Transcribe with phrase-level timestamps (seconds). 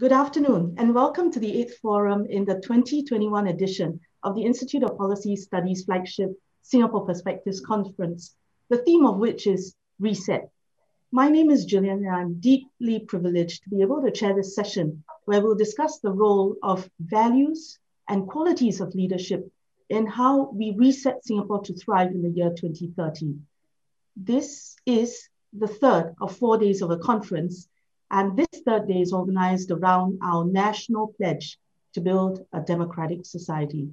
[0.00, 4.82] Good afternoon and welcome to the 8th Forum in the 2021 edition of the Institute
[4.82, 6.30] of Policy Studies flagship
[6.62, 8.34] Singapore Perspectives Conference,
[8.70, 10.50] the theme of which is Reset.
[11.12, 15.04] My name is Gillian and I'm deeply privileged to be able to chair this session
[15.26, 17.78] where we'll discuss the role of values
[18.08, 19.52] and qualities of leadership
[19.90, 23.34] in how we reset Singapore to thrive in the year 2030.
[24.16, 27.68] This is the third of four days of a conference
[28.10, 31.58] and this third day is organized around our national pledge
[31.94, 33.88] to build a democratic society.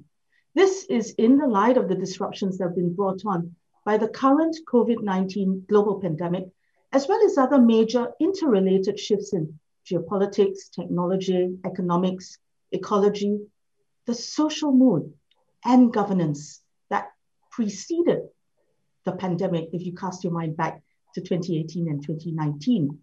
[0.54, 3.54] This is in the light of the disruptions that have been brought on
[3.84, 6.48] by the current COVID-19 global pandemic,
[6.92, 12.38] as well as other major interrelated shifts in geopolitics, technology, economics,
[12.72, 13.40] ecology,
[14.06, 15.12] the social mood
[15.64, 17.08] and governance that
[17.50, 18.20] preceded
[19.04, 20.82] the pandemic, if you cast your mind back
[21.14, 22.98] to 2018 and 2019.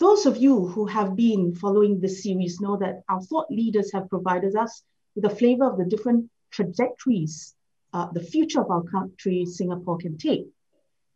[0.00, 4.10] Those of you who have been following this series know that our thought leaders have
[4.10, 4.82] provided us
[5.14, 7.54] with a flavor of the different trajectories
[7.92, 10.48] uh, the future of our country, Singapore, can take.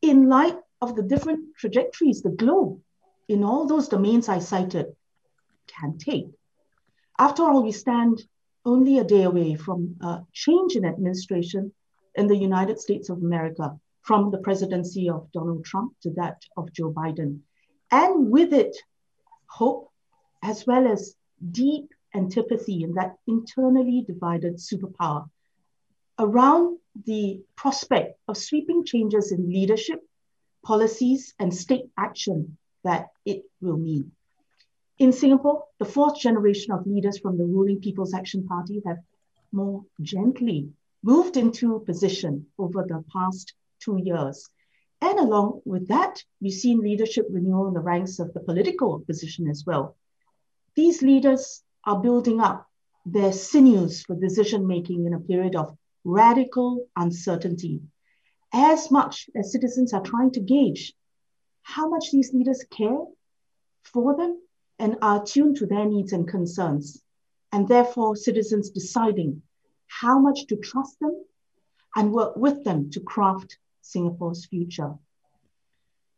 [0.01, 2.81] In light of the different trajectories the globe,
[3.27, 4.95] in all those domains I cited,
[5.67, 6.29] can take.
[7.19, 8.23] After all, we stand
[8.65, 11.73] only a day away from a change in administration
[12.15, 16.73] in the United States of America, from the presidency of Donald Trump to that of
[16.73, 17.41] Joe Biden
[17.91, 18.77] and with it,
[19.47, 19.91] hope,
[20.42, 21.14] as well as
[21.50, 25.28] deep antipathy in that internally divided superpower
[26.19, 30.00] around the prospect of sweeping changes in leadership,
[30.64, 34.11] policies, and state action that it will mean.
[34.98, 38.98] In Singapore, the fourth generation of leaders from the ruling People's Action Party have
[39.52, 40.70] more gently
[41.02, 44.50] moved into position over the past two years
[45.01, 49.48] and along with that, we've seen leadership renewal in the ranks of the political opposition
[49.48, 49.97] as well.
[50.75, 52.67] These leaders are building up
[53.07, 57.81] their sinews for decision making in a period of radical uncertainty.
[58.53, 60.95] As much as citizens are trying to gauge
[61.63, 62.98] how much these leaders care
[63.85, 64.41] for them
[64.79, 67.03] and are tuned to their needs and concerns,
[67.53, 69.42] and therefore citizens deciding
[69.87, 71.25] how much to trust them
[71.97, 73.58] and work with them to craft
[73.89, 74.93] Singapore's future.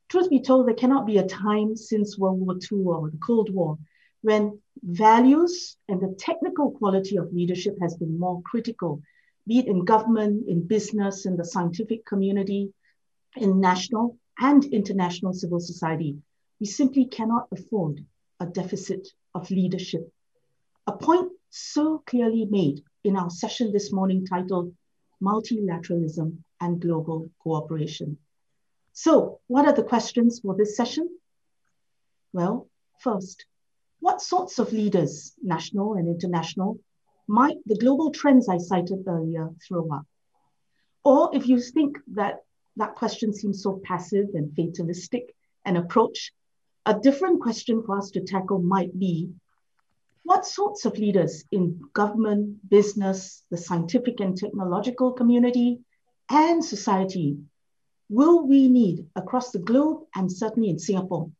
[0.08, 3.54] Truth be told, there cannot be a time since World War II or the Cold
[3.54, 3.78] War
[4.22, 9.00] when values and the technical quality of leadership has been more critical,
[9.46, 12.72] be it in government, in business, in the scientific community,
[13.36, 16.16] in national and international civil society.
[16.58, 18.04] We simply cannot afford
[18.40, 20.12] a deficit of leadership.
[20.86, 24.74] A point so clearly made in our session this morning titled
[25.22, 28.18] Multilateralism and global cooperation.
[28.92, 31.08] So what are the questions for this session?
[32.32, 33.46] Well, first,
[34.00, 36.78] what sorts of leaders, national and international,
[37.26, 40.06] might the global trends I cited earlier throw up?
[41.04, 42.44] Or if you think that
[42.76, 45.34] that question seems so passive and fatalistic
[45.64, 46.32] an approach,
[46.86, 49.30] a different question for us to tackle might be,
[50.22, 55.80] what sorts of leaders in government, business, the scientific and technological community,
[56.30, 57.36] and society
[58.08, 61.30] will we need across the globe and certainly in Singapore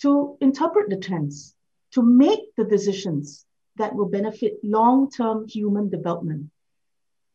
[0.00, 1.54] to interpret the trends,
[1.92, 3.44] to make the decisions
[3.76, 6.50] that will benefit long-term human development,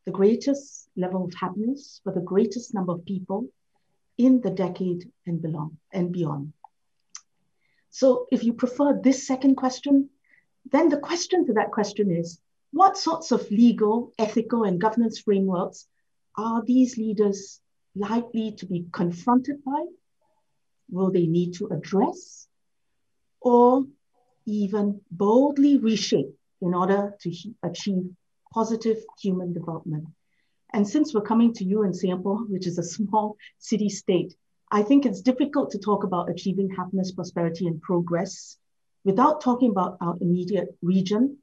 [0.06, 3.48] the greatest level of happiness for the greatest number of people
[4.18, 6.54] in the decade and, belong, and beyond.
[7.90, 10.10] So if you prefer this second question,
[10.72, 12.40] then the question to that question is,
[12.72, 15.88] what sorts of legal, ethical, and governance frameworks
[16.36, 17.62] are these leaders
[17.96, 19.86] likely to be confronted by?
[20.90, 22.48] Will they need to address
[23.40, 23.86] or
[24.46, 27.34] even boldly reshape in order to
[27.64, 28.10] achieve
[28.54, 30.06] positive human development?
[30.74, 34.36] And since we're coming to you in Singapore, which is a small city state,
[34.72, 38.58] I think it's difficult to talk about achieving happiness, prosperity, and progress
[39.04, 41.38] without talking about our immediate region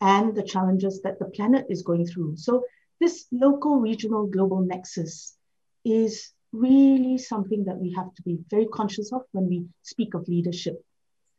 [0.00, 2.36] and the challenges that the planet is going through.
[2.36, 2.62] So
[3.00, 5.36] this local, regional, global nexus
[5.84, 10.28] is really something that we have to be very conscious of when we speak of
[10.28, 10.82] leadership.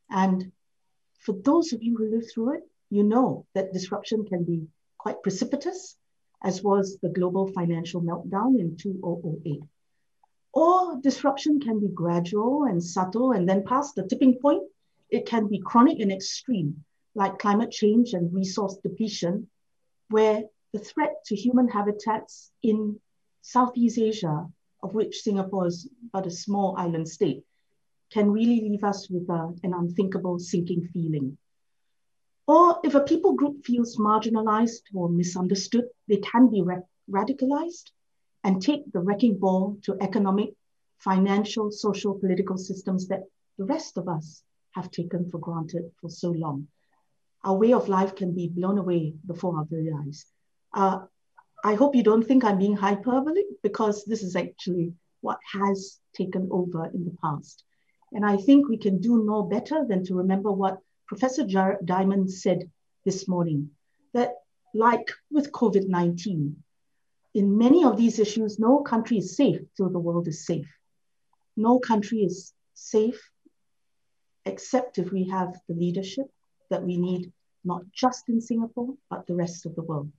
[0.10, 0.52] And
[1.20, 4.68] for those of you who live through it, you know that disruption can be
[4.98, 5.98] quite precipitous,
[6.44, 9.62] as was the global financial meltdown in 2008.
[10.54, 14.64] Or disruption can be gradual and subtle, and then past the tipping point,
[15.10, 16.84] it can be chronic and extreme,
[17.16, 19.50] like climate change and resource depletion,
[20.10, 20.44] where
[20.74, 23.00] the threat to human habitats in
[23.42, 24.48] Southeast Asia,
[24.84, 27.44] of which Singapore is but a small island state,
[28.12, 31.38] can really leave us with a, an unthinkable sinking feeling.
[32.48, 36.78] Or if a people group feels marginalized or misunderstood, they can be ra
[37.10, 37.92] radicalized
[38.44, 40.54] and take the wrecking ball to economic,
[41.00, 43.24] financial, social, political systems that
[43.58, 46.68] the rest of us have taken for granted for so long.
[47.44, 50.26] Our way of life can be blown away before our very eyes.
[50.78, 51.00] Uh,
[51.64, 56.48] I hope you don't think I'm being hyperbolic because this is actually what has taken
[56.52, 57.64] over in the past.
[58.12, 60.78] And I think we can do no better than to remember what
[61.08, 62.70] Professor Jared Diamond said
[63.06, 63.72] this morning,
[64.14, 64.36] that
[64.76, 66.54] like with COVID-19,
[67.34, 70.72] in many of these issues, no country is safe till the world is safe.
[71.56, 73.32] No country is safe
[74.46, 76.28] except if we have the leadership
[76.70, 77.34] that we need,
[77.66, 80.12] not just in Singapore, but the rest of the world.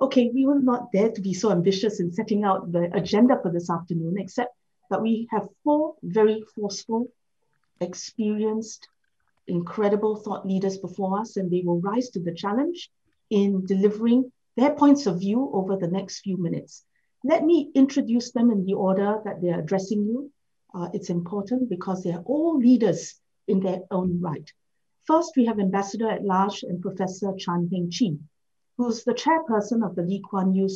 [0.00, 3.52] Okay, we will not dare to be so ambitious in setting out the agenda for
[3.52, 4.52] this afternoon, except
[4.90, 7.08] that we have four very forceful,
[7.80, 8.88] experienced,
[9.46, 12.90] incredible thought leaders before us, and they will rise to the challenge
[13.30, 16.84] in delivering their points of view over the next few minutes.
[17.22, 20.30] Let me introduce them in the order that they're addressing you.
[20.74, 23.14] Uh, it's important because they're all leaders
[23.46, 24.50] in their own right.
[25.04, 28.18] First, we have Ambassador at Large and Professor Chan Heng Chee,
[28.76, 30.68] who's the chairperson of the Lee Kuan Yew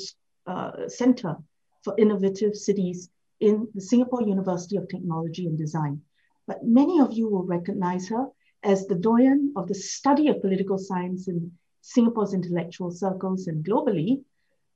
[0.47, 1.37] uh, Center
[1.83, 3.11] for Innovative Cities
[3.41, 6.03] in the Singapore University of Technology and Design.
[6.47, 8.29] But many of you will recognize her
[8.63, 14.23] as the doyen of the study of political science in Singapore's intellectual circles and globally,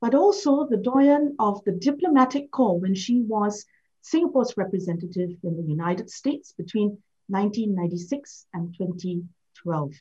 [0.01, 3.65] but also the doyen of the diplomatic corps when she was
[4.03, 6.99] Singapore's representative in the United States between
[7.29, 9.93] 1996 and 2012.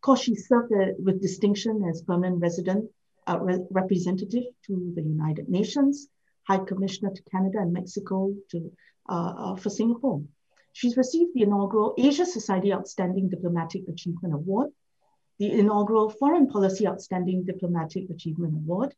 [0.00, 2.90] Course, she served uh, with distinction as permanent resident
[3.26, 6.08] uh, re representative to the United Nations,
[6.44, 8.72] High Commissioner to Canada and Mexico to,
[9.08, 10.22] uh, uh, for Singapore.
[10.72, 14.70] She's received the inaugural Asia Society Outstanding Diplomatic Achievement Award,
[15.38, 18.94] the inaugural Foreign Policy Outstanding Diplomatic Achievement Award,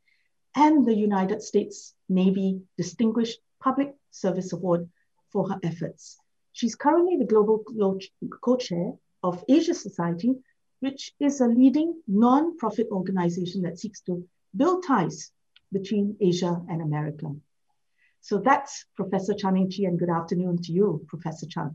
[0.55, 4.89] and the United States Navy Distinguished Public Service Award
[5.33, 6.19] for her efforts.
[6.53, 7.65] She's currently the global
[8.43, 8.93] co-chair
[9.23, 10.35] of Asia Society,
[10.81, 15.31] which is a leading non-profit organization that seeks to build ties
[15.73, 17.35] between Asia and America.
[18.23, 21.75] So that's Professor Chan Chee, and good afternoon to you, Professor Chan.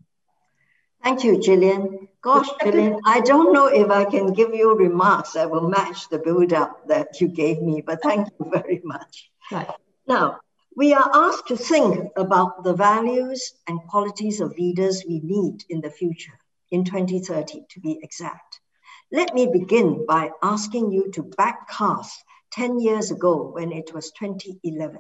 [1.04, 2.08] Thank you, Gillian.
[2.22, 6.20] Gosh, Gillian, I don't know if I can give you remarks that will match the
[6.20, 9.30] build-up that you gave me, but thank you very much.
[9.52, 9.70] Right.
[10.08, 10.40] Now,
[10.76, 15.82] we are asked to think about the values and qualities of leaders we need in
[15.82, 16.38] the future,
[16.72, 18.60] in 2030 to be exact.
[19.12, 22.12] Let me begin by asking you to backcast
[22.54, 24.98] 10 years ago when it was 2011.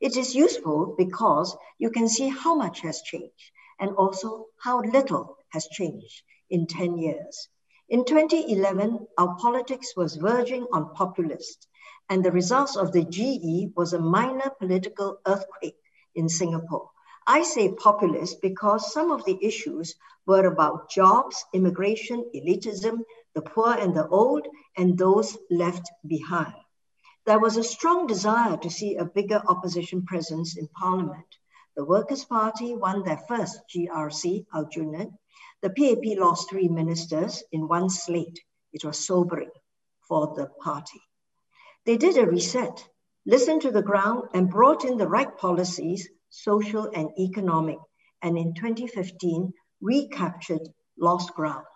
[0.00, 3.50] It is useful because you can see how much has changed
[3.80, 7.48] and also how little has changed in 10 years.
[7.88, 11.66] In 2011, our politics was verging on populist
[12.08, 15.76] and the results of the GE was a minor political earthquake
[16.14, 16.90] in Singapore.
[17.26, 19.96] I say populist because some of the issues
[20.26, 23.00] were about jobs, immigration, elitism,
[23.38, 26.54] the poor and the old, and those left behind.
[27.24, 31.30] There was a strong desire to see a bigger opposition presence in parliament.
[31.76, 35.12] The Workers' Party won their first GRC, Aljunied.
[35.62, 38.40] The PAP lost three ministers in one slate.
[38.72, 39.52] It was sobering
[40.08, 41.00] for the party.
[41.86, 42.88] They did a reset,
[43.24, 47.78] listened to the ground, and brought in the right policies, social and economic,
[48.20, 50.68] and in 2015, recaptured
[50.98, 51.66] lost ground.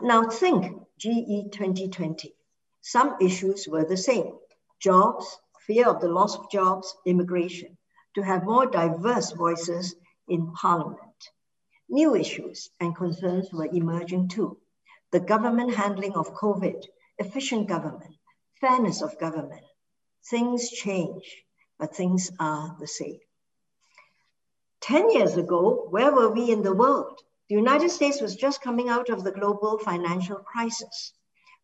[0.00, 2.34] Now think GE 2020.
[2.82, 4.38] Some issues were the same
[4.78, 7.78] jobs, fear of the loss of jobs, immigration,
[8.14, 9.94] to have more diverse voices
[10.28, 11.30] in parliament.
[11.88, 14.58] New issues and concerns were emerging too.
[15.12, 16.84] The government handling of COVID,
[17.18, 18.16] efficient government,
[18.60, 19.64] fairness of government.
[20.28, 21.44] Things change,
[21.78, 23.20] but things are the same.
[24.82, 27.22] 10 years ago, where were we in the world?
[27.48, 31.12] The United States was just coming out of the global financial crisis.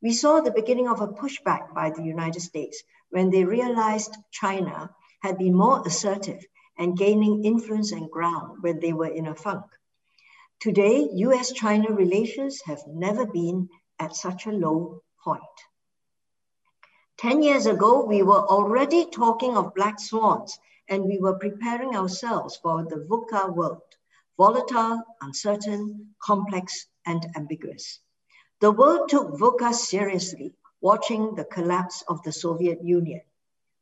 [0.01, 4.95] We saw the beginning of a pushback by the United States when they realized China
[5.23, 6.45] had been more assertive
[6.79, 9.65] and gaining influence and ground when they were in a funk.
[10.61, 15.43] Today, US China relations have never been at such a low point.
[17.19, 20.59] 10 years ago, we were already talking of black swans
[20.89, 23.83] and we were preparing ourselves for the VUCA world,
[24.43, 28.01] volatile, uncertain, complex, and ambiguous.
[28.61, 33.21] The world took VUCA seriously, watching the collapse of the Soviet Union.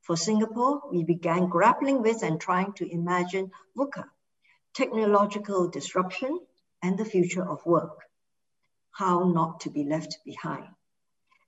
[0.02, 4.04] For Singapore, we began grappling with and trying to imagine VUCA,
[4.74, 6.38] technological disruption,
[6.82, 7.96] and the future of work.
[8.90, 10.68] How not to be left behind.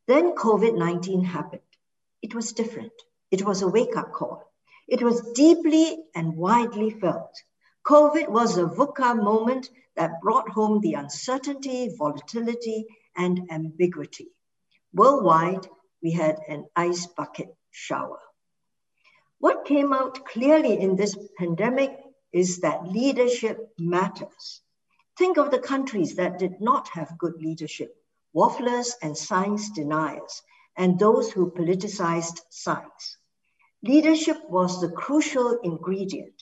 [0.07, 1.71] Then COVID 19 happened.
[2.23, 2.97] It was different.
[3.31, 4.51] It was a wake up call.
[4.89, 7.43] It was deeply and widely felt.
[7.87, 12.87] COVID was a VUCA moment that brought home the uncertainty, volatility,
[13.17, 14.29] and ambiguity.
[14.95, 15.67] Worldwide,
[16.03, 18.21] we had an ice bucket shower.
[19.39, 21.99] What came out clearly in this pandemic
[22.33, 24.61] is that leadership matters.
[25.19, 27.95] Think of the countries that did not have good leadership,
[28.35, 30.43] wafflers and science deniers,
[30.77, 33.17] and those who politicized science.
[33.83, 36.42] Leadership was the crucial ingredient.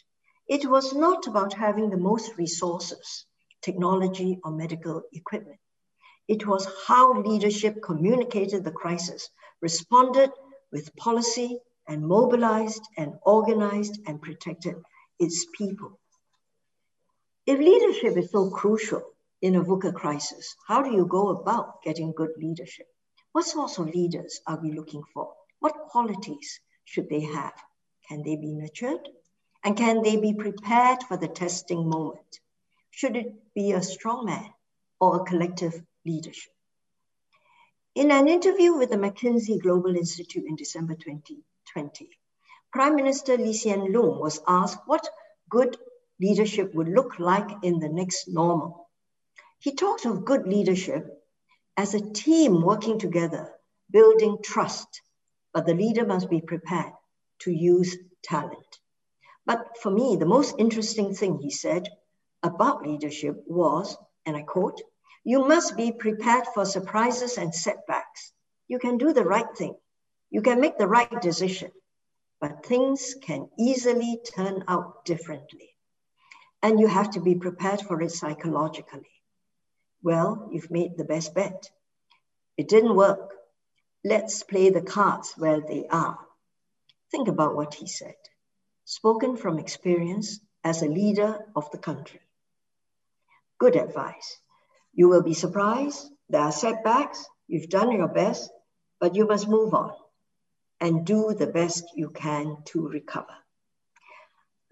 [0.51, 3.25] It was not about having the most resources,
[3.63, 5.61] technology, or medical equipment.
[6.27, 9.31] It was how leadership communicated the crisis,
[9.63, 10.33] responded
[10.73, 14.75] with policy, and mobilized and organized and protected
[15.21, 16.01] its people.
[17.47, 19.05] If leadership is so crucial
[19.41, 22.89] in a VUCA crisis, how do you go about getting good leadership?
[23.31, 25.33] What sorts of leaders are we looking for?
[25.61, 27.55] What qualities should they have?
[28.09, 29.09] Can they be nurtured?
[29.63, 32.41] And can they be prepared for the testing moment?
[32.91, 34.51] Should it be a strong man
[35.01, 36.53] or a collective leadership?
[37.95, 42.09] In an interview with the McKinsey Global Institute in December 2020,
[42.73, 45.09] Prime Minister Lee Hsien Loong was asked what
[45.51, 45.77] good
[46.21, 48.89] leadership would look like in the next normal.
[49.59, 51.05] He talked of good leadership
[51.77, 53.53] as a team working together,
[53.91, 55.03] building trust,
[55.53, 56.93] but the leader must be prepared
[57.41, 58.80] to use talent.
[59.51, 61.89] But for me, the most interesting thing he said
[62.41, 64.81] about leadership was, and I quote,
[65.25, 68.33] you must be prepared for surprises and setbacks.
[68.69, 69.75] You can do the right thing.
[70.31, 71.73] You can make the right decision,
[72.41, 75.71] but things can easily turn out differently.
[76.63, 79.11] And you have to be prepared for it psychologically.
[80.01, 81.69] Well, you've made the best bet.
[82.57, 83.35] It didn't work.
[84.05, 86.21] Let's play the cards where they are.
[87.11, 88.15] Think about what he said,
[88.91, 92.19] spoken from experience as a leader of the country.
[93.57, 94.37] Good advice.
[94.93, 96.11] You will be surprised.
[96.29, 97.25] There are setbacks.
[97.47, 98.51] You've done your best,
[98.99, 99.93] but you must move on
[100.81, 103.37] and do the best you can to recover.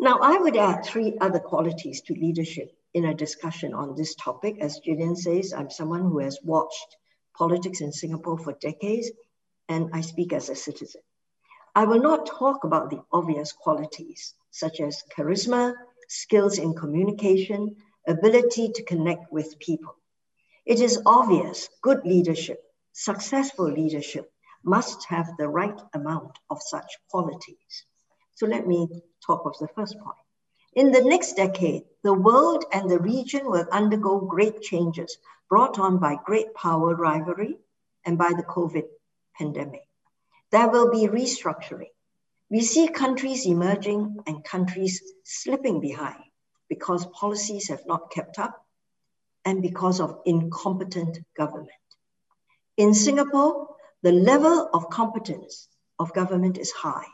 [0.00, 4.56] Now, I would add three other qualities to leadership in a discussion on this topic.
[4.60, 6.96] As Gillian says, I'm someone who has watched
[7.37, 9.12] politics in Singapore for decades,
[9.68, 11.02] and I speak as a citizen.
[11.75, 15.75] I will not talk about the obvious qualities, such as charisma,
[16.08, 19.94] skills in communication, ability to connect with people.
[20.64, 24.30] It is obvious good leadership, successful leadership,
[24.64, 27.84] must have the right amount of such qualities.
[28.34, 28.88] So let me
[29.25, 30.16] talk of the first point.
[30.75, 35.16] In the next decade, the world and the region will undergo great changes
[35.48, 37.58] brought on by great power rivalry
[38.04, 38.84] and by the COVID
[39.37, 39.88] pandemic.
[40.50, 41.93] There will be restructuring.
[42.50, 46.23] We see countries emerging and countries slipping behind
[46.69, 48.64] because policies have not kept up
[49.45, 51.71] and because of incompetent government.
[52.76, 53.69] In Singapore,
[54.02, 57.07] the level of competence of government is high,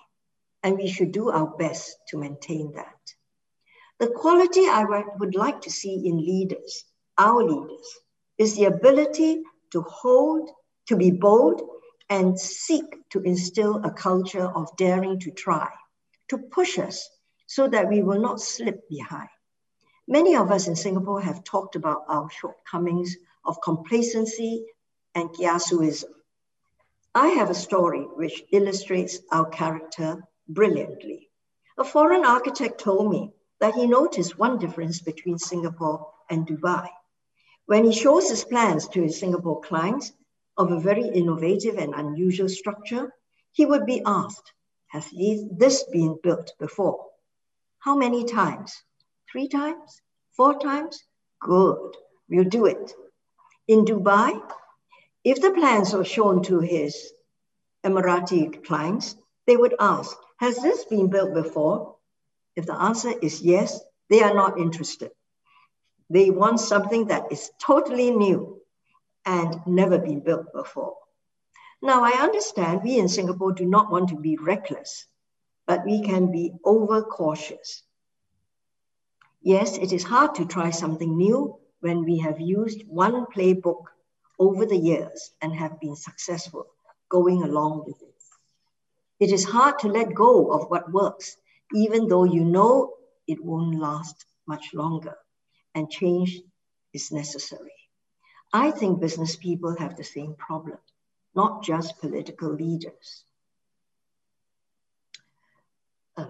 [0.62, 2.99] and we should do our best to maintain that.
[3.99, 4.85] The quality I
[5.19, 6.85] would like to see in leaders,
[7.17, 7.87] our leaders,
[8.38, 10.50] is the ability to hold,
[10.87, 11.62] to be bold,
[12.14, 15.68] and seek to instill a culture of daring to try,
[16.28, 17.11] to push us
[17.47, 19.28] so that we will not slip behind.
[20.06, 24.64] Many of us in Singapore have talked about our shortcomings of complacency
[25.16, 26.12] and kiasuism.
[27.16, 31.30] I have a story which illustrates our character brilliantly.
[31.78, 36.88] A foreign architect told me that he noticed one difference between Singapore and Dubai.
[37.66, 40.12] When he shows his plans to his Singapore clients
[40.56, 43.12] of a very innovative and unusual structure,
[43.52, 44.52] he would be asked,
[44.88, 47.06] has this been built before?
[47.80, 48.82] How many times?
[49.30, 50.00] Three times?
[50.37, 51.02] Four times?
[51.40, 51.96] Good,
[52.28, 52.92] we'll do it.
[53.68, 54.40] In Dubai,
[55.25, 57.12] if the plans were shown to his
[57.84, 61.96] Emirati clients, they would ask, has this been built before?
[62.56, 63.80] If the answer is yes,
[64.11, 65.11] they are not interested.
[66.11, 68.61] They want something that is totally new
[69.26, 70.97] and never been built before.
[71.83, 75.07] Now, I understand we in Singapore do not want to be reckless,
[75.66, 77.83] but we can be overcautious.
[79.43, 83.85] Yes, it is hard to try something new when we have used one playbook
[84.38, 86.66] over the years and have been successful
[87.11, 88.14] going along with it.
[89.21, 91.37] It is hard to let go of what works,
[91.75, 92.95] even though you know
[93.26, 95.14] it won't last much longer
[95.75, 96.40] and change
[96.93, 97.74] is necessary.
[98.54, 100.78] I think business people have the same problem.
[101.34, 103.25] not just political leaders.
[106.16, 106.26] Uh,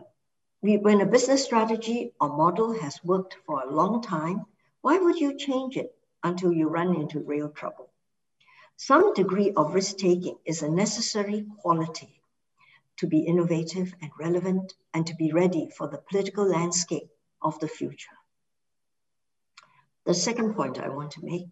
[0.62, 4.46] we, when a business strategy or model has worked for a long time,
[4.80, 7.90] why would you change it until you run into real trouble?
[8.76, 12.22] Some degree of risk taking is a necessary quality
[12.96, 17.10] to be innovative and relevant and to be ready for the political landscape
[17.42, 18.16] of the future.
[20.06, 21.48] The second point I want to make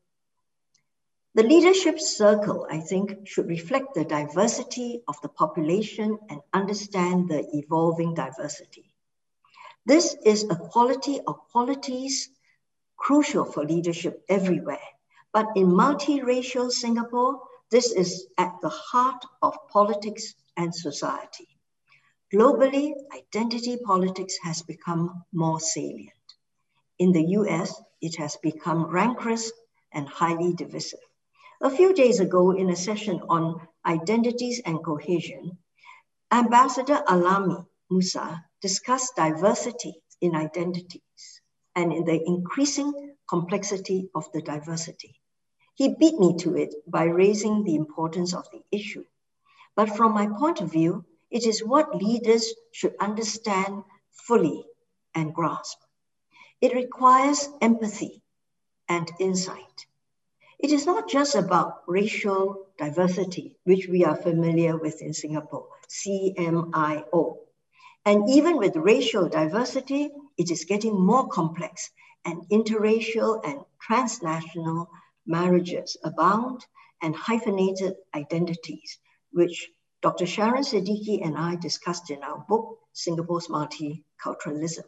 [1.35, 7.47] the leadership circle, I think, should reflect the diversity of the population and understand the
[7.55, 8.93] evolving diversity.
[9.87, 12.29] This is a quality of qualities
[12.97, 14.87] crucial for leadership everywhere.
[15.33, 21.49] But in multiracial Singapore, this is at the heart of politics and society.
[22.33, 26.12] Globally, identity politics has become more salient.
[26.99, 29.51] In the US, it has become rancorous
[29.93, 31.01] and highly divisive.
[31.64, 35.59] A few days ago, in a session on identities and cohesion,
[36.33, 41.40] Ambassador Alami Musa discussed diversity in identities
[41.76, 45.21] and in the increasing complexity of the diversity.
[45.75, 49.04] He beat me to it by raising the importance of the issue.
[49.76, 54.64] But from my point of view, it is what leaders should understand fully
[55.14, 55.78] and grasp.
[56.61, 58.21] It requires empathy
[58.88, 59.87] and insight.
[60.62, 67.38] It is not just about racial diversity, which we are familiar with in Singapore, CMIO.
[68.04, 71.90] And even with racial diversity, it is getting more complex
[72.25, 74.88] and interracial and transnational
[75.26, 76.64] marriages abound
[77.02, 78.99] and hyphenated identities,
[79.33, 79.69] which
[80.00, 80.26] Dr.
[80.26, 84.85] Sharon Siddique and I discussed in our book, Singapore's Multiculturalism.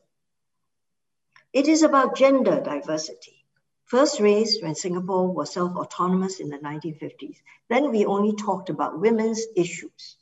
[1.53, 3.44] It is about gender diversity
[3.87, 7.37] first raised when Singapore was self-autonomous in the 1950s.
[7.69, 10.17] Then we only talked about women's issues.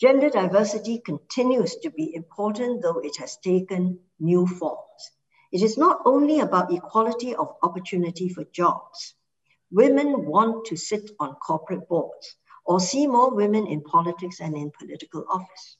[0.00, 5.10] Gender diversity continues to be important, though it has taken new forms.
[5.52, 9.14] It is not only about equality of opportunity for jobs.
[9.70, 14.70] Women want to sit on corporate boards or see more women in politics and in
[14.70, 15.76] political office.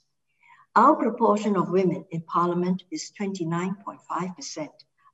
[0.76, 4.68] Our proportion of women in parliament is 29.5%,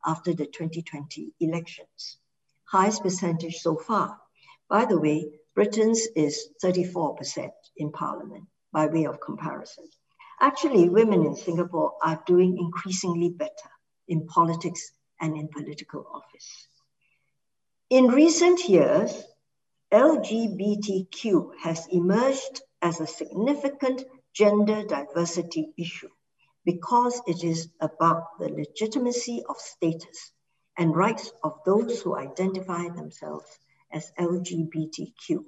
[0.07, 2.19] after the 2020 elections.
[2.65, 4.19] Highest percentage so far.
[4.69, 9.85] By the way, Britain's is 34% in parliament by way of comparison.
[10.41, 13.71] Actually, women in Singapore are doing increasingly better
[14.09, 16.69] in politics and in political office.
[17.91, 19.25] In recent years,
[19.93, 26.11] LGBTQ has emerged as a significant gender diversity issue
[26.67, 30.33] because it is about the legitimacy of status
[30.77, 33.47] and rights of those who identify themselves
[33.93, 35.45] as LGBTQ.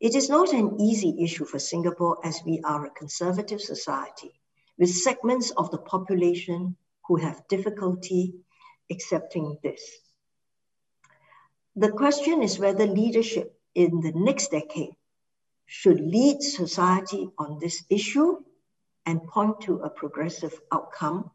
[0.00, 4.32] It is not an easy issue for Singapore as we are a conservative society
[4.76, 6.76] with segments of the population
[7.06, 8.34] who have difficulty
[8.90, 9.80] accepting this.
[11.76, 14.96] The question is whether leadership in the next decade
[15.66, 18.38] should lead society on this issue
[19.06, 21.30] and point to a progressive outcome,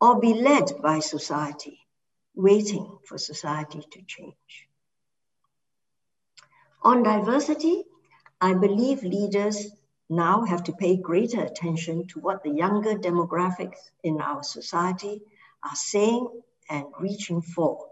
[0.00, 1.78] or be led by society,
[2.34, 4.68] waiting for society to change.
[6.82, 7.84] On diversity,
[8.40, 9.68] I believe leaders
[10.08, 15.20] now have to pay greater attention to what the younger demographics in our society
[15.62, 16.28] are saying
[16.70, 17.88] and reaching for.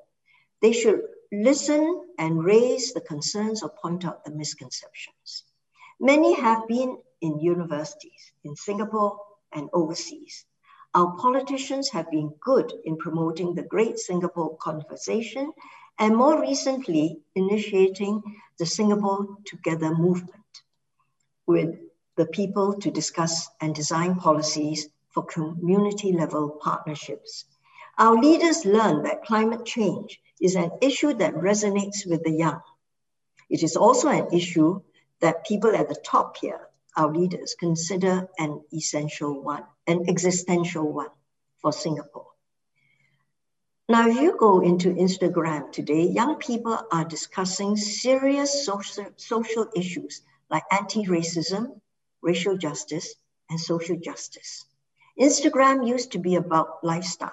[0.62, 1.02] They should
[1.32, 5.44] listen and raise the concerns or point out the misconceptions.
[6.00, 9.18] Many have been in universities in Singapore
[9.52, 10.44] and overseas.
[10.94, 15.52] Our politicians have been good in promoting the Great Singapore Conversation
[15.98, 18.22] and more recently initiating
[18.58, 20.62] the Singapore Together movement
[21.46, 21.78] with
[22.16, 27.44] the people to discuss and design policies for community level partnerships.
[27.98, 32.60] Our leaders learned that climate change is an issue that resonates with the young.
[33.48, 34.82] It is also an issue
[35.20, 36.65] that people at the top here,
[36.96, 41.10] our leaders, consider an essential one, an existential one
[41.58, 42.26] for Singapore.
[43.88, 50.22] Now, if you go into Instagram today, young people are discussing serious social, social issues
[50.50, 51.80] like anti-racism,
[52.20, 53.14] racial justice,
[53.48, 54.64] and social justice.
[55.20, 57.30] Instagram used to be about lifestyle.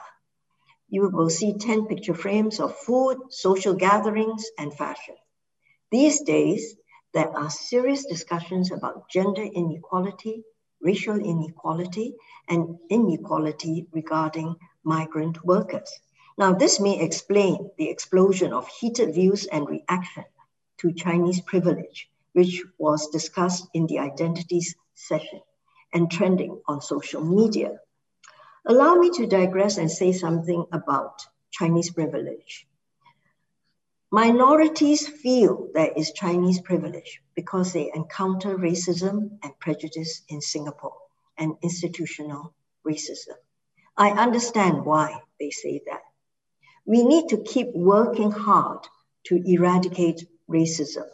[0.89, 5.15] You will see 10 picture frames of food, social gatherings, and fashion.
[5.89, 6.75] These days,
[7.13, 10.43] there are serious discussions about gender inequality,
[10.81, 12.15] racial inequality,
[12.49, 15.91] and inequality regarding migrant workers.
[16.37, 20.25] Now, this may explain the explosion of heated views and reaction
[20.79, 25.41] to Chinese privilege, which was discussed in the identities session
[25.93, 27.79] and trending on social media.
[28.65, 31.21] Allow me to digress and say something about
[31.51, 32.67] Chinese privilege.
[34.13, 40.95] Minorities feel there is Chinese privilege because they encounter racism and prejudice in Singapore
[41.35, 42.53] and institutional
[42.87, 43.33] racism.
[43.97, 46.03] I understand why they say that.
[46.85, 48.87] We need to keep working hard
[49.23, 51.07] to eradicate racism.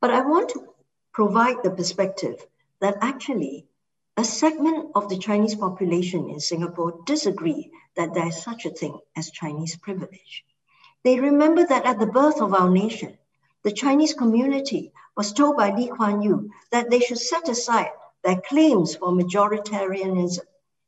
[0.00, 0.74] But I want to
[1.12, 2.44] provide the perspective
[2.80, 3.68] that actually
[4.16, 8.98] a segment of the Chinese population in Singapore disagree that there is such a thing
[9.14, 10.44] as Chinese privilege.
[11.04, 13.18] They remember that at the birth of our nation,
[13.64, 17.90] the Chinese community was told by Lee Kuan Yew that they should set aside
[18.22, 20.46] their claims for majoritarianism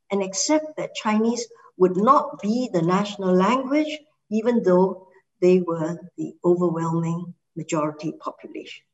[0.09, 1.47] and accept that Chinese
[1.77, 3.99] would not be the national language,
[4.29, 5.07] even though
[5.41, 8.85] they were the overwhelming majority population.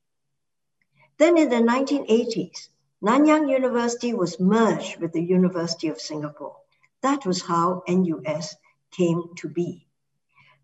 [1.18, 2.70] Then in the 1980s,
[3.04, 6.58] Nanyang University was merged with the University of Singapore.
[7.02, 8.56] That was how NUS
[8.92, 9.88] came to be.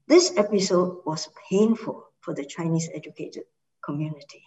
[0.08, 3.43] This episode was painful for the Chinese educated
[3.84, 4.41] community.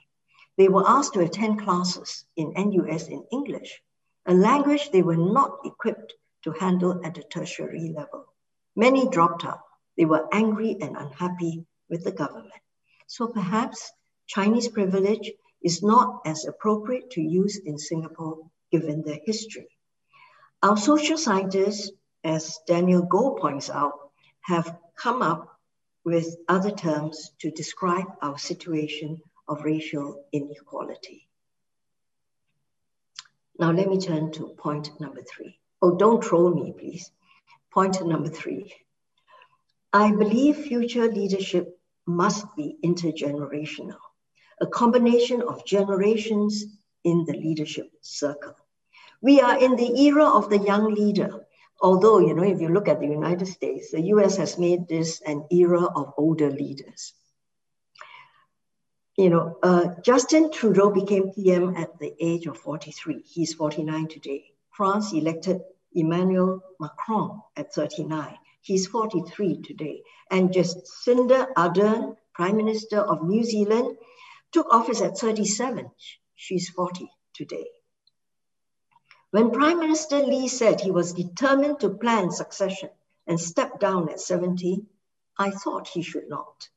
[0.56, 3.82] They were asked to attend classes in NUS in English,
[4.24, 8.24] a language they were not equipped to handle at the tertiary level.
[8.74, 9.60] Many dropped out.
[9.98, 12.62] They were angry and unhappy with the government.
[13.06, 13.92] So perhaps
[14.28, 15.30] Chinese privilege
[15.62, 18.38] is not as appropriate to use in Singapore
[18.72, 19.68] given their history.
[20.62, 21.90] Our social scientists,
[22.24, 23.92] as Daniel Goh points out,
[24.42, 25.58] have come up
[26.04, 31.28] with other terms to describe our situation of racial inequality.
[33.58, 35.58] Now let me turn to point number three.
[35.82, 37.10] Oh, don't troll me, please.
[37.72, 38.72] Point number three.
[39.92, 43.98] I believe future leadership must be intergenerational,
[44.60, 46.64] a combination of generations
[47.04, 48.56] in the leadership circle.
[49.20, 51.46] We are in the era of the young leader,
[51.80, 55.20] although, you know, if you look at the United States, the US has made this
[55.22, 57.12] an era of older leaders.
[59.16, 63.22] You know, uh, Justin Trudeau became PM at the age of 43.
[63.26, 64.44] He's 49 today.
[64.70, 65.60] France elected
[65.92, 68.36] Emmanuel Macron at 39.
[68.62, 70.02] He's 43 today.
[70.30, 73.96] And Jacinda Ardern, Prime Minister of New Zealand,
[74.52, 75.90] took office at 37.
[76.36, 77.66] She's 40 today.
[79.32, 82.90] When Prime Minister Lee said he was determined to plan succession
[83.28, 84.84] and step down at 70,
[85.38, 86.68] I thought he should not.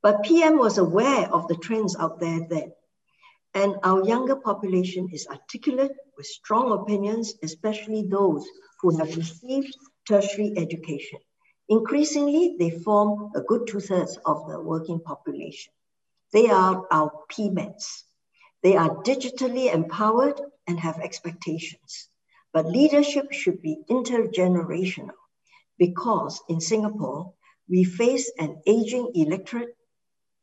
[0.00, 2.72] But PM was aware of the trends out there then.
[3.54, 8.48] And our younger population is articulate with strong opinions, especially those
[8.80, 9.76] who have received
[10.08, 11.18] tertiary education.
[11.68, 15.72] Increasingly, they form a good two thirds of the working population.
[16.32, 18.04] They are our PMETs.
[18.62, 20.40] They are digitally empowered
[20.72, 22.08] and have expectations.
[22.54, 25.20] But leadership should be intergenerational
[25.76, 27.34] because in Singapore,
[27.68, 29.76] we face an aging electorate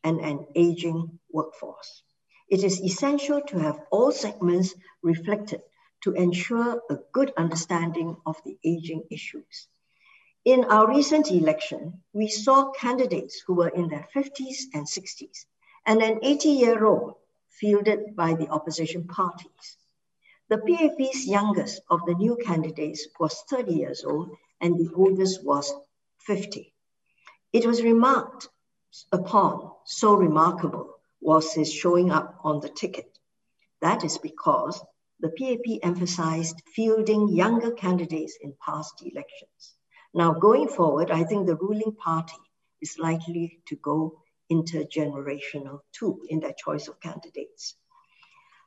[0.04, 2.04] and an aging workforce.
[2.48, 5.62] It is essential to have all segments reflected
[6.04, 9.68] to ensure a good understanding of the aging issues.
[10.46, 15.46] In our recent election, we saw candidates who were in their 50s and 60s
[15.88, 17.16] and an 80 year old
[17.50, 19.80] fielded by the opposition parties.
[20.50, 25.72] The PAP's youngest of the new candidates was 30 years old and the oldest was
[26.22, 26.74] 50.
[27.54, 28.50] It was remarked
[29.12, 33.20] upon, so remarkable was his showing up on the ticket.
[33.82, 34.82] That is because
[35.20, 39.76] the PAP emphasized fielding younger candidates in past elections.
[40.16, 42.42] Now, going forward, I think the ruling party
[42.82, 47.76] is likely to go intergenerational too in their choice of candidates.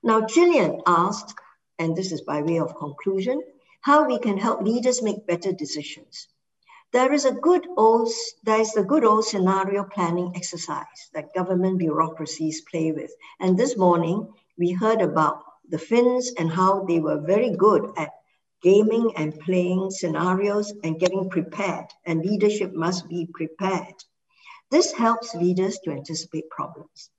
[0.05, 1.35] Now, Gillian asked
[1.79, 3.43] and this is by way of conclusion,
[3.81, 6.29] how we can help leaders make better decisions.
[6.93, 8.13] There is a good old,
[8.45, 13.11] there is the good old scenario planning exercise that government bureaucracies play with.
[13.41, 18.11] And this morning, we heard about the Finns and how they were very good at
[18.63, 23.95] gaming and playing scenarios and getting prepared, and leadership must be prepared.
[24.71, 27.11] This helps leaders to anticipate problems.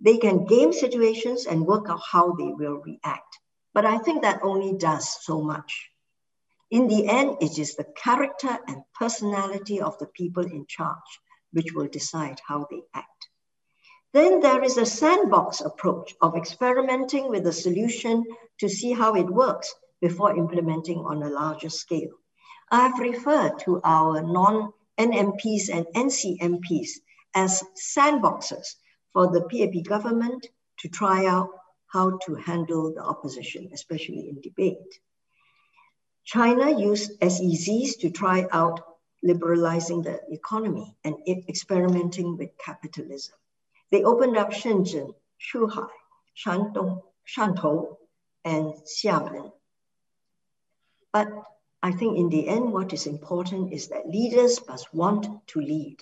[0.00, 3.38] They can game situations and work out how they will react.
[3.74, 5.90] But I think that only does so much.
[6.70, 11.20] In the end, it is the character and personality of the people in charge
[11.52, 13.28] which will decide how they act.
[14.12, 18.24] Then there is a sandbox approach of experimenting with a solution
[18.60, 22.12] to see how it works before implementing on a larger scale.
[22.70, 26.90] I have referred to our non-NMPs and NCMPs
[27.34, 28.76] as sandboxes
[29.12, 30.46] for the PAP government
[30.78, 31.50] to try out
[31.92, 35.00] how to handle the opposition, especially in debate.
[36.24, 38.80] China used SEZs to try out
[39.22, 43.34] liberalizing the economy and experimenting with capitalism.
[43.90, 45.88] They opened up Shenzhen, Zhuhai,
[46.34, 47.96] Shandong, Shantou,
[48.44, 49.52] and Xiamen.
[51.12, 51.28] But
[51.82, 55.98] I think in the end, what is important is that leaders must want to lead.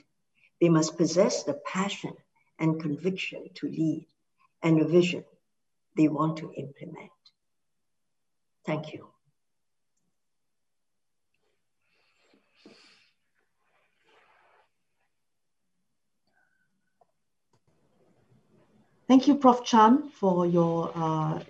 [0.60, 2.14] They must possess the passion
[2.60, 4.06] and conviction to lead
[4.62, 5.24] and a vision
[5.96, 7.10] they want to implement.
[8.66, 9.08] Thank you.
[19.08, 19.64] Thank you, Prof.
[19.64, 21.40] Chan, for your uh,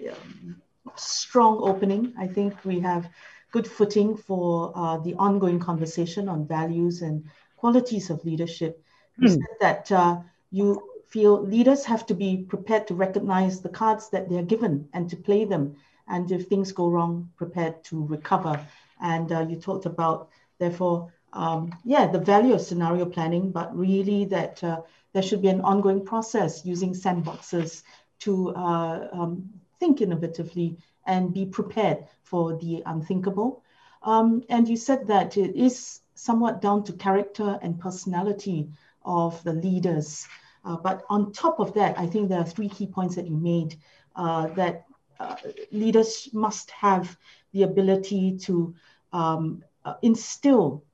[0.97, 2.15] strong opening.
[2.19, 3.07] I think we have
[3.53, 7.25] good footing for uh, the ongoing conversation on values and
[7.57, 8.83] qualities of leadership.
[9.19, 9.33] You mm.
[9.33, 14.29] said that uh, you feel leaders have to be prepared to recognize the cards that
[14.29, 15.77] they're given and to play them.
[16.09, 18.65] And if things go wrong, prepared to recover.
[19.01, 24.25] And uh, you talked about, therefore, um, yeah, the value of scenario planning, but really
[24.27, 27.83] that uh, there should be an ongoing process using sandboxes
[28.21, 33.63] to uh, um, think innovatively and be prepared for the unthinkable.
[34.03, 38.71] Um, and you said that it is somewhat down to character and personality
[39.05, 40.27] of the leaders.
[40.65, 43.37] Uh, but on top of that, I think there are three key points that you
[43.37, 43.77] made
[44.17, 44.85] uh, that
[45.19, 45.37] uh,
[45.73, 47.17] leaders must have
[47.53, 48.75] the ability to
[49.13, 50.85] um, uh, instill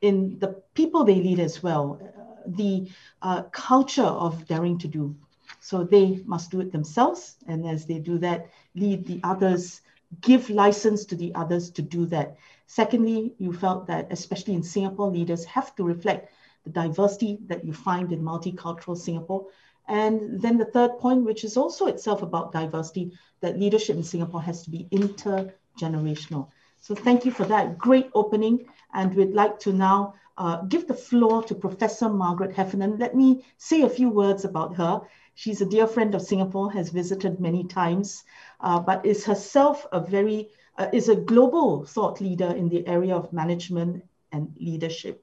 [0.00, 2.00] in the people they lead as well
[2.46, 2.88] the
[3.22, 5.16] uh, culture of daring to do.
[5.60, 7.36] So they must do it themselves.
[7.48, 9.80] And as they do that, lead the others,
[10.20, 12.36] give license to the others to do that.
[12.66, 16.30] Secondly, you felt that, especially in Singapore, leaders have to reflect
[16.66, 19.46] the diversity that you find in multicultural Singapore.
[19.88, 24.42] And then the third point, which is also itself about diversity, that leadership in Singapore
[24.42, 26.48] has to be intergenerational.
[26.80, 28.66] So thank you for that great opening.
[28.92, 32.98] And we'd like to now uh, give the floor to Professor Margaret Heffernan.
[32.98, 35.00] Let me say a few words about her.
[35.34, 38.24] She's a dear friend of Singapore, has visited many times,
[38.60, 40.48] uh, but is herself a very,
[40.78, 45.22] uh, is a global thought leader in the area of management and leadership.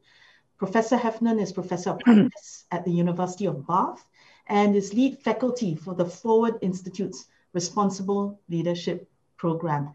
[0.64, 4.08] Professor Heffernan is Professor of Practice at the University of Bath
[4.48, 9.92] and is lead faculty for the Forward Institute's Responsible Leadership Program.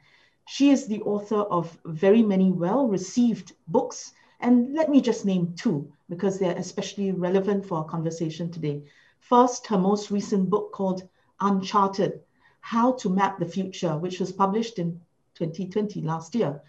[0.47, 5.91] She is the author of very many well-received books, and let me just name two
[6.11, 8.83] because they're especially relevant for our conversation today.
[9.21, 11.09] First, her most recent book called
[11.41, 12.21] Uncharted,
[12.61, 15.01] How to Map the Future, which was published in
[15.37, 16.61] 2020, last year.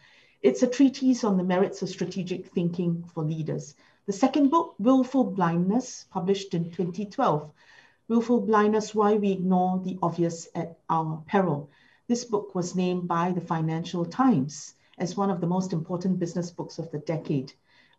[0.42, 3.76] It's a treatise on the merits of strategic thinking for leaders.
[4.10, 7.52] The second book, Willful Blindness, published in 2012.
[8.08, 11.70] Willful Blindness, Why We Ignore the Obvious at Our Peril.
[12.08, 16.50] This book was named by the Financial Times as one of the most important business
[16.50, 17.54] books of the decade.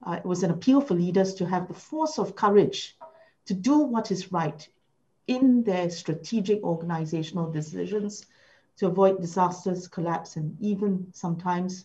[0.05, 2.99] Uh, it was an appeal for leaders to have the force of courage
[3.45, 4.69] to do what is right
[5.29, 8.27] in their strategic organizational decisions
[8.79, 11.85] to avoid disasters, collapse, and even sometimes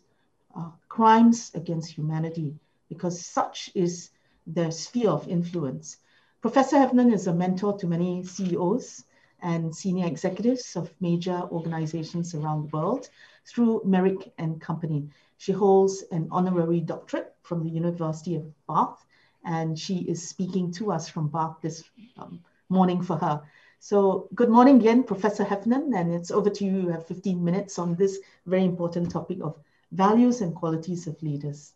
[0.58, 2.56] uh, crimes against humanity,
[2.90, 4.10] because such is
[4.48, 5.98] their sphere of influence.
[6.42, 9.04] Professor Heffernan is a mentor to many CEOs
[9.42, 13.10] and senior executives of major organizations around the world
[13.46, 15.10] through Merryck and Company.
[15.38, 19.06] She holds an honorary doctorate from the University of Bath,
[19.44, 21.84] and she is speaking to us from Bath this
[22.18, 23.42] um, morning for her.
[23.80, 26.78] So good morning again, Professor Heffernan, and it's over to you.
[26.82, 29.60] You have 15 minutes on this very important topic of
[29.92, 31.74] values and qualities of leaders.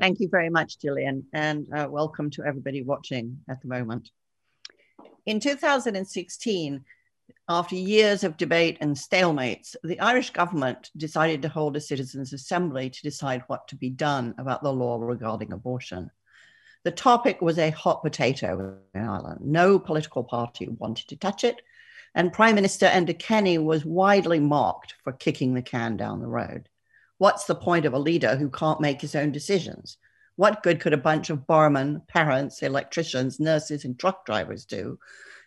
[0.00, 4.10] Thank you very much, Gillian, and uh, welcome to everybody watching at the moment.
[5.26, 6.84] In 2016,
[7.48, 12.90] after years of debate and stalemates, the Irish government decided to hold a citizens' assembly
[12.90, 16.10] to decide what to be done about the law regarding abortion.
[16.84, 19.42] The topic was a hot potato in Ireland.
[19.42, 21.62] No political party wanted to touch it,
[22.14, 26.68] and Prime Minister Enda Kenny was widely mocked for kicking the can down the road.
[27.22, 29.96] What's the point of a leader who can't make his own decisions?
[30.34, 34.98] What good could a bunch of barmen, parents, electricians, nurses, and truck drivers do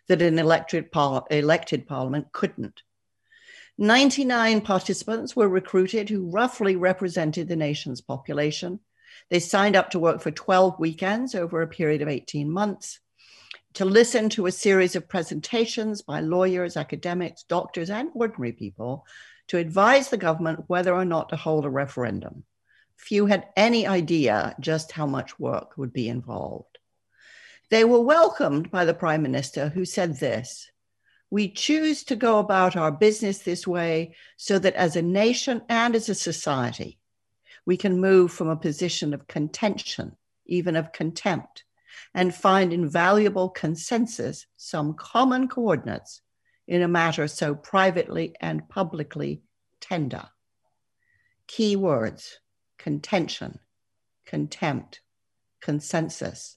[0.08, 2.80] that an elected, par- elected parliament couldn't?
[3.76, 8.80] 99 participants were recruited who roughly represented the nation's population.
[9.28, 13.00] They signed up to work for 12 weekends over a period of 18 months
[13.74, 19.04] to listen to a series of presentations by lawyers, academics, doctors, and ordinary people
[19.48, 22.44] to advise the government whether or not to hold a referendum
[22.96, 26.78] few had any idea just how much work would be involved.
[27.70, 30.70] They were welcomed by the Prime Minister, who said this
[31.30, 35.94] We choose to go about our business this way so that as a nation and
[35.94, 36.98] as a society,
[37.64, 41.64] we can move from a position of contention, even of contempt,
[42.14, 46.22] and find invaluable consensus, some common coordinates
[46.66, 49.42] in a matter so privately and publicly
[49.80, 50.28] tender.
[51.46, 52.40] Key words
[52.78, 53.58] contention,
[54.26, 55.00] contempt,
[55.60, 56.56] consensus,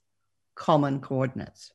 [0.56, 1.72] common coordinates.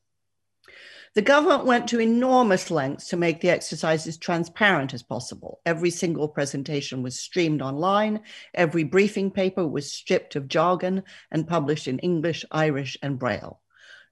[1.15, 5.61] The government went to enormous lengths to make the exercises transparent as possible.
[5.65, 8.19] Every single presentation was streamed online.
[8.53, 13.61] Every briefing paper was stripped of jargon and published in English, Irish, and Braille.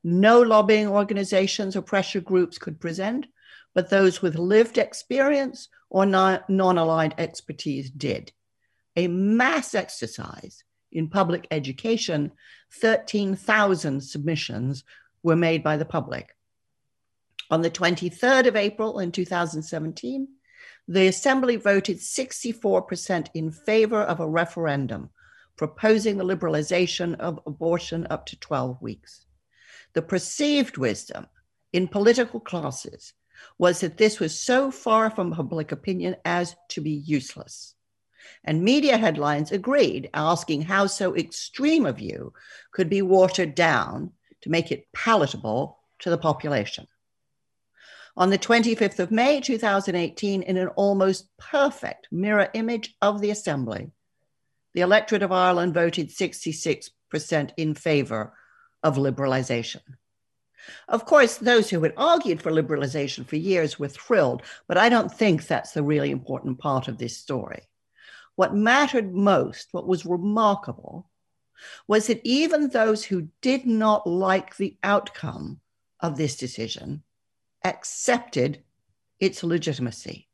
[0.06, 3.26] No lobbying organizations or pressure groups could present,
[3.74, 8.32] but those with lived experience or non aligned expertise did.
[8.96, 12.32] A mass exercise in public education,
[12.74, 14.84] 13,000 submissions
[15.24, 16.36] were made by the public.
[17.50, 20.28] On the 23rd of April in 2017,
[20.88, 25.10] the Assembly voted 64% in favor of a referendum
[25.56, 29.26] proposing the liberalization of abortion up to 12 weeks.
[29.94, 31.28] The perceived wisdom
[31.72, 33.14] in political classes
[33.58, 37.76] was that this was so far from public opinion as to be useless.
[38.44, 42.34] And media headlines agreed, asking how so extreme a view
[42.72, 46.88] could be watered down to make it palatable to the population.
[48.16, 53.92] On the 25th of May 2018, in an almost perfect mirror image of the Assembly,
[54.74, 56.92] the electorate of Ireland voted 66%
[57.58, 58.34] in favor
[58.84, 59.82] of liberalisation.
[60.88, 65.12] Of course, those who had argued for liberalisation for years were thrilled, but I don't
[65.12, 67.68] think that's the really important part of this story.
[68.36, 71.10] What mattered most, what was remarkable,
[71.88, 75.60] was that even those who did not like the outcome
[76.00, 77.04] of this decision
[77.64, 78.64] accepted
[79.20, 80.28] its legitimacy.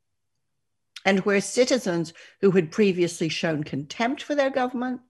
[1.05, 5.01] And where citizens who had previously shown contempt for their government,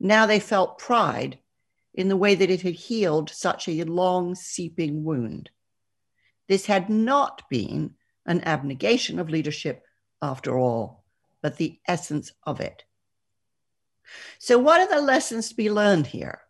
[0.00, 1.38] now they felt pride
[1.96, 5.50] in the way that it had healed such a long seeping wound.
[6.46, 7.94] This had not been
[8.26, 9.82] an abnegation of leadership
[10.22, 11.04] after all,
[11.42, 12.84] but the essence of it.
[14.38, 16.40] So, what are the lessons to be learned here?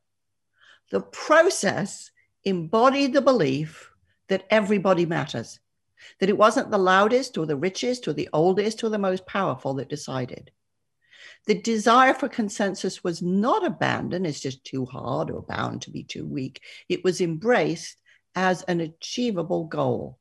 [0.91, 2.11] The process
[2.45, 3.91] embodied the belief
[4.29, 5.59] that everybody matters,
[6.21, 9.75] that it wasn't the loudest or the richest or the oldest or the most powerful
[9.75, 10.51] that decided.
[11.47, 16.03] The desire for consensus was not abandoned it's just too hard or bound to be
[16.03, 16.61] too weak.
[16.89, 18.01] It was embraced
[18.35, 20.19] as an achievable goal.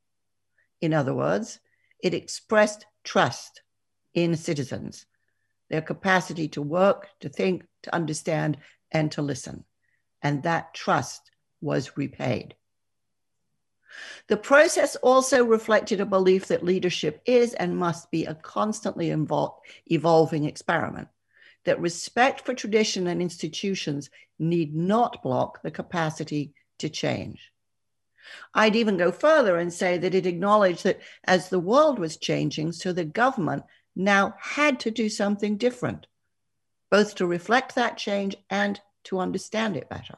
[0.81, 1.59] In other words,
[2.01, 3.61] it expressed trust
[4.13, 5.07] in citizens,
[5.69, 8.57] their capacity to work, to think, to understand,
[8.91, 9.65] and to listen.
[10.21, 12.55] And that trust was repaid.
[14.27, 19.55] The process also reflected a belief that leadership is and must be a constantly evol-
[19.87, 21.07] evolving experiment,
[21.65, 27.51] that respect for tradition and institutions need not block the capacity to change.
[28.53, 32.71] I'd even go further and say that it acknowledged that as the world was changing,
[32.71, 33.63] so the government
[33.95, 36.07] now had to do something different,
[36.89, 40.17] both to reflect that change and to understand it better.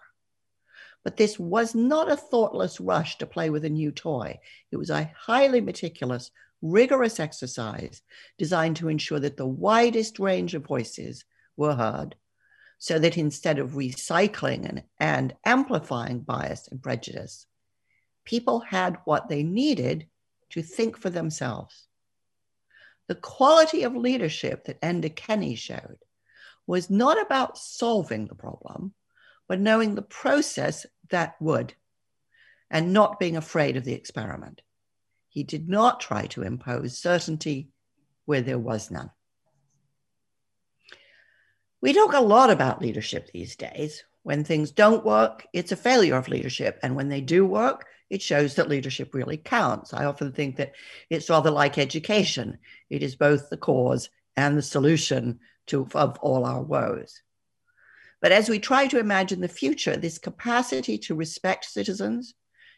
[1.04, 4.40] But this was not a thoughtless rush to play with a new toy.
[4.72, 6.32] It was a highly meticulous,
[6.62, 8.02] rigorous exercise
[8.38, 11.24] designed to ensure that the widest range of voices
[11.58, 12.16] were heard,
[12.78, 17.48] so that instead of recycling and, and amplifying bias and prejudice,
[18.24, 20.08] people had what they needed
[20.52, 21.88] to think for themselves.
[23.08, 25.98] The quality of leadership that Enda Kenny showed
[26.68, 28.94] was not about solving the problem,
[29.48, 31.74] but knowing the process that would,
[32.70, 34.62] and not being afraid of the experiment.
[35.30, 37.70] He did not try to impose certainty
[38.26, 39.12] where there was none.
[41.82, 44.04] We talk a lot about leadership these days.
[44.24, 46.80] When things don't work, it's a failure of leadership.
[46.82, 49.94] And when they do work, it shows that leadership really counts.
[49.94, 50.74] I often think that
[51.10, 52.58] it's rather like education,
[52.90, 57.22] it is both the cause and the solution to, of all our woes.
[58.22, 62.34] But as we try to imagine the future, this capacity to respect citizens,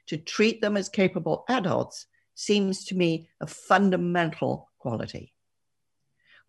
[0.07, 5.33] to treat them as capable adults, seems to me a fundamental quality.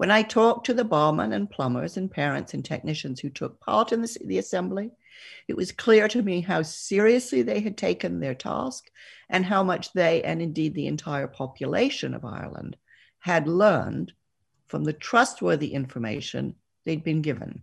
[0.00, 3.92] When I talked to the barmen and plumbers and parents and technicians who took part
[3.92, 4.92] in the, the assembly,
[5.46, 8.90] it was clear to me how seriously they had taken their task
[9.28, 12.78] and how much they, and indeed the entire population of Ireland,
[13.18, 14.14] had learned
[14.68, 16.54] from the trustworthy information
[16.86, 17.62] they'd been given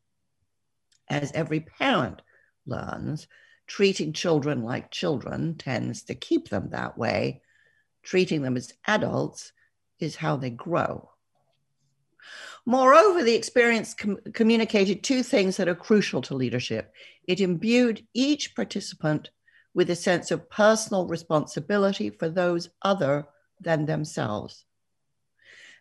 [1.09, 2.21] as every parent
[2.67, 3.27] learns,
[3.65, 7.41] treating children like children tends to keep them that way.
[8.03, 9.53] treating them as adults
[9.97, 11.09] is how they grow.
[12.65, 16.93] Moreover, the experience com- communicated two things that are crucial to leadership.
[17.27, 19.29] It imbued each participant
[19.73, 23.25] with a sense of personal responsibility for those other
[23.61, 24.65] than themselves.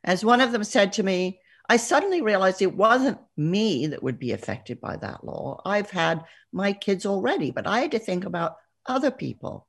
[0.04, 4.18] As one of them said to me, I suddenly realized it wasn't me that would
[4.18, 5.60] be affected by that law.
[5.64, 9.66] I've had my kids already, but I had to think about other people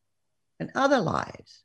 [0.59, 1.63] and other lives.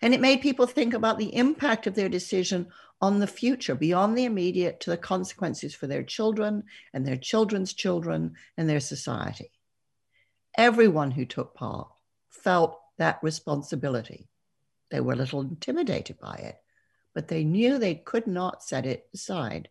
[0.00, 2.68] And it made people think about the impact of their decision
[3.04, 6.62] on the future, beyond the immediate, to the consequences for their children
[6.94, 9.52] and their children's children and their society.
[10.56, 11.88] Everyone who took part
[12.30, 14.30] felt that responsibility.
[14.90, 16.56] They were a little intimidated by it,
[17.14, 19.68] but they knew they could not set it aside.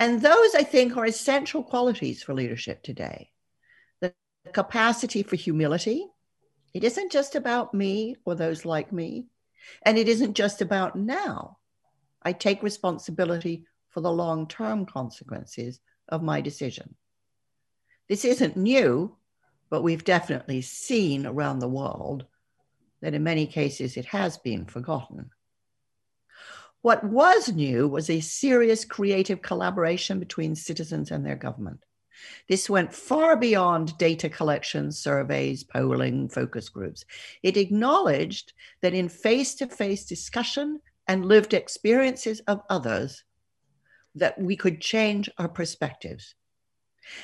[0.00, 3.30] And those, I think, are essential qualities for leadership today
[4.00, 4.12] the
[4.52, 6.08] capacity for humility.
[6.74, 9.26] It isn't just about me or those like me,
[9.82, 11.57] and it isn't just about now.
[12.28, 16.94] I take responsibility for the long term consequences of my decision.
[18.06, 19.16] This isn't new,
[19.70, 22.26] but we've definitely seen around the world
[23.00, 25.30] that in many cases it has been forgotten.
[26.82, 31.82] What was new was a serious creative collaboration between citizens and their government.
[32.46, 37.06] This went far beyond data collection, surveys, polling, focus groups.
[37.42, 38.52] It acknowledged
[38.82, 43.24] that in face to face discussion and lived experiences of others,
[44.14, 46.34] that we could change our perspectives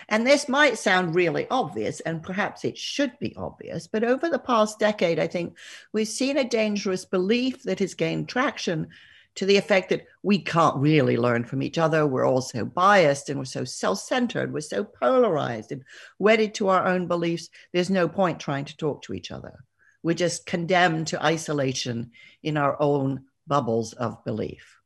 [0.08, 4.38] and this might sound really obvious, and perhaps it should be obvious, but over the
[4.38, 5.56] past decade, I think
[5.92, 8.88] we've seen a dangerous belief that has gained traction
[9.34, 12.06] to the effect that we can't really learn from each other.
[12.06, 15.84] We're all so biased and we're so self centered, we're so polarized and
[16.18, 17.50] wedded to our own beliefs.
[17.72, 19.64] There's no point trying to talk to each other.
[20.02, 22.12] We're just condemned to isolation
[22.42, 24.78] in our own bubbles of belief.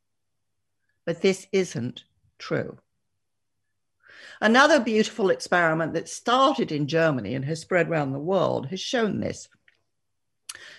[1.05, 2.03] But this isn't
[2.37, 2.77] true.
[4.41, 9.19] Another beautiful experiment that started in Germany and has spread around the world has shown
[9.19, 9.49] this.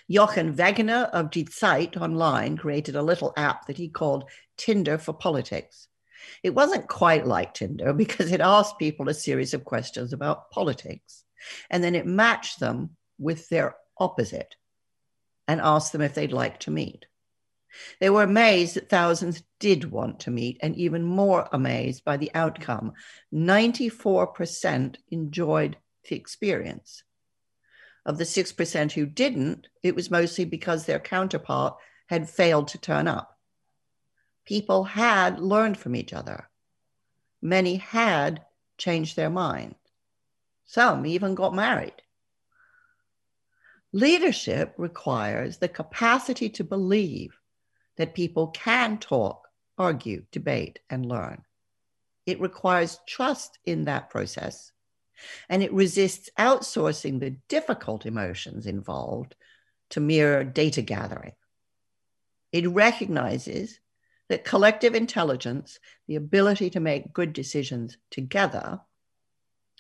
[0.09, 5.13] Jochen Wegener of Die Zeit online created a little app that he called Tinder for
[5.13, 5.89] Politics.
[6.43, 11.25] It wasn't quite like Tinder because it asked people a series of questions about politics
[11.71, 14.57] and then it matched them with their opposite
[15.47, 17.07] and asked them if they'd like to meet.
[18.01, 22.31] They were amazed that thousands did want to meet, and even more amazed by the
[22.35, 22.93] outcome.
[23.33, 25.77] 94% enjoyed
[26.09, 27.03] the experience.
[28.07, 33.07] Of the 6% who didn't, it was mostly because their counterpart had failed to turn
[33.07, 33.39] up.
[34.45, 36.49] People had learned from each other.
[37.43, 38.45] Many had
[38.79, 39.75] changed their mind.
[40.65, 42.03] Some even got married.
[43.93, 47.40] Leadership requires the capacity to believe
[48.01, 49.47] that people can talk,
[49.77, 51.43] argue, debate, and learn.
[52.25, 54.73] It requires trust in that process,
[55.51, 59.35] and it resists outsourcing the difficult emotions involved
[59.91, 61.33] to mere data gathering.
[62.53, 63.79] It recognizes
[64.31, 65.79] that collective intelligence,
[66.09, 68.81] the ability to make good decisions together,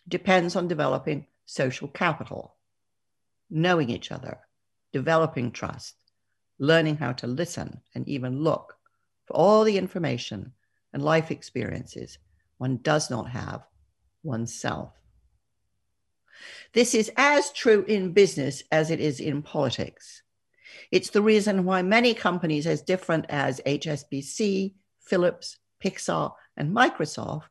[0.07, 2.55] depends on developing social capital,
[3.49, 4.41] knowing each other,
[4.93, 5.95] developing trust,
[6.61, 8.77] learning how to listen and even look
[9.25, 10.53] for all the information
[10.93, 12.19] and life experiences
[12.59, 13.67] one does not have
[14.23, 14.93] oneself.
[16.75, 20.23] This is as true in business as it is in politics.
[20.93, 27.49] It's the reason why many companies, as different as HSBC, Philips, Pixar, and Microsoft,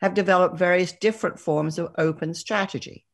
[0.00, 3.06] have developed various different forms of open strategy.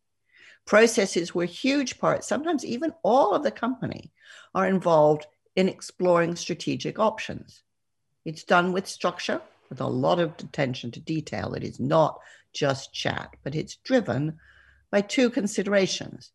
[0.69, 4.13] Processes where huge parts, sometimes even all of the company,
[4.55, 7.63] are involved in exploring strategic options.
[8.27, 9.41] It's done with structure,
[9.71, 11.55] with a lot of attention to detail.
[11.55, 12.21] It is not
[12.53, 14.37] just chat, but it's driven
[14.91, 16.33] by two considerations.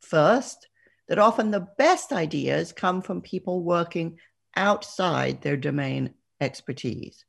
[0.00, 0.68] First,
[1.08, 4.16] that often the best ideas come from people working
[4.56, 7.26] outside their domain expertise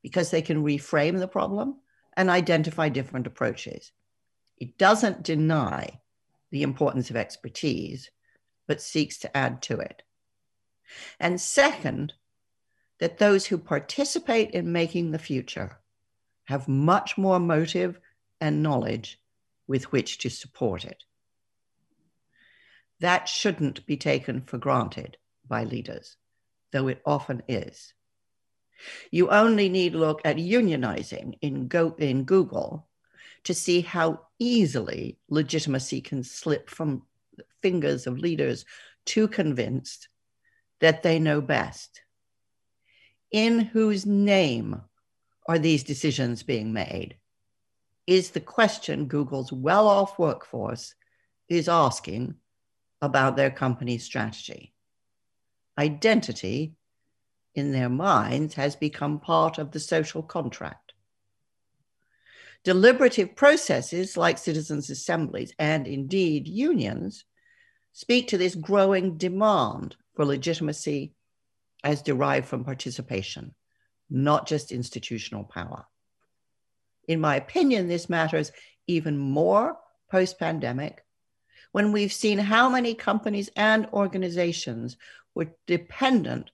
[0.00, 1.80] because they can reframe the problem
[2.16, 3.90] and identify different approaches.
[4.62, 6.00] It doesn't deny
[6.52, 8.12] the importance of expertise,
[8.68, 10.04] but seeks to add to it.
[11.18, 12.12] And second,
[13.00, 15.80] that those who participate in making the future
[16.44, 17.98] have much more motive
[18.40, 19.18] and knowledge
[19.66, 21.02] with which to support it.
[23.00, 26.16] That shouldn't be taken for granted by leaders,
[26.70, 27.94] though it often is.
[29.10, 32.86] You only need look at unionizing in, Go- in Google
[33.44, 37.02] to see how easily legitimacy can slip from
[37.36, 38.64] the fingers of leaders
[39.04, 40.08] too convinced
[40.80, 42.02] that they know best.
[43.30, 44.80] In whose name
[45.48, 47.16] are these decisions being made?
[48.06, 50.94] Is the question Google's well off workforce
[51.48, 52.34] is asking
[53.00, 54.72] about their company's strategy.
[55.78, 56.74] Identity
[57.54, 60.91] in their minds has become part of the social contract.
[62.64, 67.24] Deliberative processes like citizens' assemblies and indeed unions
[67.92, 71.12] speak to this growing demand for legitimacy
[71.82, 73.54] as derived from participation,
[74.08, 75.84] not just institutional power.
[77.08, 78.52] In my opinion, this matters
[78.86, 79.76] even more
[80.08, 81.04] post pandemic
[81.72, 84.96] when we've seen how many companies and organizations
[85.34, 86.50] were dependent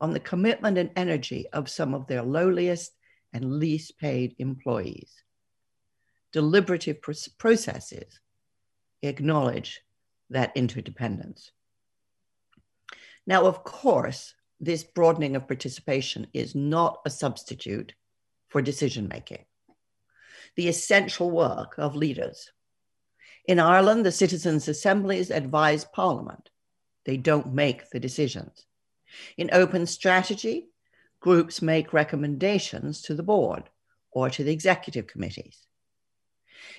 [0.00, 2.92] on the commitment and energy of some of their lowliest
[3.32, 5.12] and least paid employees.
[6.32, 6.98] Deliberative
[7.38, 8.20] processes
[9.02, 9.80] acknowledge
[10.30, 11.50] that interdependence.
[13.26, 17.94] Now, of course, this broadening of participation is not a substitute
[18.48, 19.44] for decision making.
[20.56, 22.50] The essential work of leaders
[23.46, 26.50] in Ireland, the citizens' assemblies advise Parliament.
[27.04, 28.66] They don't make the decisions.
[29.36, 30.68] In open strategy,
[31.18, 33.64] groups make recommendations to the board
[34.12, 35.66] or to the executive committees.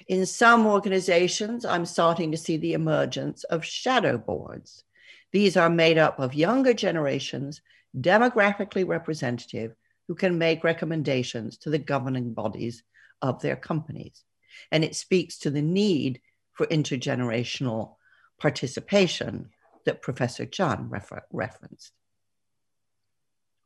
[0.07, 4.83] In some organizations, I'm starting to see the emergence of shadow boards.
[5.31, 7.61] These are made up of younger generations,
[7.97, 9.75] demographically representative,
[10.07, 12.83] who can make recommendations to the governing bodies
[13.21, 14.23] of their companies.
[14.71, 16.21] And it speaks to the need
[16.53, 17.95] for intergenerational
[18.39, 19.49] participation
[19.85, 21.93] that Professor John refer- referenced.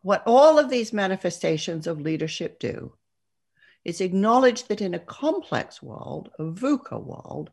[0.02, 2.94] What all of these manifestations of leadership do
[3.86, 7.52] is acknowledged that in a complex world, a VUCA world,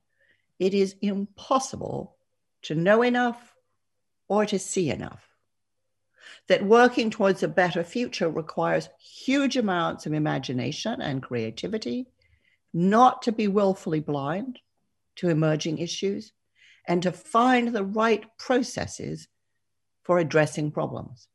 [0.58, 2.16] it is impossible
[2.62, 3.54] to know enough
[4.28, 5.28] or to see enough.
[6.48, 12.06] That working towards a better future requires huge amounts of imagination and creativity,
[12.72, 14.58] not to be willfully blind,
[15.16, 16.32] to emerging issues
[16.88, 19.28] and to find the right processes
[20.02, 21.28] for addressing problems.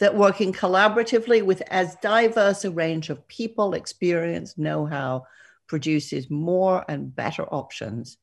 [0.00, 5.26] That working collaboratively with as diverse a range of people, experience, know how
[5.66, 8.16] produces more and better options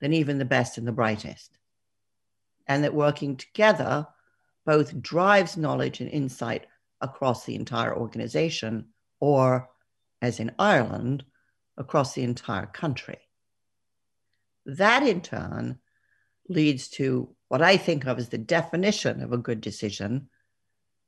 [0.00, 1.58] than even the best and the brightest.
[2.66, 4.06] And that working together
[4.66, 6.66] both drives knowledge and insight
[7.00, 8.86] across the entire organization,
[9.18, 9.70] or
[10.20, 11.24] as in Ireland,
[11.78, 13.18] across the entire country.
[14.66, 15.78] That in turn
[16.48, 20.28] leads to what I think of as the definition of a good decision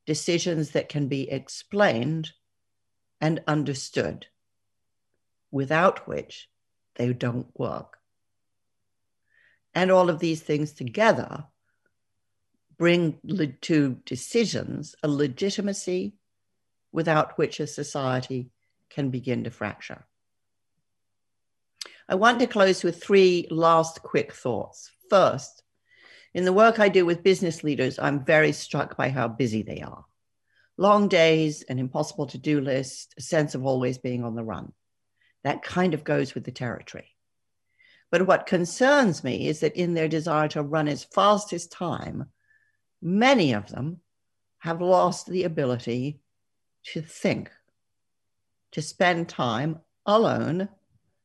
[0.09, 2.33] decisions that can be explained
[3.21, 4.27] and understood,
[5.51, 6.49] without which
[6.95, 7.99] they don't work.
[9.75, 11.45] And all of these things together
[12.79, 13.19] bring
[13.61, 16.15] to decisions a legitimacy
[16.91, 18.49] without which a society
[18.89, 20.07] can begin to fracture.
[22.09, 24.91] I want to close with three last quick thoughts.
[25.11, 25.63] First,
[26.35, 29.81] in the work I do with business leaders, I'm very struck by how busy they
[29.81, 30.05] are.
[30.77, 34.73] Long days, an impossible to do list, a sense of always being on the run.
[35.43, 37.15] That kind of goes with the territory.
[38.11, 42.27] But what concerns me is that in their desire to run as fast as time,
[43.03, 44.01] many of them
[44.59, 46.21] have lost the ability
[46.93, 47.51] to think,
[48.73, 50.69] to spend time alone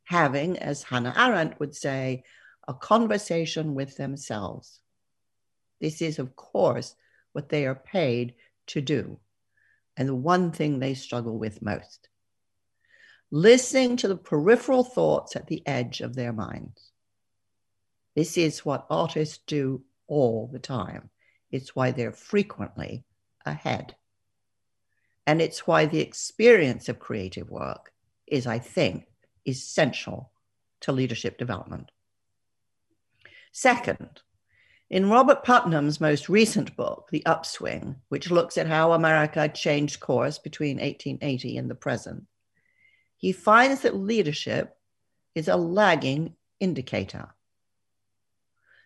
[0.05, 2.23] having, as Hannah Arendt would say,
[2.67, 4.79] a conversation with themselves.
[5.83, 6.95] This is, of course,
[7.33, 8.35] what they are paid
[8.67, 9.19] to do,
[9.97, 12.07] and the one thing they struggle with most.
[13.31, 16.93] Listening to the peripheral thoughts at the edge of their minds.
[18.15, 21.09] This is what artists do all the time.
[21.51, 23.03] It's why they're frequently
[23.45, 23.93] ahead.
[25.27, 27.91] And it's why the experience of creative work
[28.25, 29.07] is, I think,
[29.45, 30.31] essential
[30.79, 31.91] to leadership development.
[33.51, 34.21] Second,
[34.93, 40.37] in Robert Putnam's most recent book, The Upswing, which looks at how America changed course
[40.37, 42.25] between 1880 and the present,
[43.17, 44.77] he finds that leadership
[45.33, 47.33] is a lagging indicator.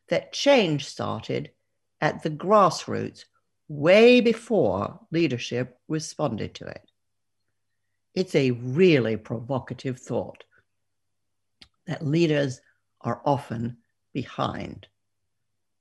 [0.07, 1.51] That change started
[1.99, 3.25] at the grassroots
[3.67, 6.89] way before leadership responded to it.
[8.15, 10.45] It's a really provocative thought
[11.85, 12.61] that leaders
[13.01, 13.79] are often
[14.13, 14.87] behind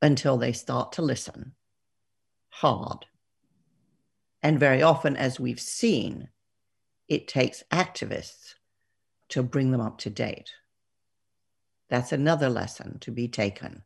[0.03, 1.53] until they start to listen
[2.49, 3.07] hard.
[4.43, 6.29] And very often, as we've seen,
[7.09, 8.55] it takes activists
[9.29, 10.53] to bring them up to date.
[11.89, 13.83] That's another lesson to be taken.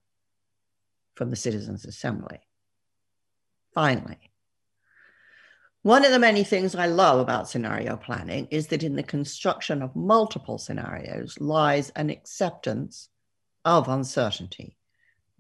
[1.15, 2.41] from the Citizens' Assembly.
[3.75, 4.31] Finally,
[5.83, 9.83] one of the many things I love about scenario planning is that in the construction
[9.83, 13.11] of multiple scenarios lies an acceptance
[13.65, 14.79] of uncertainty,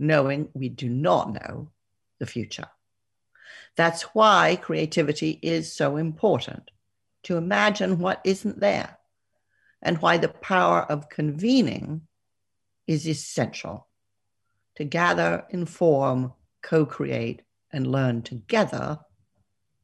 [0.00, 1.70] knowing we do not know
[2.18, 2.68] the future.
[3.76, 6.70] That's why creativity is so important
[7.24, 8.98] to imagine what isn't there,
[9.82, 12.02] and why the power of convening
[12.86, 13.88] is essential
[14.76, 16.32] to gather, inform,
[16.62, 18.98] co create, and learn together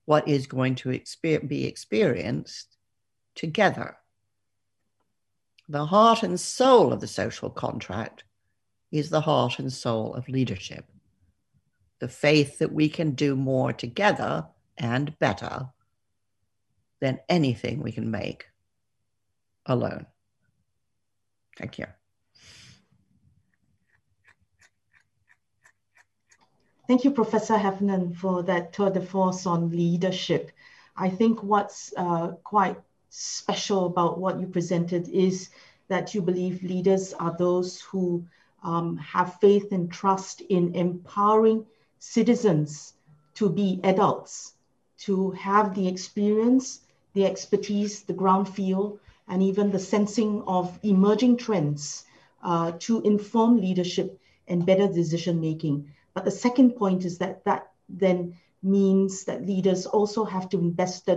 [0.07, 2.77] what is going to exper- be experienced
[3.35, 3.97] together.
[5.69, 8.25] The heart and soul of the social contract
[8.99, 10.85] is the heart and soul of leadership.
[11.99, 14.47] The faith that we can do more together
[14.79, 15.69] and better
[17.01, 18.47] than anything we can make
[19.67, 20.07] alone.
[21.59, 21.87] Thank you.
[26.87, 30.53] Thank you, Professor Heffernan, for that tour de force on leadership.
[30.97, 32.77] I think what's uh, quite
[33.11, 35.51] special about what you presented is
[35.89, 38.25] that you believe leaders are those who
[38.67, 41.65] um, have faith and trust in empowering
[42.01, 42.95] citizens
[43.35, 44.55] to be adults,
[44.99, 46.81] to have the experience,
[47.15, 48.99] the expertise, the ground feel,
[49.29, 52.05] and even the sensing of emerging trends
[52.43, 55.89] uh, to inform leadership and better decision making.
[56.13, 61.09] But the second point is that that then means that leaders also have to invest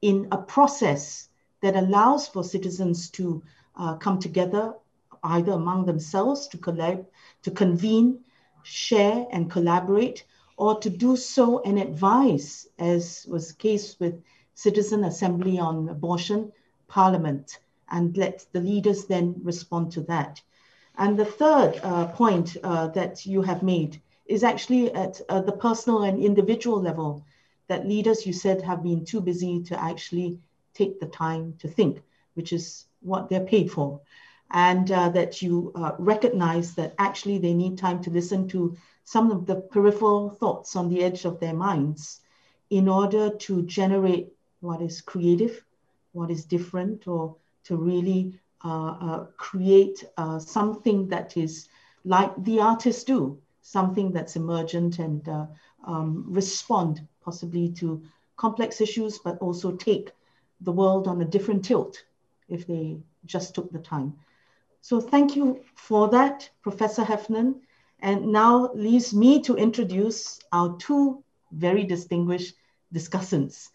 [0.00, 1.28] in a process
[1.62, 3.42] that allows for citizens to
[3.76, 4.74] uh, come together
[5.22, 7.06] either among themselves to collab,
[7.42, 8.20] to convene,
[8.62, 10.24] share and collaborate,
[10.56, 14.22] or to do so and advise, as was the case with
[14.54, 16.52] Citizen Assembly on Abortion,
[16.88, 17.58] Parliament,
[17.90, 20.40] and let the leaders then respond to that.
[20.96, 25.52] And the third uh, point uh, that you have made is actually at uh, the
[25.52, 27.24] personal and individual level
[27.68, 30.38] that leaders, you said, have been too busy to actually
[30.74, 32.02] take the time to think,
[32.34, 34.00] which is what they're paid for.
[34.52, 39.30] And uh, that you uh, recognize that actually they need time to listen to some
[39.30, 42.20] of the peripheral thoughts on the edge of their minds
[42.70, 45.64] in order to generate what is creative,
[46.12, 47.34] what is different, or
[47.64, 51.68] to really uh, uh, create uh, something that is
[52.04, 55.46] like the artists do something that's emergent and uh,
[55.84, 58.02] um, respond possibly to
[58.36, 60.12] complex issues, but also take
[60.60, 62.04] the world on a different tilt
[62.48, 64.12] if they just took the time.
[64.82, 67.62] So thank you for that, Professor Heffernan.
[68.00, 71.22] And now leaves me to introduce our two
[71.52, 72.56] very distinguished
[72.92, 73.68] discussants.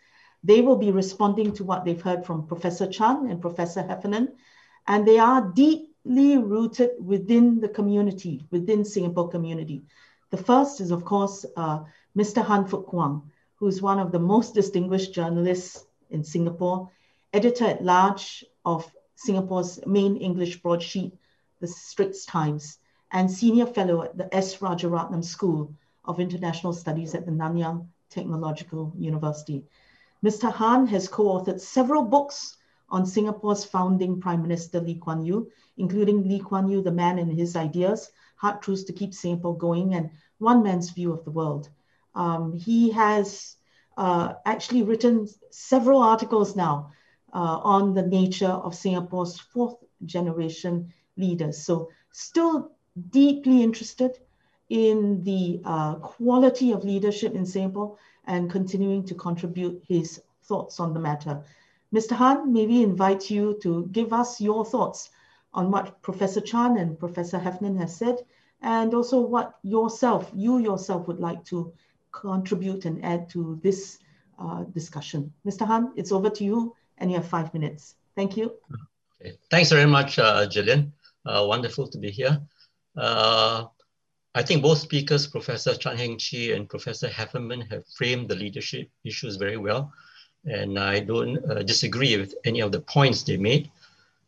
[0.43, 4.33] They will be responding to what they've heard from Professor Chan and Professor Heffernan,
[4.85, 9.83] and they are deeply rooted within the community, within Singapore community.
[10.29, 11.83] The first is, of course, uh,
[12.17, 12.43] Mr.
[12.43, 16.89] Han Fook Kwang, who is one of the most distinguished journalists in Singapore,
[17.31, 21.11] editor at large of Singapore's main English broadsheet,
[21.59, 22.77] The Straits Times,
[23.11, 24.57] and senior fellow at the S.
[24.57, 25.73] Rajaratnam School
[26.05, 29.65] of International Studies at the Nanyang Technological University.
[30.23, 30.51] Mr.
[30.51, 32.57] Han has co-authored several books
[32.89, 37.31] on Singapore's founding Prime Minister Lee Kuan Yew, including Lee Kuan Yew, the man and
[37.31, 41.69] his ideas, hard truths to keep Singapore going, and one man's view of the world.
[42.13, 43.55] Um, he has
[43.97, 46.91] uh, actually written several articles now
[47.37, 49.75] uh, on the nature of Singapore's fourth
[50.05, 51.63] generation leaders.
[51.63, 52.71] So still
[53.11, 54.17] deeply interested
[54.69, 60.95] in the uh, quality of leadership in Singapore and continuing to contribute his thoughts on
[60.95, 61.43] the matter.
[61.93, 62.13] Mr.
[62.13, 65.11] Han, maybe invite you to give us your thoughts
[65.53, 68.17] on what Professor Chan and Professor Heffernan has said,
[68.63, 71.71] and also what yourself, you yourself would like to
[72.11, 73.99] contribute and add to this
[74.39, 75.31] uh, discussion.
[75.45, 75.67] Mr.
[75.67, 77.95] Han, it's over to you and you have five minutes.
[78.15, 78.53] Thank you.
[79.21, 79.37] Okay.
[79.49, 80.93] Thanks very much, uh, Gillian.
[81.25, 82.39] Uh, wonderful to be here.
[82.95, 83.65] Uh,
[84.33, 88.89] I think both speakers, Professor Chan Heng Chee and Professor Heffernan, have framed the leadership
[89.03, 89.91] issues very well
[90.47, 93.69] and I don't uh, disagree with any of the points they made.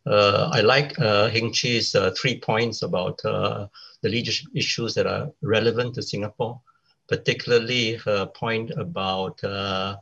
[0.05, 3.67] Uh, I like uh, Heng Chee's uh, three points about uh,
[4.01, 6.59] the leadership issues that are relevant to Singapore,
[7.07, 9.95] particularly her point about uh,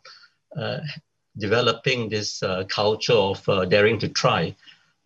[1.37, 4.55] developing this culture of daring to try,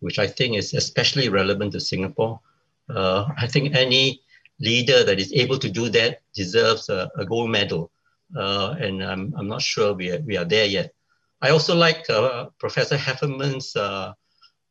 [0.00, 2.40] which I think is especially relevant to Singapore.
[2.88, 4.22] I think any
[4.60, 7.90] leader that is able to do that deserves a, a gold medal.
[8.34, 10.92] and I'm, I'm not sure we are, we are there yet.
[11.40, 14.12] I also like uh, Professor Heffernan's uh,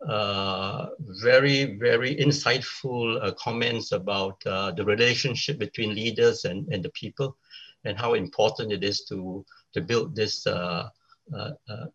[0.08, 0.88] uh,
[1.22, 7.38] very, very insightful uh, comments about uh, the relationship between leaders and, and the people
[7.84, 10.90] and how important it is to, to build this, uh, uh, uh,
[11.36, 11.86] Uh, uh,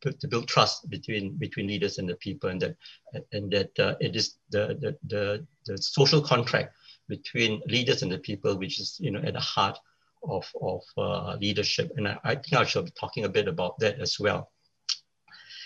[0.00, 2.76] to, to, build trust between, between leaders and the people and that,
[3.32, 6.74] and that uh, it is the, the, the, the social contract
[7.08, 9.78] between leaders and the people, which is you know at the heart
[10.22, 11.92] of, of uh, leadership.
[11.96, 14.50] And I, I, think I shall be talking a bit about that as well.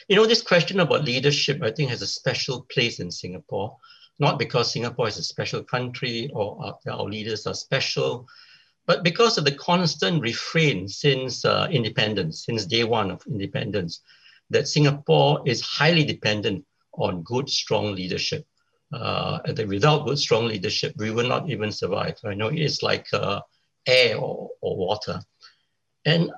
[0.08, 3.76] You know, this question about leadership, I think has a special place in Singapore,
[4.18, 8.26] not because Singapore is a special country or our, our leaders are special,
[8.88, 14.00] but because of the constant refrain since uh, independence, since day one of independence,
[14.48, 16.64] that Singapore is highly dependent
[16.94, 18.46] on good, strong leadership.
[18.90, 22.16] Uh, that without good, strong leadership, we will not even survive.
[22.24, 23.42] I know it's like uh,
[23.86, 25.20] air or, or water.
[26.06, 26.30] And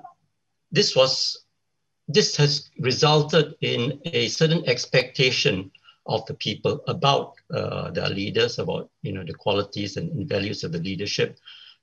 [0.71, 1.45] this was
[2.09, 5.71] this has resulted in a certain expectation
[6.05, 10.73] of the people about uh, their leaders, about you know the qualities and, values of
[10.73, 11.37] the leadership,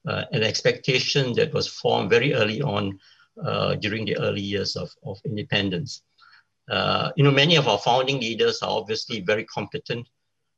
[0.09, 2.98] uh, an expectation that was formed very early on
[3.44, 6.02] uh, during the early years of, of independence.
[6.70, 10.09] Uh, you know, many of our founding leaders are obviously very competent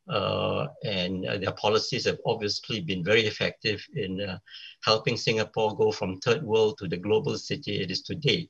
[0.09, 4.39] uh, and their policies have obviously been very effective in uh,
[4.85, 8.49] helping Singapore go from third world to the global city it is today.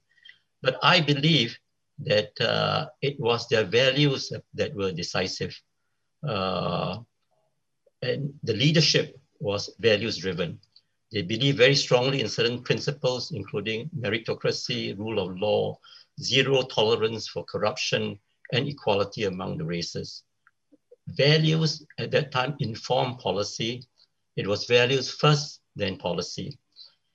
[0.62, 1.58] But I believe
[2.00, 5.58] that uh, it was their values that were decisive.
[6.22, 7.04] And
[8.42, 10.60] the leadership was values driven.
[11.12, 15.78] They believe very strongly in certain principles, including meritocracy, rule of law,
[16.20, 18.18] zero tolerance for corruption,
[18.52, 20.22] and equality among the races
[21.16, 23.84] values at that time informed policy.
[24.36, 26.58] It was values first, then policy.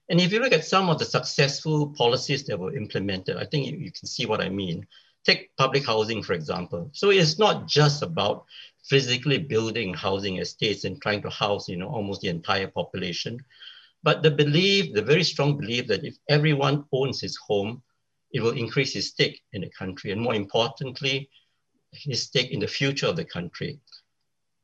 [0.10, 3.68] And if you look at some of the successful policies that were implemented, I think
[3.68, 4.86] you, you can see what I mean.
[5.26, 6.90] Take public housing, for example.
[6.94, 8.46] So it's not just about
[8.84, 13.44] physically building housing estates and trying to house, you know, almost the entire population.
[14.06, 17.82] But the belief, the very strong belief that if everyone owns his home,
[18.32, 20.12] it will increase his stake in the country.
[20.12, 21.28] And more importantly,
[21.92, 23.80] his stake in the future of the country.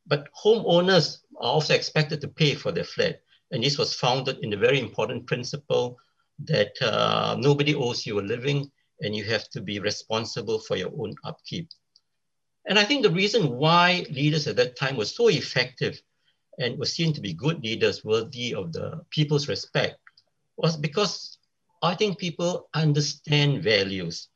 [0.05, 3.21] But homeowners are also expected to pay for their flat.
[3.49, 5.97] And this was founded in the very important principle
[6.45, 10.91] that uh, nobody owes you a living and you have to be responsible for your
[10.99, 11.67] own upkeep.
[12.67, 15.99] And I think the reason why leaders at that time were so effective
[16.61, 19.97] and were seen to be good leaders worthy of the people's respect
[20.57, 21.39] was because
[21.81, 24.29] I think people understand values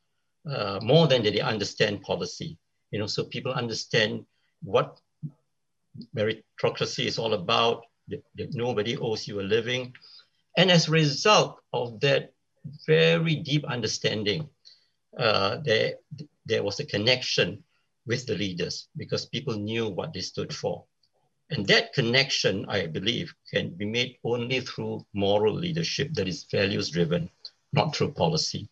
[0.50, 2.58] uh, more than they understand policy.
[2.90, 4.24] You know, so people understand
[4.62, 4.98] what
[6.16, 9.94] meritocracy is all about, that, that nobody owes you a living.
[10.56, 12.32] And as a result of that
[12.86, 14.48] very deep understanding,
[15.18, 15.94] uh, there,
[16.44, 17.62] there was a connection
[18.06, 20.84] with the leaders because people knew what they stood for.
[21.50, 26.90] And that connection, I believe, can be made only through moral leadership that is values
[26.90, 27.30] driven,
[27.72, 28.68] not through policy.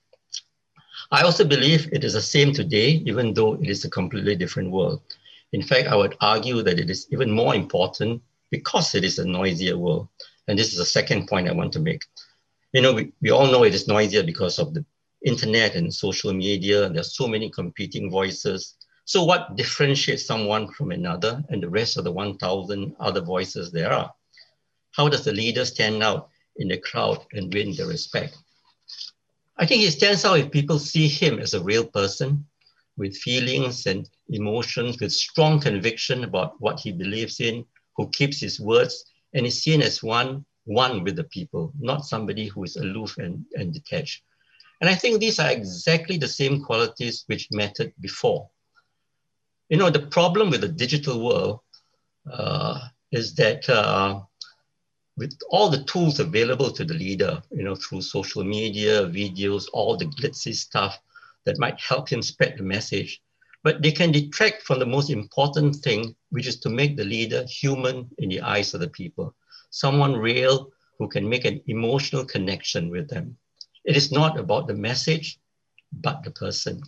[1.10, 4.70] I also believe it is the same today, even though it is a completely different
[4.70, 5.02] world.
[5.52, 9.24] In fact, I would argue that it is even more important because it is a
[9.24, 10.08] noisier world.
[10.48, 12.04] And this is the second point I want to make.
[12.72, 14.84] You know, we, we all know it is noisier because of the
[15.24, 16.84] internet and social media.
[16.84, 18.74] And there are so many competing voices.
[19.06, 23.92] So what differentiates someone from another and the rest of the 1,000 other voices there
[23.92, 24.12] are?
[24.92, 28.36] How does the leader stand out in the crowd and win the respect?
[29.56, 32.46] I think he stands out if people see him as a real person
[32.96, 38.58] with feelings and emotions, with strong conviction about what he believes in, who keeps his
[38.58, 43.18] words, and is seen as one, one with the people, not somebody who is aloof
[43.18, 44.22] and, and detached.
[44.80, 48.48] And I think these are exactly the same qualities which mattered before.
[49.68, 51.60] You know, the problem with the digital world
[52.30, 52.80] uh,
[53.12, 54.20] is that uh,
[55.16, 59.96] with all the tools available to the leader, you know, through social media, videos, all
[59.96, 60.98] the glitzy stuff
[61.44, 63.22] that might help him spread the message,
[63.62, 67.44] but they can detract from the most important thing, which is to make the leader
[67.48, 69.34] human in the eyes of the people,
[69.70, 73.36] someone real who can make an emotional connection with them.
[73.84, 75.38] It is not about the message,
[75.92, 76.82] but the person.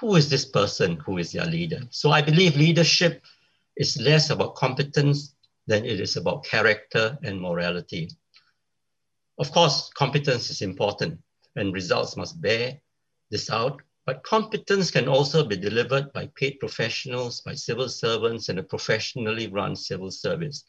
[0.00, 1.80] Who is this person who is their leader?
[1.90, 3.22] So I believe leadership
[3.76, 5.34] is less about competence
[5.66, 8.10] than it is about character and morality.
[9.38, 11.20] Of course, competence is important
[11.56, 12.80] and results must bear
[13.30, 18.58] this out, but competence can also be delivered by paid professionals, by civil servants, and
[18.58, 20.64] a professionally run civil service.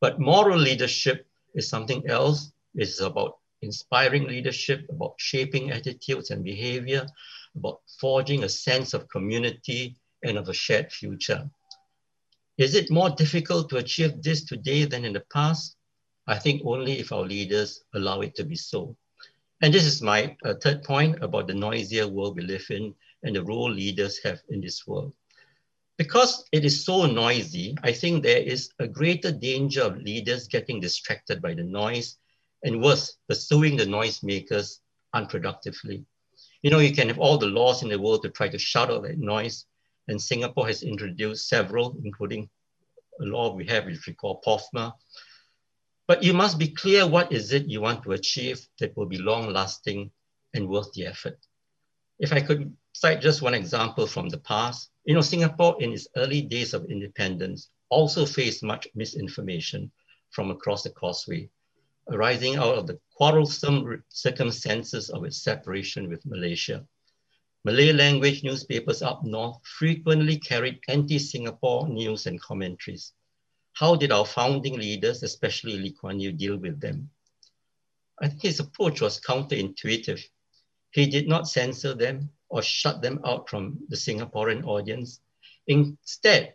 [0.00, 2.52] But moral leadership is something else.
[2.74, 7.06] It's about inspiring leadership, about shaping attitudes and behavior,
[7.56, 11.48] about forging a sense of community and of a shared future.
[12.58, 15.76] Is it more difficult to achieve this today than in the past?
[16.26, 18.96] I think only if our leaders allow it to be so.
[19.62, 23.36] And this is my uh, third point about the noisier world we live in and
[23.36, 25.12] the role leaders have in this world.
[25.98, 30.80] Because it is so noisy, I think there is a greater danger of leaders getting
[30.80, 32.16] distracted by the noise
[32.62, 34.80] and worse, pursuing the noisemakers
[35.14, 36.04] unproductively.
[36.62, 38.90] You know, you can have all the laws in the world to try to shut
[38.90, 39.66] out that noise,
[40.08, 42.50] and Singapore has introduced several, including
[43.20, 44.92] a law we have which we call POFMA.
[46.06, 49.18] But you must be clear what is it you want to achieve that will be
[49.18, 50.10] long lasting
[50.54, 51.38] and worth the effort.
[52.18, 56.08] If I could cite just one example from the past, you know, Singapore in its
[56.16, 59.90] early days of independence also faced much misinformation
[60.30, 61.48] from across the causeway,
[62.10, 66.86] arising out of the quarrelsome circumstances of its separation with Malaysia.
[67.64, 73.12] Malay language newspapers up north frequently carried anti-Singapore news and commentaries.
[73.72, 77.10] How did our founding leaders, especially Lee Kuan Yew, deal with them?
[78.18, 80.22] I think his approach was counterintuitive.
[80.90, 85.20] He did not censor them or shut them out from the Singaporean audience.
[85.66, 86.54] Instead,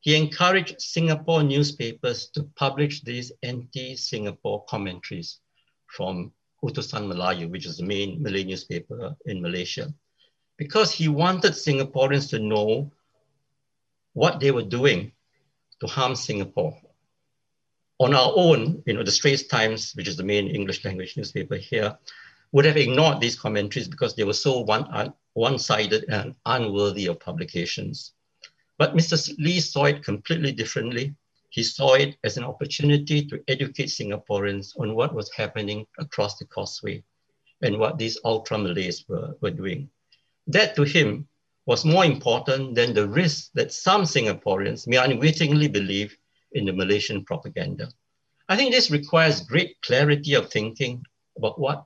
[0.00, 5.40] he encouraged Singapore newspapers to publish these anti-Singapore commentaries
[5.86, 6.32] from
[6.64, 9.92] Utusan Melayu, which is the main Malay newspaper in Malaysia
[10.60, 12.92] because he wanted Singaporeans to know
[14.12, 15.10] what they were doing
[15.80, 16.76] to harm Singapore.
[17.98, 21.56] On our own, you know, the Straits Times, which is the main English language newspaper
[21.56, 21.96] here,
[22.52, 27.18] would have ignored these commentaries because they were so one, uh, one-sided and unworthy of
[27.20, 28.12] publications.
[28.80, 29.36] But Mr.
[29.36, 31.14] Lee saw it completely differently.
[31.50, 36.46] He saw it as an opportunity to educate Singaporeans on what was happening across the
[36.46, 37.04] causeway
[37.60, 39.90] and what these ultra Malays were, were doing.
[40.46, 41.28] That to him
[41.66, 46.16] was more important than the risk that some Singaporeans may unwittingly believe
[46.52, 47.92] in the Malaysian propaganda.
[48.48, 51.04] I think this requires great clarity of thinking
[51.36, 51.84] about what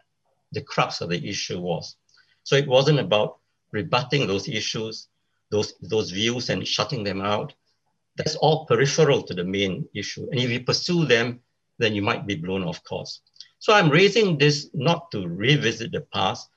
[0.53, 1.97] the crux of the issue was.
[2.45, 3.41] So it wasn't about
[3.73, 5.09] rebutting those issues,
[5.51, 7.55] those, those views and shutting them out.
[8.17, 10.29] That's all peripheral to the main issue.
[10.31, 11.41] And if you pursue them,
[11.79, 13.21] then you might be blown off course.
[13.59, 16.49] So I'm raising this not to revisit the past,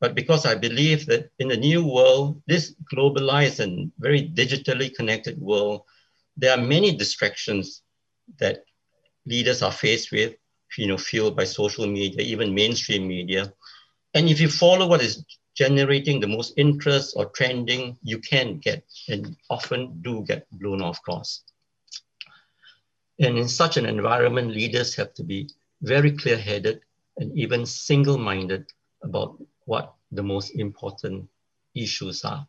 [0.00, 5.40] but because I believe that in the new world, this globalized and very digitally connected
[5.40, 5.82] world,
[6.36, 7.82] there are many distractions
[8.38, 8.64] that
[9.26, 10.34] leaders are faced with,
[10.76, 13.52] you know, fueled by social media, even mainstream media.
[14.14, 15.24] And if you follow what is
[15.54, 21.02] generating the most interest or trending, you can get and often do get blown off
[21.02, 21.42] course.
[23.20, 25.48] And in such an environment, leaders have to be
[25.82, 26.80] very clear-headed
[27.18, 28.66] and even single-minded
[29.02, 31.28] about what the most important
[31.74, 32.46] issues are.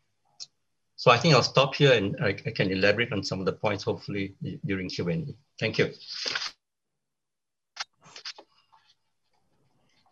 [0.95, 3.53] So I think I'll stop here and I, I can elaborate on some of the
[3.53, 4.35] points, hopefully
[4.65, 5.35] during Q&A.
[5.59, 5.91] Thank you.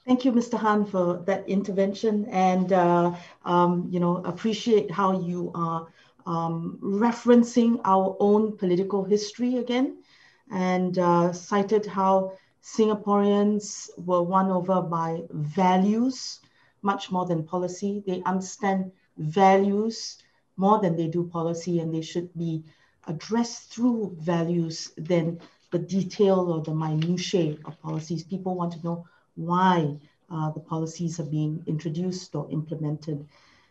[0.05, 0.57] Thank you, Mr.
[0.57, 5.87] Han, for that intervention and, uh, um, you know, appreciate how you are
[6.25, 10.03] um, referencing our own political history again
[10.51, 16.39] and uh, cited how Singaporeans were won over by values
[16.81, 18.03] much more than policy.
[18.05, 20.17] They understand values
[20.57, 22.63] more than they do policy, and they should be
[23.07, 25.39] addressed through values than
[25.71, 28.23] the detail or the minutiae of policies.
[28.23, 29.05] People want to know
[29.35, 29.97] why
[30.29, 33.27] uh, the policies are being introduced or implemented.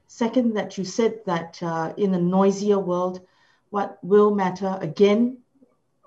[0.06, 3.20] Second, that you said that uh, in a noisier world,
[3.70, 5.38] what will matter again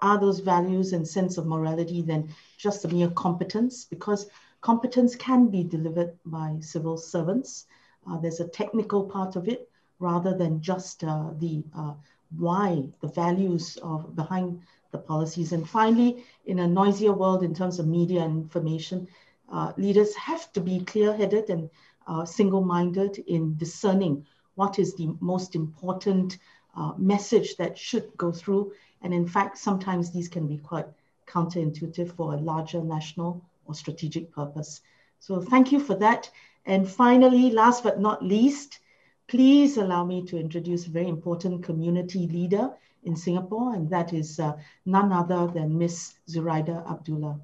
[0.01, 4.27] are those values and sense of morality than just a mere competence, because
[4.61, 7.65] competence can be delivered by civil servants.
[8.07, 11.93] Uh, there's a technical part of it rather than just uh, the uh,
[12.37, 15.51] why, the values of behind the policies.
[15.51, 19.07] And finally, in a noisier world in terms of media and information,
[19.51, 21.69] uh, leaders have to be clear-headed and
[22.07, 24.25] uh, single-minded in discerning
[24.55, 26.37] what is the most important
[26.77, 28.71] uh, message that should go through.
[29.01, 30.87] And in fact, sometimes these can be quite
[31.27, 34.81] counterintuitive for a larger national or strategic purpose.
[35.19, 36.29] So thank you for that.
[36.65, 38.79] And finally, last but not least,
[39.27, 42.71] please allow me to introduce a very important community leader
[43.03, 44.53] in Singapore, and that is uh,
[44.85, 47.39] none other than Miss Zuraida Abdullah.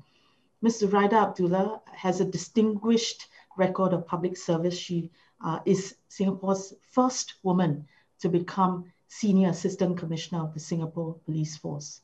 [0.64, 0.84] Ms.
[0.84, 4.78] Zuraida Abdullah has a distinguished record of public service.
[4.78, 5.10] She
[5.44, 7.88] uh, is Singapore's first woman
[8.20, 12.02] to become Senior Assistant Commissioner of the Singapore Police Force.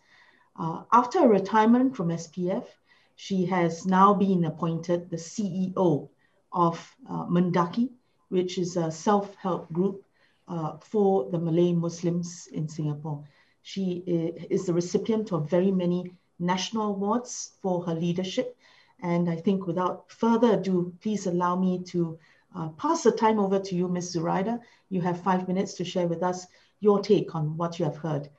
[0.59, 2.65] Uh, after a retirement from SPF,
[3.15, 6.09] she has now been appointed the CEO
[6.51, 7.25] of uh,
[8.29, 10.03] which is a self-help group
[10.47, 13.23] uh, for the Malay Muslims in Singapore.
[13.61, 14.03] She
[14.49, 18.55] is the recipient of very many national awards for her leadership.
[19.01, 22.17] And I think without further ado, please allow me to
[22.55, 24.15] uh, pass the time over to you, Ms.
[24.15, 24.59] Zuraida.
[24.89, 26.47] You have five minutes to share with us
[26.79, 28.29] your take on what you have heard.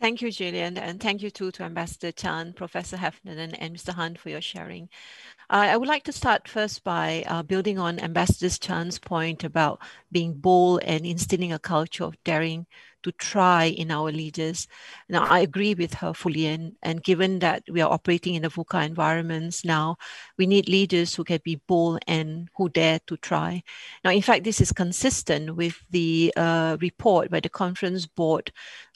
[0.00, 3.92] Thank you, Gillian, and thank you too to Ambassador Chan, Professor Heffernan, and, Mr.
[3.92, 4.88] Hunt for your sharing.
[5.50, 9.80] Uh, I would like to start first by uh, building on Ambassador Chan's point about
[10.10, 12.66] being bold and instilling a culture of daring
[13.02, 14.68] to try in our leaders.
[15.08, 18.48] Now, I agree with her fully, and, and given that we are operating in the
[18.48, 19.96] VUCA environments now,
[20.38, 23.62] we need leaders who can be bold and who dare to try.
[24.04, 28.52] Now, in fact, this is consistent with the uh, report by the conference board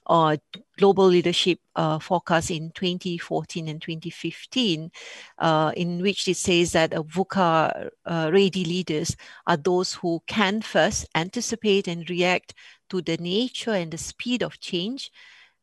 [0.07, 0.37] uh,
[0.79, 4.91] global leadership uh, forecast in 2014 and 2015,
[5.39, 10.61] uh, in which it says that uh, VUCA uh, ready leaders are those who can
[10.61, 12.55] first anticipate and react
[12.91, 15.11] to the nature and the speed of change,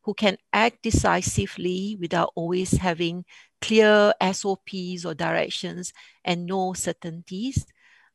[0.02, 3.24] who can act decisively without always having
[3.60, 5.92] clear SOPs or directions
[6.24, 7.64] and no certainties.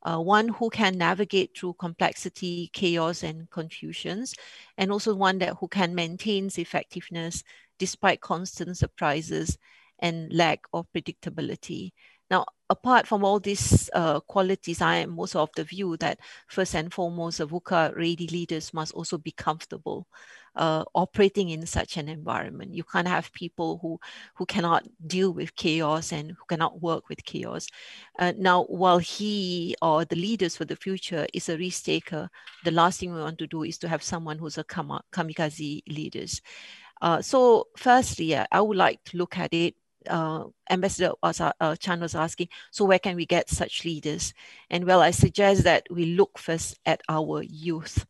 [0.08, 4.34] Uh, one who can navigate through complexity, chaos, and confusions,
[4.78, 7.44] and also one that who can maintain effectiveness
[7.78, 9.58] despite constant surprises
[10.00, 11.92] and lack of predictability.
[12.32, 16.74] Now, apart from all these uh, qualities, I am also of the view that first
[16.74, 20.08] and foremost, the VUCA ready leaders must also be comfortable
[20.58, 22.74] uh, operating in such an environment.
[22.74, 24.00] You can't have people who,
[24.36, 27.68] who cannot deal with chaos and who cannot work with chaos.
[28.20, 32.30] Uh, now, while he or the leaders for the future is a risk taker,
[32.64, 36.42] the last thing we want to do is to have someone who's a kamikaze leaders.
[37.02, 39.76] Uh, so firstly, I would like to look at it
[40.10, 44.34] uh, Ambassador uh, Chan was asking, so where can we get such leaders?
[44.70, 48.06] And well, I suggest that we look first at our youth,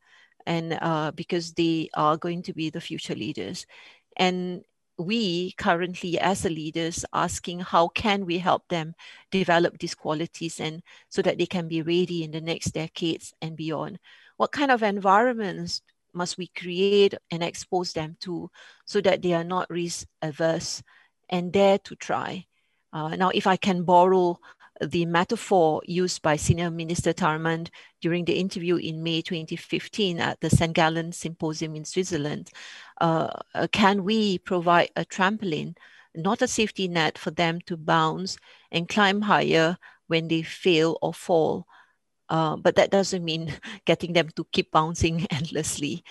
[0.47, 3.67] and uh, because they are going to be the future leaders,
[4.15, 4.63] and
[4.97, 8.95] we currently as the leaders asking how can we help them
[9.29, 13.55] develop these qualities and so that they can be ready in the next decades and
[13.55, 13.99] beyond
[14.37, 15.81] what kind of environments
[16.13, 18.49] must we create and expose them to
[18.85, 20.81] so that they are not risk averse
[21.29, 22.45] and dare to try.
[22.93, 24.39] Uh, now, if I can borrow
[24.81, 27.69] the metaphor used by Senior Minister Tharman
[28.01, 30.73] during the interview in May 2015 at the St.
[30.73, 32.51] Gallen Symposium in Switzerland,
[33.01, 35.75] uh, uh, can we provide a trampoline,
[36.15, 38.37] not a safety net for them to bounce
[38.71, 41.65] and climb higher when they fail or fall?
[42.29, 43.53] Uh, but that doesn't mean
[43.85, 46.03] getting them to keep bouncing endlessly.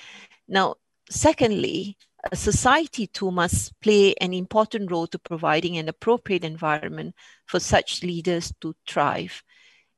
[0.48, 0.76] Now,
[1.10, 1.96] secondly,
[2.34, 7.14] society too must play an important role to providing an appropriate environment
[7.46, 9.42] for such leaders to thrive.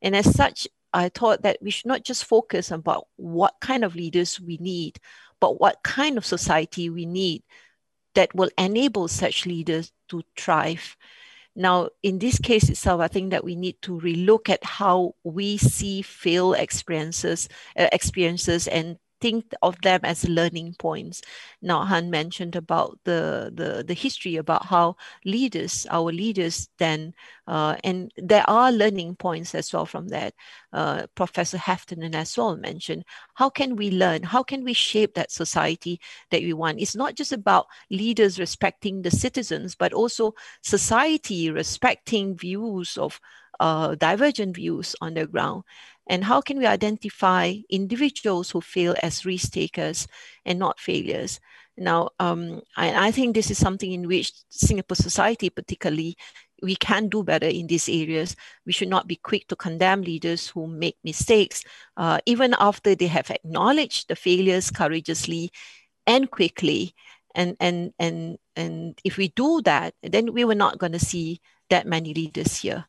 [0.03, 3.95] And as such, I thought that we should not just focus about what kind of
[3.95, 4.99] leaders we need,
[5.41, 7.43] but what kind of society we need
[8.15, 10.97] that will enable such leaders to thrive.
[11.55, 15.57] Now, in this case itself, I think that we need to relook at how we
[15.57, 21.23] see fail experiences, uh, experiences, and think of them as learning points.
[21.63, 27.15] Now, Han mentioned about the, the, the history about how leaders, our leaders then,
[27.47, 30.35] uh, and there are learning points as well from that.
[30.73, 33.05] Uh, Professor Heffernan as well mentioned,
[33.35, 34.23] how can we learn?
[34.23, 36.01] How can we shape that society
[36.31, 36.81] that we want?
[36.81, 43.21] It's not just about leaders respecting the citizens, but also society respecting views of
[43.61, 45.65] uh, divergent views on the ground.
[46.09, 50.09] And how can we identify individuals who fail as risk takers
[50.45, 51.39] and not failures?
[51.77, 56.17] Now, um, I, I think this is something in which Singapore society, particularly,
[56.63, 58.35] we can do better in these areas.
[58.67, 61.63] We should not be quick to condemn leaders who make mistakes,
[61.97, 65.53] uh, even after they have acknowledged the failures courageously
[66.07, 66.95] and quickly.
[67.35, 71.41] And, and, and, and if we do that, then we were not going to see
[71.71, 72.87] that many leaders here.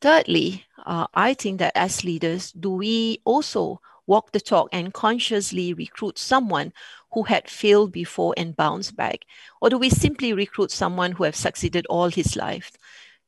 [0.00, 5.74] Thirdly, uh, I think that as leaders, do we also walk the talk and consciously
[5.74, 6.72] recruit someone
[7.12, 9.24] who had failed before and bounced back?
[9.60, 12.72] Or do we simply recruit someone who has succeeded all his life?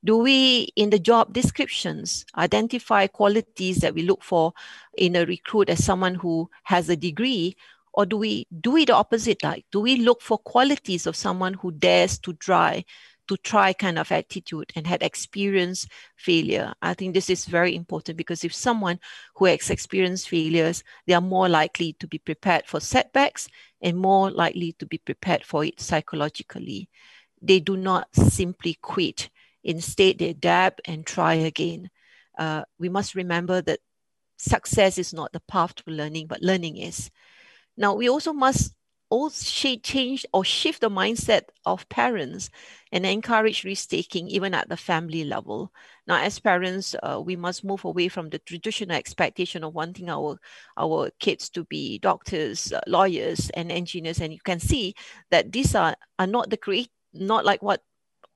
[0.05, 4.53] Do we, in the job descriptions, identify qualities that we look for
[4.97, 7.57] in a recruit as someone who has a degree?
[7.93, 9.43] Or do we do it the opposite?
[9.43, 12.85] Like, do we look for qualities of someone who dares to try,
[13.31, 16.75] to try kind of attitude and had experienced failure.
[16.83, 18.99] I think this is very important because if someone
[19.37, 23.47] who has experienced failures, they are more likely to be prepared for setbacks
[23.81, 26.89] and more likely to be prepared for it psychologically.
[27.41, 29.31] They do not simply quit.
[29.63, 31.89] Instead, they adapt and try again.
[32.37, 33.79] Uh, we must remember that
[34.39, 37.13] success is not the path to learning, but learning is.
[37.77, 38.75] Now, we also must
[39.11, 42.49] also change or shift the mindset of parents
[42.93, 45.73] and encourage risk taking even at the family level.
[46.07, 50.39] Now, as parents, uh, we must move away from the traditional expectation of wanting our
[50.77, 54.21] our kids to be doctors, uh, lawyers, and engineers.
[54.21, 54.95] And you can see
[55.31, 57.83] that these are are not the create not like what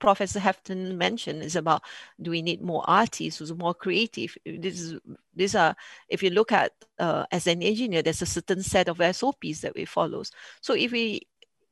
[0.05, 1.83] Professor Hefton mentioned is about
[2.21, 4.37] do we need more artists who's more creative?
[4.45, 5.01] This is
[5.35, 5.75] these are
[6.09, 9.75] if you look at uh, as an engineer, there's a certain set of SOPs that
[9.75, 10.31] we follows.
[10.61, 11.23] So if we,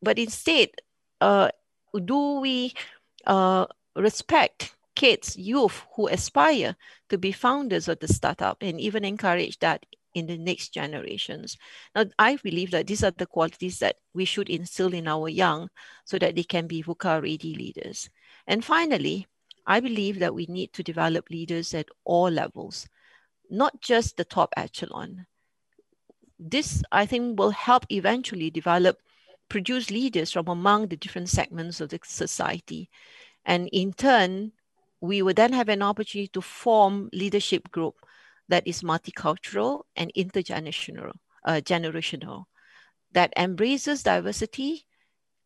[0.01, 0.71] but instead,
[1.21, 1.51] uh,
[2.05, 2.73] do we
[3.27, 3.67] uh,
[3.97, 6.77] respect kids, youth who aspire
[7.09, 11.57] to be founders of the startup and even encourage that in the next generations.
[11.95, 15.71] Now, I believe that these are the qualities that we should instill in our young
[16.05, 18.11] so that they can be VUCA ready leaders.
[18.47, 19.27] And finally,
[19.67, 22.89] I believe that we need to develop leaders at all levels,
[23.51, 25.27] not just the top echelon.
[26.39, 28.99] This, I think, will help eventually develop,
[29.49, 32.91] produce leaders from among the different segments of the society.
[33.45, 34.53] And in turn,
[35.01, 37.95] we will then have an opportunity to form leadership group
[38.49, 41.13] that is multicultural and intergenerational,
[41.45, 42.45] uh, generational,
[43.13, 44.87] that embraces diversity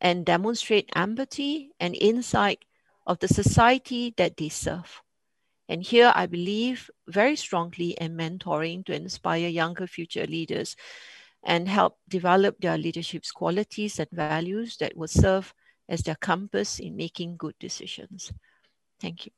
[0.01, 2.63] and demonstrate empathy and insight
[3.07, 5.01] of the society that they serve.
[5.69, 10.75] And here I believe very strongly in mentoring to inspire younger future leaders
[11.43, 15.53] and help develop their leadership's qualities and values that will serve
[15.89, 18.31] as their compass in making good decisions.
[18.99, 19.31] Thank you.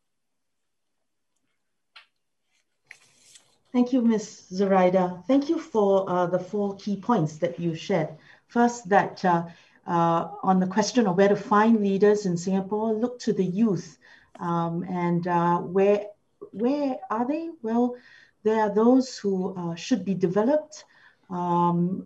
[3.72, 4.46] Thank you, Ms.
[4.52, 5.24] Zuraida.
[5.28, 8.10] Thank you for uh, the four key points that you shared.
[8.48, 9.46] First, that uh,
[9.90, 13.98] uh, on the question of where to find leaders in Singapore, look to the youth.
[14.40, 16.06] Um, and uh, where,
[16.52, 17.50] where are they?
[17.64, 17.96] Well,
[18.44, 20.86] there are those who uh, should be developed
[21.32, 22.06] um,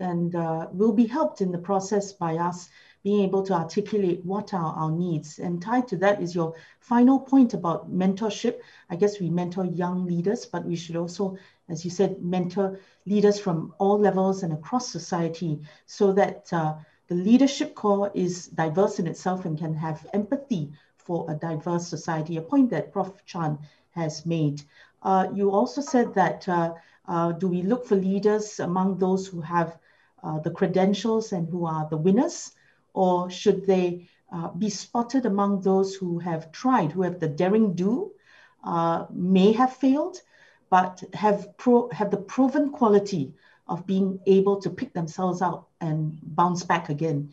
[0.00, 2.70] and uh, will be helped in the process by us
[3.02, 5.40] being able to articulate what are our needs.
[5.40, 8.60] And tied to that is your final point about mentorship.
[8.90, 11.36] I guess we mentor young leaders, but we should also,
[11.68, 16.74] as you said, mentor leaders from all levels and across society so that uh,
[17.08, 22.36] the leadership core is diverse in itself and can have empathy for a diverse society,
[22.36, 23.24] a point that Prof.
[23.24, 23.58] Chan
[23.92, 24.62] has made.
[25.02, 26.74] Uh, you also said that uh,
[27.06, 29.78] uh, do we look for leaders among those who have
[30.22, 32.52] uh, the credentials and who are the winners?
[32.94, 37.74] or should they uh, be spotted among those who have tried, who have the daring
[37.74, 38.10] do,
[38.64, 40.20] uh, may have failed,
[40.70, 43.32] but have, pro- have the proven quality
[43.68, 47.32] of being able to pick themselves out and bounce back again.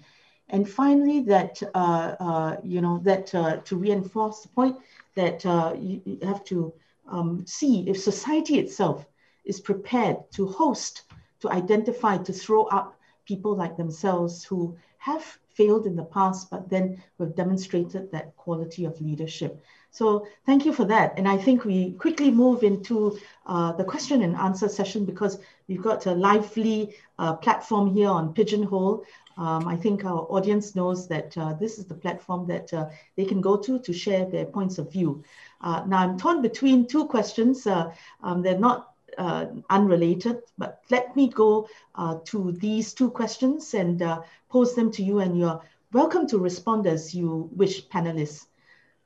[0.50, 4.78] And finally, that uh, uh you know that uh, to reinforce the point
[5.16, 6.74] that uh, you, you, have to
[7.08, 9.06] um, see if society itself
[9.46, 11.04] is prepared to host,
[11.40, 16.70] to identify, to throw up people like themselves who have failed in the past, but
[16.70, 19.64] then we've demonstrated that quality of leadership.
[19.96, 21.14] So thank you for that.
[21.18, 25.40] And I think we quickly move into uh, the question and answer session because
[25.70, 29.06] we've got a lively uh, platform here on Pigeonhole.
[29.38, 33.24] Um, I think our audience knows that uh, this is the platform that uh, they
[33.24, 35.24] can go to to share their points of view.
[35.62, 37.66] Uh, now I'm torn between two questions.
[37.66, 43.74] Uh, um, they're not uh, unrelated, but let me go uh, to these two questions
[43.74, 44.04] and
[44.50, 45.62] pose them to you and you're
[45.94, 48.48] welcome to respond as you wish, panelists.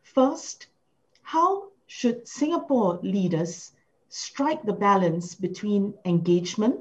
[0.01, 0.65] First,
[1.29, 3.73] how should Singapore leaders
[4.09, 6.79] strike the balance between engagement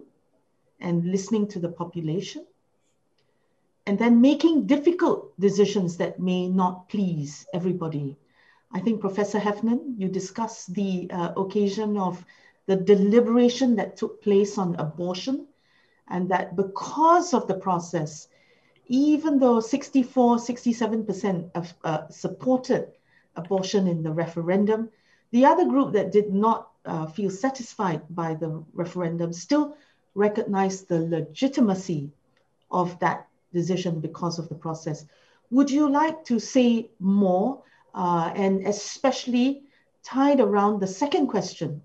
[0.81, 2.47] and listening to the population
[3.87, 8.17] and then making difficult decisions that may not please everybody.
[8.73, 12.25] I think Professor Heffernan, you discussed the uh, occasion of
[12.65, 15.47] the deliberation that took place on abortion,
[16.09, 18.29] and that because of the process,
[18.87, 22.93] even though 64, 67% of, uh, supported
[23.39, 24.91] abortion in the referendum,
[25.31, 29.77] the other group that did not uh, feel satisfied by the referendum still
[30.15, 32.11] recognized the legitimacy
[32.71, 35.07] of that decision because of the process.
[35.51, 37.63] Would you like to say more,
[37.95, 39.63] uh, and especially
[40.03, 41.81] tied around the second question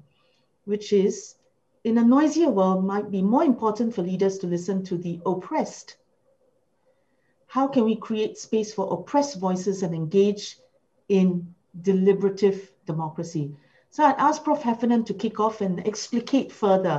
[0.65, 1.35] which is
[1.83, 5.97] in a noisier world might be more important for leaders to listen to the oppressed.
[7.47, 10.57] How can we create space for oppressed voices and engage
[11.19, 11.27] in
[11.89, 12.59] deliberative
[12.91, 13.45] democracy?
[13.89, 14.61] So I'd ask Prof.
[14.67, 16.97] Heffernan to kick off and explicate further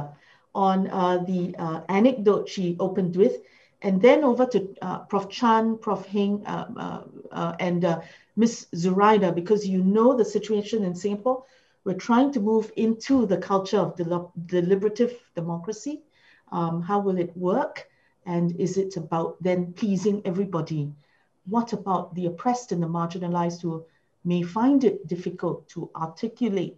[0.55, 3.35] on uh, the uh, anecdote she opened with,
[3.83, 5.27] and then over to uh, Prof.
[5.29, 6.07] Chan, Prof.
[6.07, 7.03] Heng, uh, uh,
[7.41, 7.81] uh, and
[8.37, 8.67] Ms.
[8.75, 11.45] Zuraida, because you know the situation in Singapore
[11.85, 16.03] We're trying to move into the culture of del deliberative democracy.
[16.51, 17.87] Um, how will it work?
[18.25, 20.83] And is it about then pleasing everybody?
[21.55, 23.85] What about the oppressed and the marginalized who
[24.25, 26.77] may find it difficult to articulate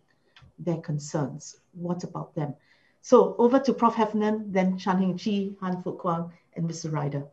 [0.58, 1.56] their concerns?
[1.72, 2.54] What about them?
[3.02, 3.94] So over to Prof.
[3.94, 6.92] Heffernan, then Chan Heng Chee, Han Fook Kwang, and Mr.
[6.92, 7.24] Ryder.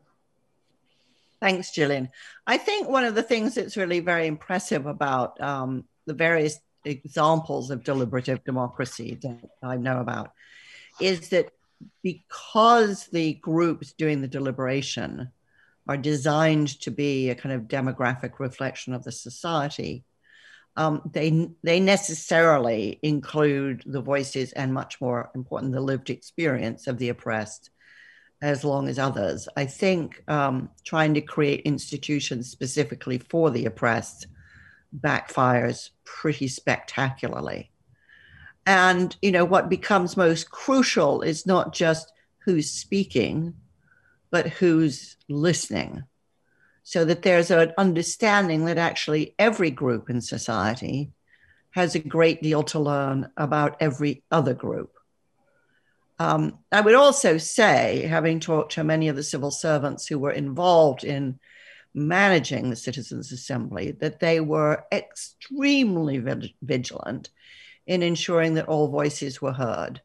[1.41, 2.09] Thanks, Gillian.
[2.47, 7.69] I think one of the things that's really very impressive about um, the various examples
[7.69, 10.31] of deliberative democracy that I know about
[11.01, 11.49] is that
[12.01, 15.32] because the groups doing the deliberation
[15.87, 20.03] are designed to be a kind of demographic reflection of the society,
[20.75, 26.97] um, they they necessarily include the voices and much more important the lived experience of
[26.97, 27.69] the oppressed
[28.41, 29.47] as long as others.
[29.55, 34.27] I think um, trying to create institutions specifically for the oppressed
[34.99, 37.71] backfires pretty spectacularly.
[38.65, 43.53] And you know what becomes most crucial is not just who's speaking,
[44.33, 46.03] but who's listening
[46.81, 51.11] so that there's an understanding that actually every group in society
[51.69, 54.91] has a great deal to learn about every other group.
[56.17, 60.31] Um, I would also say, having talked to many of the civil servants who were
[60.31, 61.39] involved in
[61.93, 66.17] managing the Citizens' Assembly, that they were extremely
[66.63, 67.29] vigilant
[67.85, 70.01] in ensuring that all voices were heard,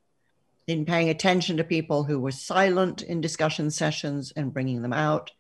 [0.69, 5.33] in paying attention to people who were silent in discussion sessions and bringing them out,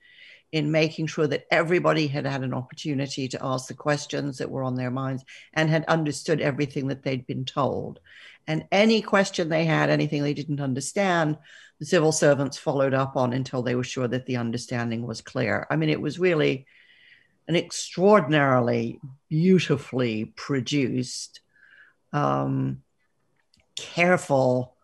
[0.50, 4.62] in making sure that everybody had had an opportunity to ask the questions that were
[4.62, 5.22] on their minds
[5.52, 8.00] and had understood everything that they'd been told.
[8.46, 11.36] And any question they had, anything they didn't understand,
[11.78, 15.66] the civil servants followed up on until they were sure that the understanding was clear.
[15.70, 16.66] I mean, it was really
[17.46, 21.40] an extraordinarily beautifully produced,
[22.14, 22.82] um,
[23.76, 24.74] careful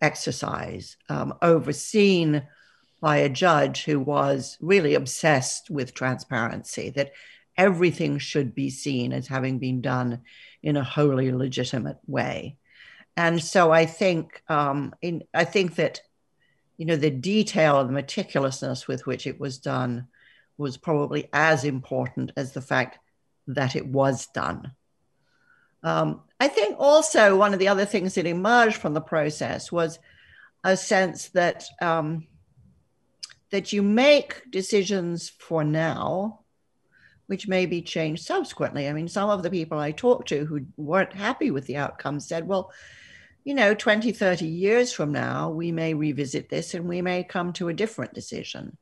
[0.00, 2.42] exercise, um, overseen
[3.00, 7.12] by a judge who was really obsessed with transparency, that
[7.56, 10.20] everything should be seen as having been done
[10.62, 12.56] in a wholly legitimate way.
[13.16, 16.00] And so I think um, in, I think that
[16.76, 20.08] you know the detail and the meticulousness with which it was done
[20.56, 22.98] was probably as important as the fact
[23.46, 24.72] that it was done.
[25.82, 29.98] Um, I think also one of the other things that emerged from the process was
[30.64, 32.26] a sense that um,
[33.50, 36.40] that you make decisions for now,
[37.26, 38.88] which may be changed subsequently.
[38.88, 42.20] I mean, some of the people I talked to who weren't happy with the outcome
[42.20, 42.72] said, well,
[43.44, 47.52] you know, 20, 30 years from now, we may revisit this and we may come
[47.54, 48.76] to a different decision.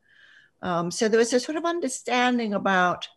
[0.61, 3.09] Um, so there was a sort of understanding about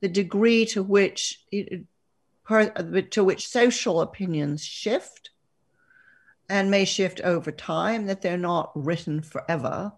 [0.00, 1.84] the degree to which it,
[2.48, 5.30] to which social opinions shift
[6.48, 9.92] and may shift over time, that they're not written forever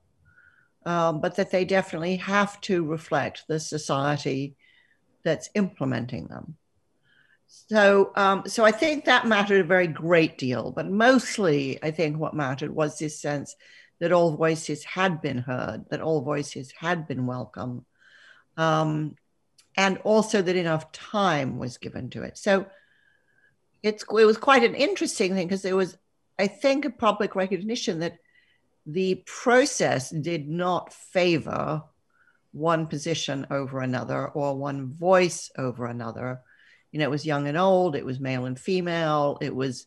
[0.88, 4.56] um, but that they definitely have to reflect the society
[5.22, 6.56] that's implementing them.
[7.46, 10.70] So, um, so I think that mattered a very great deal.
[10.70, 13.54] But mostly, I think what mattered was this sense
[14.00, 17.84] that all voices had been heard, that all voices had been welcome,
[18.56, 19.16] um,
[19.78, 22.36] and also that enough time was given to it.
[22.36, 22.66] So,
[23.82, 25.96] it's it was quite an interesting thing because there was,
[26.38, 28.18] I think, a public recognition that
[28.84, 31.82] the process did not favor
[32.52, 36.40] one position over another or one voice over another.
[36.90, 39.86] You know, it was young and old, it was male and female, it was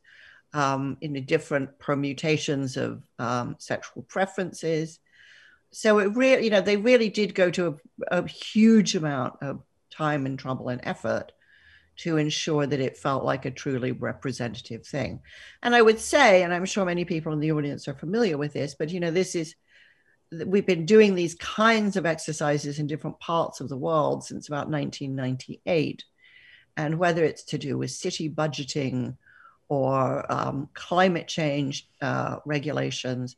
[0.54, 5.00] um, in the different permutations of um, sexual preferences.
[5.72, 7.80] So it really, you know, they really did go to
[8.12, 9.64] a, a huge amount of
[10.02, 11.32] time and trouble and effort
[11.98, 15.22] to ensure that it felt like a truly representative thing.
[15.62, 18.54] And I would say, and I'm sure many people in the audience are familiar with
[18.54, 19.56] this, but you know, this is
[20.46, 24.70] we've been doing these kinds of exercises in different parts of the world since about
[24.70, 26.04] 1998.
[26.78, 29.18] And whether it's to do with city budgeting
[29.68, 33.36] or um, climate change uh, regulations,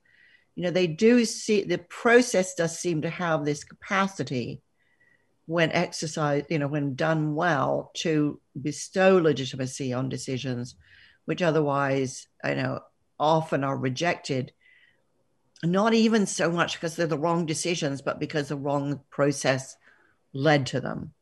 [0.55, 4.61] you know, they do see the process does seem to have this capacity
[5.45, 10.75] when exercise, you know, when done well, to bestow legitimacy on decisions
[11.25, 12.79] which otherwise, you know,
[13.19, 14.51] often are rejected,
[15.63, 19.75] not even so much because they're the wrong decisions, but because the wrong process
[20.33, 21.13] led to them.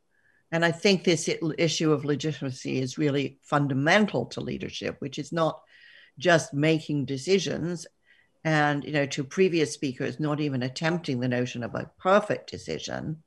[0.51, 5.61] And I think this issue of legitimacy is really fundamental to leadership, which is not
[6.17, 7.87] just making decisions
[8.43, 13.21] and, you know, to previous speakers, not even attempting the notion of a perfect decision,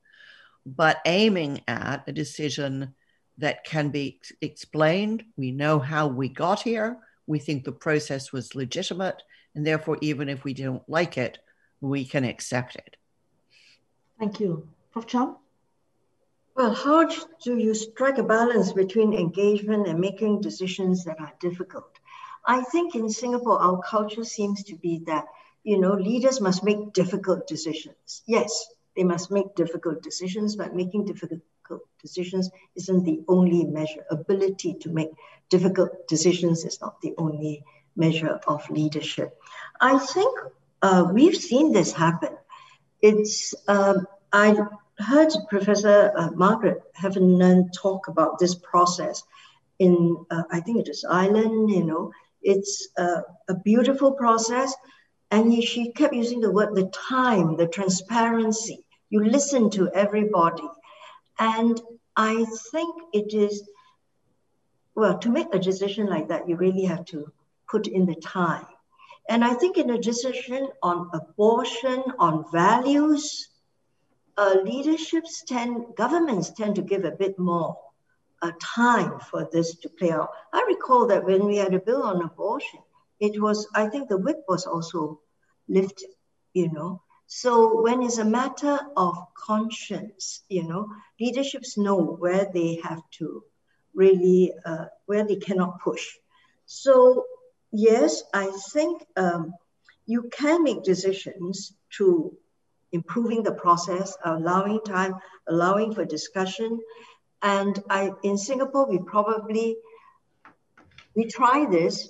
[0.66, 2.94] but aiming at a decision
[3.38, 5.24] that can be explained.
[5.36, 6.98] We know how we got here.
[7.26, 9.22] We think the process was legitimate.
[9.54, 11.38] And therefore, even if we don't like it,
[11.80, 12.96] we can accept it.
[14.18, 14.68] Thank you.
[14.92, 15.06] Prof.
[15.06, 15.36] Chan?
[16.56, 17.08] Well, how
[17.42, 21.98] do you strike a balance between engagement and making decisions that are difficult?
[22.46, 25.24] I think in Singapore, our culture seems to be that,
[25.64, 28.22] you know, leaders must make difficult decisions.
[28.26, 28.66] Yes,
[28.96, 31.40] they must make difficult decisions, but making difficult
[32.00, 34.04] decisions isn't the only measure.
[34.10, 35.10] Ability to make
[35.50, 37.64] difficult decisions is not the only
[37.96, 39.38] measure of leadership.
[39.80, 40.38] I think
[40.82, 42.36] uh, we've seen this happen.
[43.00, 44.56] It's um, I
[44.98, 49.22] heard Professor uh, Margaret Heffernan talk about this process
[49.78, 51.70] in uh, I think it is Ireland.
[51.70, 52.12] You know,
[52.42, 54.74] it's uh, a beautiful process,
[55.30, 58.83] and she kept using the word the time, the transparency.
[59.14, 60.68] You listen to everybody,
[61.38, 61.80] and
[62.16, 63.62] I think it is
[64.96, 66.48] well to make a decision like that.
[66.48, 67.32] You really have to
[67.70, 68.66] put in the time.
[69.28, 73.50] And I think in a decision on abortion, on values,
[74.36, 77.78] uh, leaderships tend, governments tend to give a bit more
[78.42, 80.30] uh, time for this to play out.
[80.52, 82.80] I recall that when we had a bill on abortion,
[83.20, 85.20] it was, I think the whip was also
[85.68, 86.10] lifted,
[86.52, 87.03] you know.
[87.26, 90.88] So when it's a matter of conscience, you know,
[91.20, 93.44] leaderships know where they have to
[93.94, 96.06] really, uh, where they cannot push.
[96.66, 97.24] So
[97.72, 99.54] yes, I think um,
[100.06, 102.36] you can make decisions to
[102.92, 105.14] improving the process, allowing time,
[105.48, 106.80] allowing for discussion.
[107.42, 109.76] And I, in Singapore, we probably,
[111.16, 112.08] we try this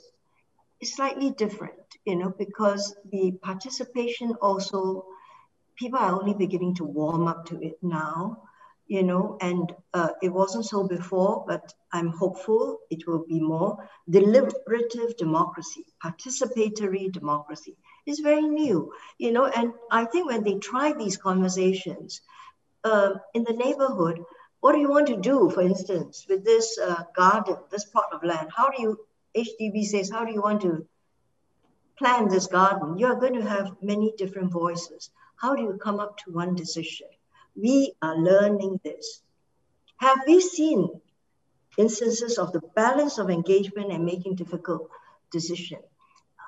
[0.83, 5.07] slightly different, you know, because the participation also,
[5.77, 8.43] people are only beginning to warm up to it now
[8.87, 13.89] you know, and uh, it wasn't so before, but I'm hopeful it will be more.
[14.09, 17.77] Deliberative democracy, participatory democracy
[18.07, 22.21] is very new, you know, and I think when they try these conversations
[22.85, 24.23] uh, in the neighborhood,
[24.61, 28.23] what do you want to do, for instance, with this uh, garden, this plot of
[28.23, 28.49] land?
[28.55, 28.99] How do you,
[29.37, 30.87] HDB says, how do you want to
[31.99, 32.99] plan this garden?
[32.99, 35.11] You are going to have many different voices.
[35.37, 37.09] How do you come up to one decision?
[37.57, 39.23] we are learning this.
[39.97, 41.01] Have we seen
[41.79, 44.89] instances of the balance of engagement and making difficult
[45.31, 45.83] decisions?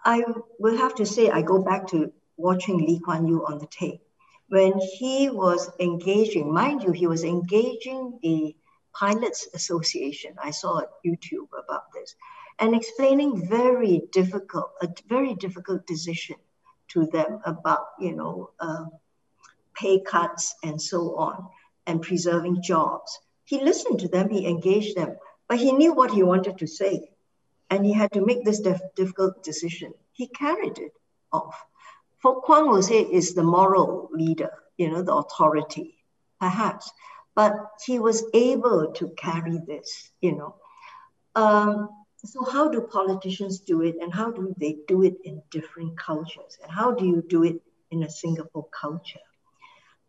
[0.04, 0.24] I
[0.58, 4.00] will have to say, I go back to watching Lee Kuan Yew on the tape.
[4.48, 8.54] When he was engaging, mind you, he was engaging the
[8.92, 10.36] Pilots Association.
[10.42, 12.14] I saw at YouTube about this
[12.58, 16.36] and explaining very difficult, a very difficult decision
[16.88, 18.84] to them about, you know, uh,
[19.74, 21.46] pay cuts, and so on,
[21.86, 23.18] and preserving jobs.
[23.44, 25.16] He listened to them, he engaged them,
[25.48, 27.10] but he knew what he wanted to say.
[27.68, 29.92] And he had to make this dif- difficult decision.
[30.12, 30.92] He carried it
[31.32, 31.62] off.
[32.24, 35.98] Fook Kwang say is the moral leader, you know, the authority,
[36.40, 36.90] perhaps.
[37.34, 37.52] But
[37.84, 40.54] he was able to carry this, you know.
[41.34, 41.90] Um,
[42.24, 46.58] so how do politicians do it and how do they do it in different cultures?
[46.62, 47.60] And how do you do it
[47.90, 49.20] in a Singapore culture?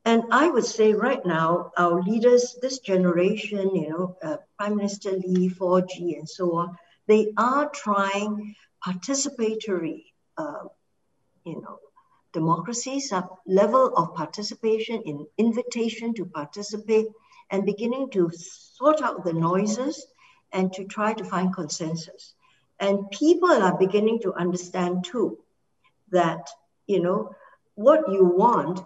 [0.05, 5.11] And I would say right now, our leaders, this generation, you know, uh, Prime Minister
[5.11, 6.77] Lee, 4G, and so on,
[7.07, 8.55] they are trying
[8.85, 10.05] participatory,
[10.37, 10.63] uh,
[11.43, 11.79] you know,
[12.31, 17.07] democracies, a level of participation in invitation to participate
[17.49, 20.07] and beginning to sort out the noises
[20.51, 22.33] and to try to find consensus.
[22.79, 25.39] And people are beginning to understand too
[26.11, 26.47] that,
[26.85, 27.35] you know,
[27.75, 28.81] what you want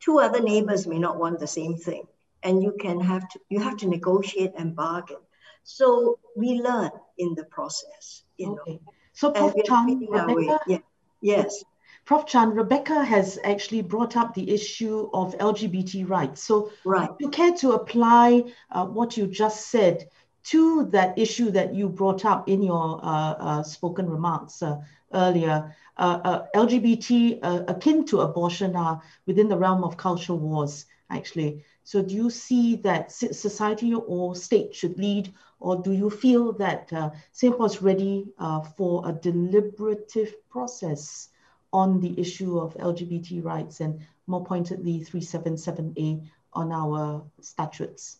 [0.00, 2.04] two other neighbors may not want the same thing.
[2.42, 5.18] And you can have to you have to negotiate and bargain.
[5.62, 8.72] So we learn in the process you okay.
[8.72, 8.80] know
[9.12, 10.78] so prof chan rebecca, yeah.
[11.20, 11.64] yes.
[12.06, 16.42] Prof chan rebecca has actually brought up the issue of lgbt rights.
[16.42, 17.10] So right.
[17.18, 20.08] you care to apply uh, what you just said
[20.44, 24.80] to that issue that you brought up in your uh, uh, spoken remarks uh,
[25.12, 30.86] earlier uh, uh, LGBT uh, akin to abortion are within the realm of cultural wars,
[31.10, 31.62] actually.
[31.84, 36.90] So do you see that society or state should lead, or do you feel that
[37.32, 38.32] Singapore is ready
[38.78, 41.28] for a deliberative process
[41.70, 48.19] on the issue of LGBT rights and more pointedly 377A on our statutes?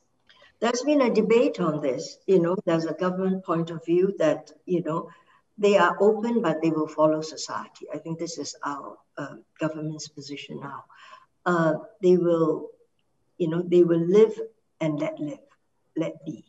[0.60, 2.18] There's been a debate on this.
[2.26, 5.08] You know, there's a government point of view that, you know,
[5.56, 7.86] they are open, but they will follow society.
[7.92, 10.84] I think this is our uh, government's position now.
[11.44, 12.68] Uh, they will,
[13.38, 14.38] you know, they will live
[14.80, 15.46] and let live,
[15.96, 16.44] let be.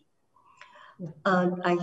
[1.25, 1.77] Uh, I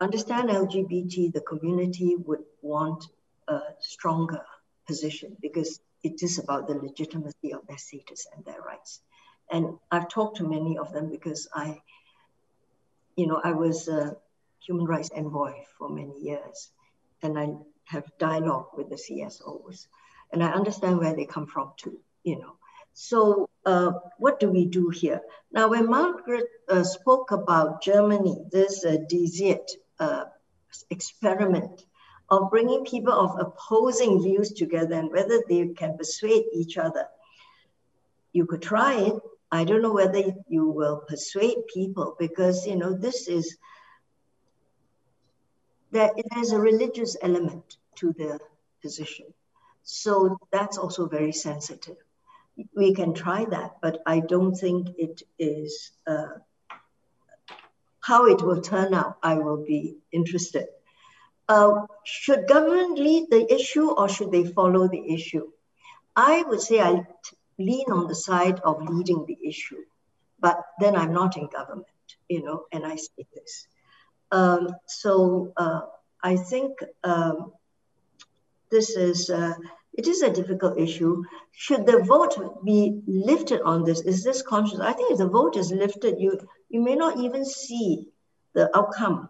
[0.00, 3.04] understand LGBT, the community would want
[3.48, 4.42] a stronger
[4.86, 9.00] position because it is about the legitimacy of their status and their rights.
[9.50, 11.80] And I've talked to many of them because I,
[13.16, 14.16] you know, I was a
[14.64, 16.70] human rights envoy for many years
[17.22, 17.48] and I
[17.84, 19.86] have dialogue with the CSOs
[20.32, 22.54] and I understand where they come from too, you know.
[22.92, 25.20] So uh, what do we do here?
[25.52, 28.98] Now, when Margaret uh, spoke about Germany, this uh,
[29.98, 30.24] uh,
[30.90, 31.84] experiment
[32.30, 37.06] of bringing people of opposing views together and whether they can persuade each other.
[38.32, 39.14] You could try it.
[39.52, 43.56] I don't know whether you will persuade people because, you know, this is,
[45.90, 48.38] there, there's a religious element to the
[48.80, 49.26] position.
[49.82, 51.96] So that's also very sensitive.
[52.76, 56.38] We can try that, but I don't think it is, uh,
[58.00, 60.66] how it will turn out, I will be interested.
[61.48, 65.50] Uh, should government lead the issue or should they follow the issue?
[66.14, 67.06] I would say I
[67.60, 69.82] lean on the side of leading the issue,
[70.40, 71.86] but then I'm not in government,
[72.28, 73.66] you know, and I say this.
[74.32, 75.82] Um, so uh,
[76.22, 77.52] I think um,
[78.70, 79.54] this is, uh,
[79.92, 81.22] it is a difficult issue.
[81.52, 84.00] Should the vote be lifted on this?
[84.02, 84.80] Is this conscious?
[84.80, 86.38] I think if the vote is lifted, you,
[86.68, 88.06] you may not even see
[88.54, 89.28] the outcome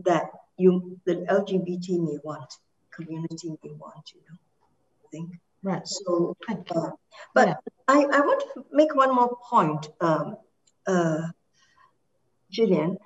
[0.00, 2.52] that you the LGBT may want,
[2.94, 4.36] community may want, you know,
[5.04, 5.30] I think.
[5.66, 5.82] Right.
[5.84, 6.90] So, uh,
[7.34, 7.54] but yeah.
[7.88, 10.36] I, I want to make one more point, um,
[10.86, 11.22] uh,
[12.52, 12.98] Gillian.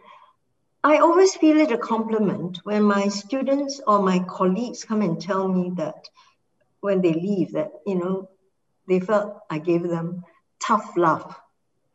[0.85, 5.49] I always feel it a compliment when my students or my colleagues come and tell
[5.49, 6.11] me that
[6.81, 8.29] when they leave that, you know,
[8.87, 10.25] they felt I gave them
[10.63, 11.35] tough love.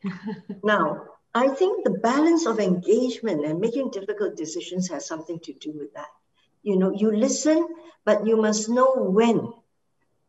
[0.63, 1.03] now,
[1.35, 5.93] I think the balance of engagement and making difficult decisions has something to do with
[5.93, 6.09] that.
[6.63, 7.67] You know, you listen,
[8.03, 9.53] but you must know when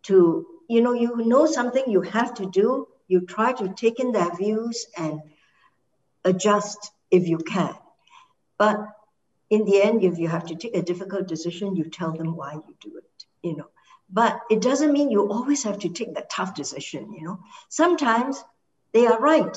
[0.07, 4.13] to, you know, you know something you have to do, you try to take in
[4.13, 5.21] their views and
[6.25, 7.75] adjust if you can.
[8.59, 8.81] But
[9.51, 12.55] in the end, if you have to take a difficult decision, you tell them why
[12.55, 13.69] you do it, you know.
[14.11, 17.41] But it doesn't mean you always have to take the tough decision, you know.
[17.69, 18.43] Sometimes
[18.93, 19.57] they are right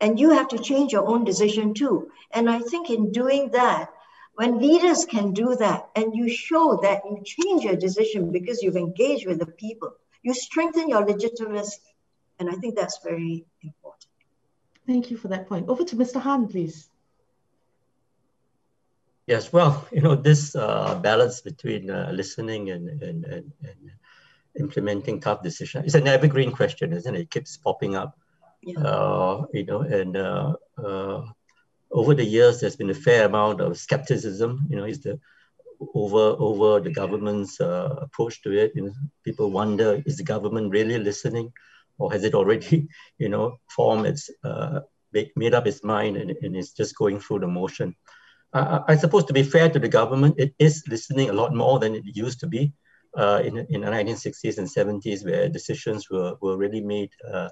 [0.00, 2.10] and you have to change your own decision too.
[2.32, 3.90] And I think in doing that,
[4.34, 8.76] when leaders can do that and you show that you change your decision because you've
[8.76, 9.92] engaged with the people,
[10.22, 11.80] you strengthen your legitimacy.
[12.38, 14.10] And I think that's very important.
[14.86, 15.68] Thank you for that point.
[15.68, 16.20] Over to Mr.
[16.20, 16.88] Han, please.
[19.26, 23.90] Yes, well, you know, this uh, balance between uh, listening and, and, and, and,
[24.56, 27.22] implementing tough decisions is an evergreen question, isn't it?
[27.22, 28.16] It keeps popping up
[28.66, 28.80] yeah.
[28.80, 31.26] Uh, you know, and uh, uh,
[31.94, 34.66] over the years, there's been a fair amount of skepticism.
[34.68, 35.20] You know, is the
[35.94, 38.72] over over the government's approach to it.
[38.74, 38.92] You know,
[39.24, 41.52] people wonder: is the government really listening,
[41.98, 42.88] or has it already,
[43.18, 44.30] you know, formed its
[45.36, 47.94] made up its mind and, and it's just going through the motion?
[48.52, 51.96] I suppose to be fair to the government, it is listening a lot more than
[51.96, 52.72] it used to be
[53.16, 57.48] uh, in, in the 1960s and 70s, where decisions were, were really made uh,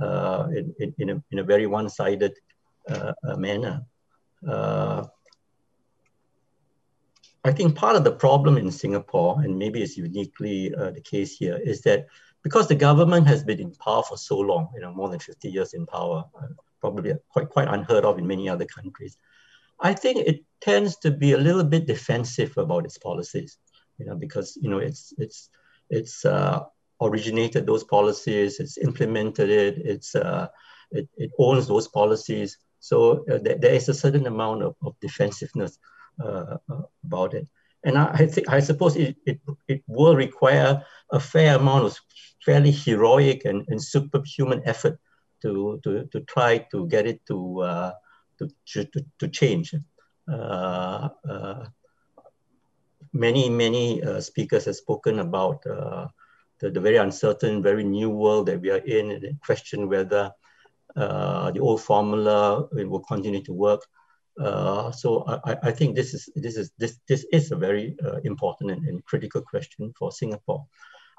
[0.00, 2.51] uh, in, in, a, in a very one-sided uh, uh,
[2.88, 3.86] Uh, uh, manner.
[4.46, 5.04] Uh,
[7.44, 11.56] I think part of the problem in Singapore, and maybe it's uniquely the case here,
[11.56, 12.06] is that
[12.42, 15.48] because the government has been in power for so long, you know, more than 50
[15.48, 16.24] years in power,
[16.80, 19.16] probably quite, quite unheard of in many other countries.
[19.80, 23.58] I think it tends to be a little bit defensive about its policies,
[23.98, 25.50] you know, because you know it's it's
[25.90, 26.64] it's uh,
[27.00, 30.48] originated those policies, it's implemented it, it's, uh,
[30.90, 32.58] it, it owns those policies.
[32.82, 35.78] So uh, th there is a certain amount of, of defensiveness
[36.24, 37.46] uh, uh, about it.
[37.84, 41.98] And I, think, I suppose it, it, it will require a fair amount of
[42.44, 44.98] fairly heroic and, and superhuman effort
[45.42, 47.92] to, to, to try to get it to, uh,
[48.38, 48.48] to,
[48.92, 49.74] to, to change.
[50.32, 51.08] Uh,
[53.12, 58.70] many, many speakers have spoken about the, the very uncertain, very new world that we
[58.70, 60.30] are in and question whether uh,
[60.94, 63.82] the old formula will continue to work.
[64.40, 68.16] Uh, so I, I, think this is this is this this is a very uh,
[68.24, 70.64] important and, and, critical question for Singapore.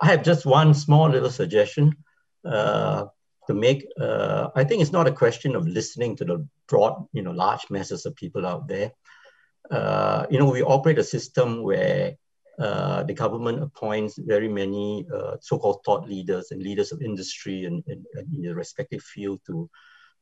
[0.01, 1.93] I have just one small little suggestion
[2.43, 3.05] uh,
[3.45, 3.85] to make.
[3.99, 7.69] Uh, I think it's not a question of listening to the broad, you know, large
[7.69, 8.91] masses of people out there.
[9.69, 12.15] Uh, you know, we operate a system where
[12.59, 17.83] uh, the government appoints very many uh, so-called thought leaders and leaders of industry and,
[17.87, 19.69] in the respective field to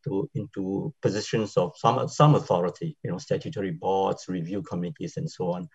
[0.03, 5.51] to into positions of some some authority, you know, statutory boards, review committees, and so
[5.51, 5.67] on.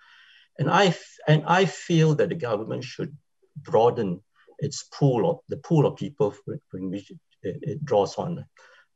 [0.59, 0.95] And I
[1.29, 3.17] and I feel that the government should
[3.57, 4.23] broaden
[4.59, 6.35] its pool of the pool of people
[6.75, 7.19] in which it,
[7.63, 8.45] it draws on.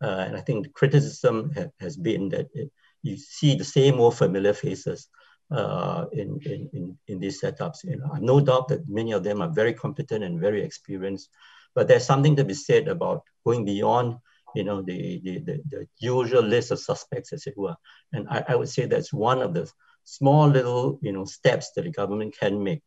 [0.03, 2.71] Uh, and I think the criticism ha has been that it,
[3.03, 5.09] you see the same old familiar faces
[5.51, 7.85] uh, in, in, in, in, these setups.
[7.85, 11.29] You know, I've no doubt that many of them are very competent and very experienced,
[11.75, 14.17] but there's something to be said about going beyond
[14.55, 17.77] you know, the, the, the, the usual list of suspects, as it were.
[18.13, 19.71] And I, I would say that's one of the
[20.05, 22.83] small little, you know, steps that the government can make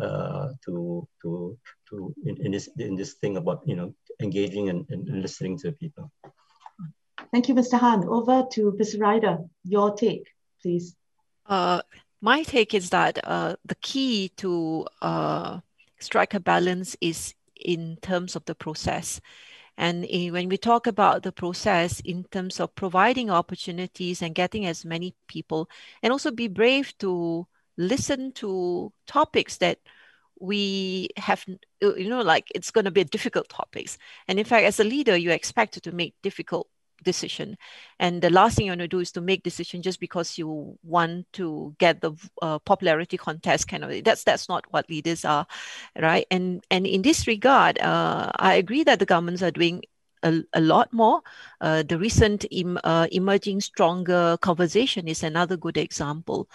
[0.00, 1.58] uh, to, to,
[1.90, 5.72] to in, in, this, in this thing about, you know, engaging and, and listening to
[5.72, 6.10] people.
[7.32, 7.78] Thank you, Mr.
[7.78, 8.08] Han.
[8.08, 8.96] Over to Ms.
[8.98, 9.38] Ryder.
[9.64, 10.28] Your take,
[10.62, 10.94] please.
[11.46, 11.82] Uh,
[12.20, 15.60] my take is that uh, the key to uh,
[16.00, 19.20] strike a balance is in terms of the process.
[19.76, 24.84] And when we talk about the process in terms of providing opportunities and getting as
[24.84, 25.70] many people,
[26.02, 27.46] and also be brave to
[27.76, 29.78] listen to topics that
[30.40, 31.44] we have,
[31.80, 33.98] you know, like it's going to be difficult topics.
[34.26, 36.68] And in fact, as a leader, you're expected to make difficult
[37.04, 37.56] decision
[37.98, 40.78] and the last thing you want to do is to make decision just because you
[40.82, 42.12] want to get the
[42.42, 45.46] uh, popularity contest kind of that's that's not what leaders are
[45.98, 49.82] right and and in this regard uh, i agree that the governments are doing
[50.22, 51.22] a, a lot more.
[51.60, 56.48] Uh, the recent em, uh, emerging stronger conversation is another good example.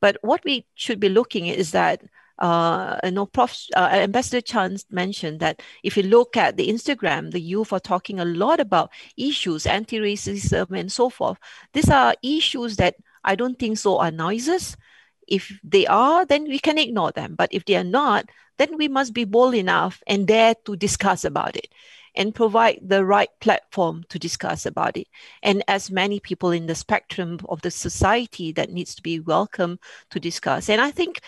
[0.00, 2.02] But what we should be looking at is that
[2.38, 7.30] uh, you know, Prof, uh, Ambassador Chan mentioned that if you look at the Instagram,
[7.30, 11.38] the youth are talking a lot about issues, anti-racism and so forth.
[11.72, 14.76] These are issues that I don't think so are noises.
[15.26, 17.34] If they are, then we can ignore them.
[17.34, 21.24] But if they are not, then we must be bold enough and dare to discuss
[21.24, 21.68] about it
[22.14, 25.06] and provide the right platform to discuss about it.
[25.42, 29.78] And as many people in the spectrum of the society that needs to be welcome
[30.10, 30.68] to discuss.
[30.68, 31.20] And I think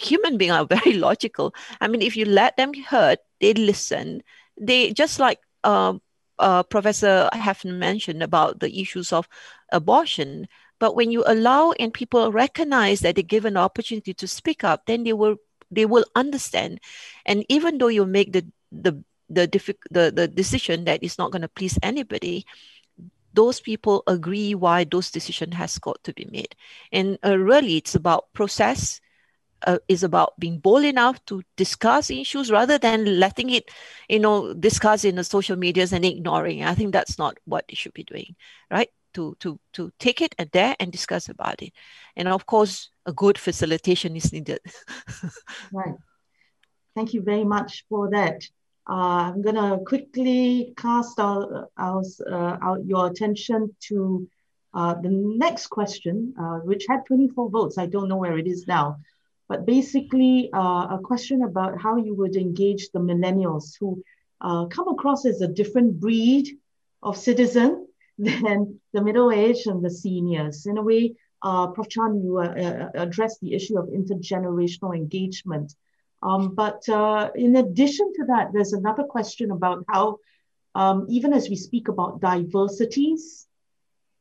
[0.00, 1.54] human being are very logical.
[1.80, 4.22] I mean, if you let them heard, they listen.
[4.58, 5.94] They just like uh,
[6.38, 9.28] uh, Professor Heffernan mentioned about the issues of
[9.72, 10.48] abortion.
[10.78, 14.86] But when you allow and people recognize that they give an opportunity to speak up,
[14.86, 15.36] then they will
[15.70, 16.80] they will understand.
[17.24, 21.32] And even though you make the the the, diffi- the, the decision that is not
[21.32, 22.46] going to please anybody,
[23.36, 26.56] those people agree why those decision has got to be made.
[26.90, 29.00] And uh, really, it's about process.
[29.62, 33.70] Uh, is about being bold enough to discuss issues rather than letting it,
[34.06, 36.62] you know, discuss in the social medias and ignoring.
[36.62, 38.36] I think that's not what you should be doing,
[38.70, 38.90] right?
[39.14, 41.72] To to to take it and there and discuss about it,
[42.16, 44.60] and of course, a good facilitation is needed.
[45.72, 45.94] right.
[46.94, 48.42] Thank you very much for that.
[48.88, 54.28] Uh, I'm going to quickly cast our, uh, our, your attention to
[54.74, 57.78] uh, the next question, uh, which had 24 votes.
[57.78, 58.98] I don't know where it is now.
[59.48, 64.02] But basically, uh, a question about how you would engage the millennials who
[64.40, 66.58] uh, come across as a different breed
[67.02, 67.88] of citizen
[68.18, 70.66] than the middle age and the seniors.
[70.66, 71.88] In a way, Prof.
[71.88, 75.74] Chan, you addressed the issue of intergenerational engagement.
[76.22, 80.18] Um, but uh, in addition to that, there's another question about how,
[80.74, 83.46] um, even as we speak about diversities,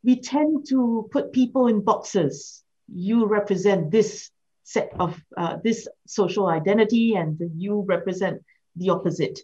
[0.04, 2.64] we tend to put people in boxes.
[2.94, 4.30] You represent this
[4.64, 8.44] set of uh, this social identity, and you represent
[8.76, 9.40] the opposite.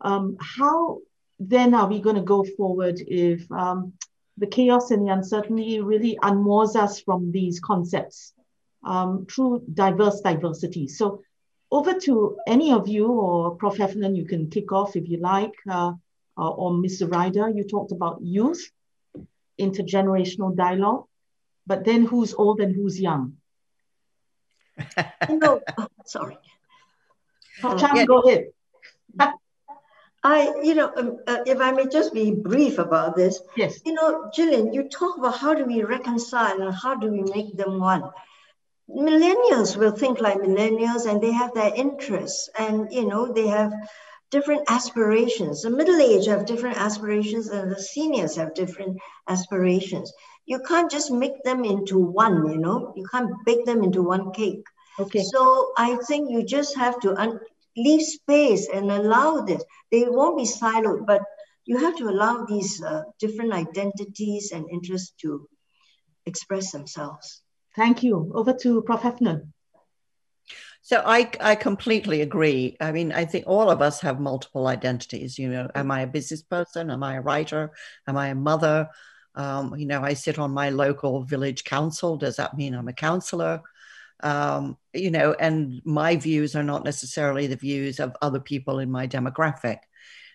[0.00, 0.98] Um, how
[1.40, 3.94] then are we going to go forward if um,
[4.38, 8.32] the chaos and the uncertainty really unmoors us from these concepts
[8.84, 10.86] um, through diverse diversity?
[10.86, 11.22] So
[11.74, 13.76] over to any of you or Prof.
[13.76, 15.92] Heffernan, you can kick off if you like, uh,
[16.38, 17.10] uh, or Mr.
[17.10, 18.70] Ryder, you talked about youth,
[19.60, 21.04] intergenerational dialogue,
[21.66, 23.38] but then who's old and who's young?
[25.28, 26.38] no, oh, sorry.
[27.60, 27.80] Prof.
[27.80, 28.04] Chan, yeah.
[28.04, 28.44] go ahead.
[30.26, 33.42] I, you know, um, uh, if I may just be brief about this.
[33.56, 33.80] Yes.
[33.84, 37.56] You know, Gillian, you talk about how do we reconcile and how do we make
[37.56, 38.04] them one
[38.88, 43.72] millennials will think like millennials and they have their interests and you know they have
[44.30, 45.62] different aspirations.
[45.62, 48.98] The middle age have different aspirations and the seniors have different
[49.28, 50.12] aspirations.
[50.46, 52.92] You can't just make them into one you know.
[52.96, 54.64] You can't bake them into one cake.
[54.98, 55.22] Okay.
[55.22, 57.40] So i think you just have to un-
[57.76, 59.62] leave space and allow this.
[59.90, 61.22] They won't be siloed but
[61.64, 65.48] you have to allow these uh, different identities and interests to
[66.26, 67.43] express themselves
[67.76, 68.30] Thank you.
[68.34, 69.02] Over to Prof.
[69.02, 69.48] Hefner.
[70.82, 72.76] So I, I completely agree.
[72.78, 75.38] I mean, I think all of us have multiple identities.
[75.38, 76.90] You know, am I a business person?
[76.90, 77.72] Am I a writer?
[78.06, 78.90] Am I a mother?
[79.34, 82.16] Um, you know, I sit on my local village council.
[82.16, 83.62] Does that mean I'm a councillor?
[84.22, 88.90] Um, you know, and my views are not necessarily the views of other people in
[88.90, 89.78] my demographic.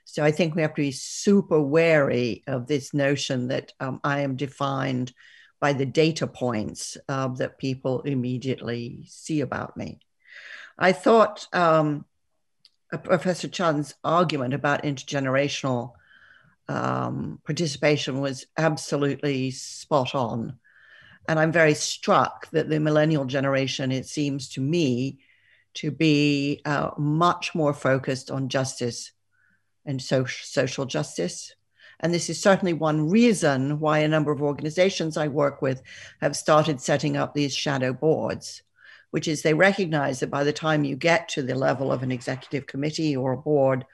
[0.03, 4.22] So I think we have to be super wary of this notion that um, I
[4.22, 5.14] am defined
[5.60, 9.99] by the data points uh, that people immediately see about me.
[10.77, 12.06] I thought um,
[13.03, 15.94] Professor Chan's argument about intergenerational
[16.69, 20.57] um, participation was absolutely spot on.
[21.27, 25.19] And I'm very struck that the millennial generation, it seems to me,
[25.76, 29.11] to be uh, much more focused on justice
[29.86, 31.53] and so, social justice.
[31.99, 35.81] And this is certainly one reason why a number of organizations I work with
[36.21, 38.61] have started setting up these shadow boards
[39.11, 42.11] which is they recognize that by the time you get to the level of an
[42.11, 43.85] executive committee or a board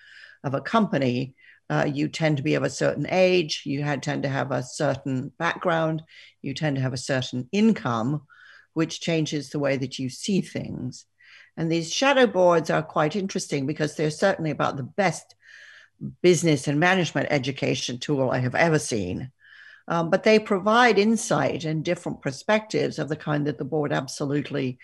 [0.44, 1.36] of a company,
[1.69, 4.61] uh, you tend to be of a certain age, you had, tend to have a
[4.64, 6.03] certain background,
[6.41, 8.22] you tend to have a certain income,
[8.73, 11.06] which changes the way that you see things.
[11.57, 15.36] And these shadow boards are quite interesting because they're certainly about the best
[16.22, 19.32] business and management education tool I have ever seen.
[19.88, 24.80] Um, but they provide insight and different perspectives of the kind that the board absolutely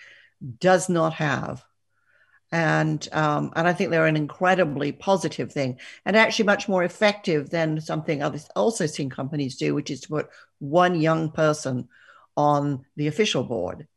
[0.60, 1.64] does not have.
[2.52, 7.50] And, um, and I think they're an incredibly positive thing and actually much more effective
[7.50, 10.30] than something I've also seen companies do, which is to put
[10.60, 11.88] one young person
[12.36, 13.88] on the official board.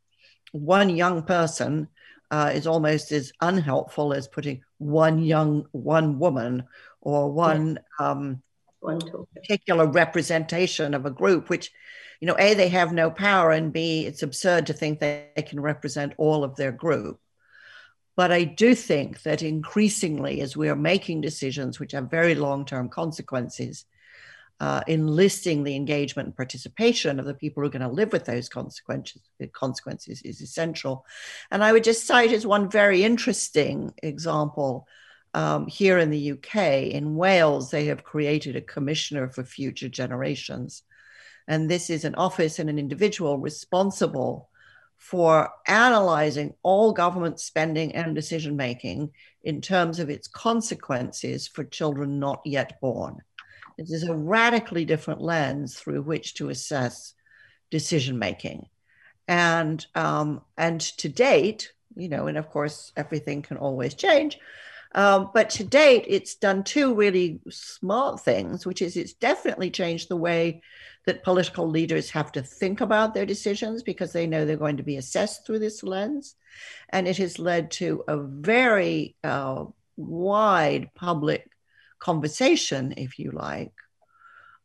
[0.53, 1.89] One young person
[2.31, 6.63] uh, is almost as unhelpful as putting one young, one woman
[7.05, 8.41] or one, um,
[8.81, 8.99] one
[9.33, 11.71] particular representation of a group, which
[12.19, 15.41] you know, A, they have no power, and B, it's absurd to think that they
[15.41, 17.19] can represent all of their group.
[18.15, 22.65] But I do think that increasingly, as we are making decisions which have very long
[22.65, 23.85] term consequences,
[24.61, 28.23] uh, enlisting the engagement and participation of the people who are going to live with
[28.23, 29.21] those consequences,
[29.51, 31.05] consequences is essential.
[31.51, 34.87] And I would just cite as one very interesting example
[35.35, 36.55] um, here in the UK,
[36.93, 40.83] in Wales, they have created a commissioner for future generations.
[41.45, 44.49] And this is an office and an individual responsible
[44.95, 49.11] for analyzing all government spending and decision making
[49.43, 53.17] in terms of its consequences for children not yet born.
[53.77, 57.13] This is a radically different lens through which to assess
[57.71, 58.67] decision making.
[59.27, 64.39] And, um, and to date, you know, and of course, everything can always change.
[64.95, 70.07] Um, but to date, it's done two really smart things, which is it's definitely changed
[70.07, 70.61] the way
[71.05, 74.83] that political leaders have to think about their decisions because they know they're going to
[74.83, 76.35] be assessed through this lens.
[76.89, 79.65] And it has led to a very uh,
[79.97, 81.51] wide public
[81.99, 83.73] conversation, if you like,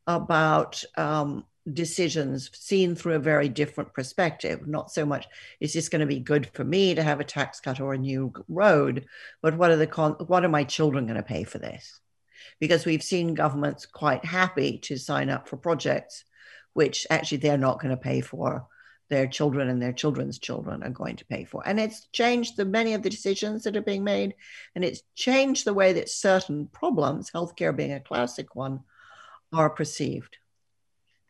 [0.06, 4.66] about um, decisions seen through a very different perspective.
[4.66, 5.26] Not so much
[5.60, 7.98] is this going to be good for me to have a tax cut or a
[7.98, 9.06] new road,
[9.42, 12.00] but what are the con- what are my children going to pay for this?
[12.58, 16.24] Because we've seen governments quite happy to sign up for projects
[16.72, 18.66] which actually they're not going to pay for
[19.08, 21.66] their children and their children's children are going to pay for.
[21.66, 24.34] And it's changed the many of the decisions that are being made,
[24.74, 28.80] and it's changed the way that certain problems, healthcare being a classic one,
[29.52, 30.36] are perceived.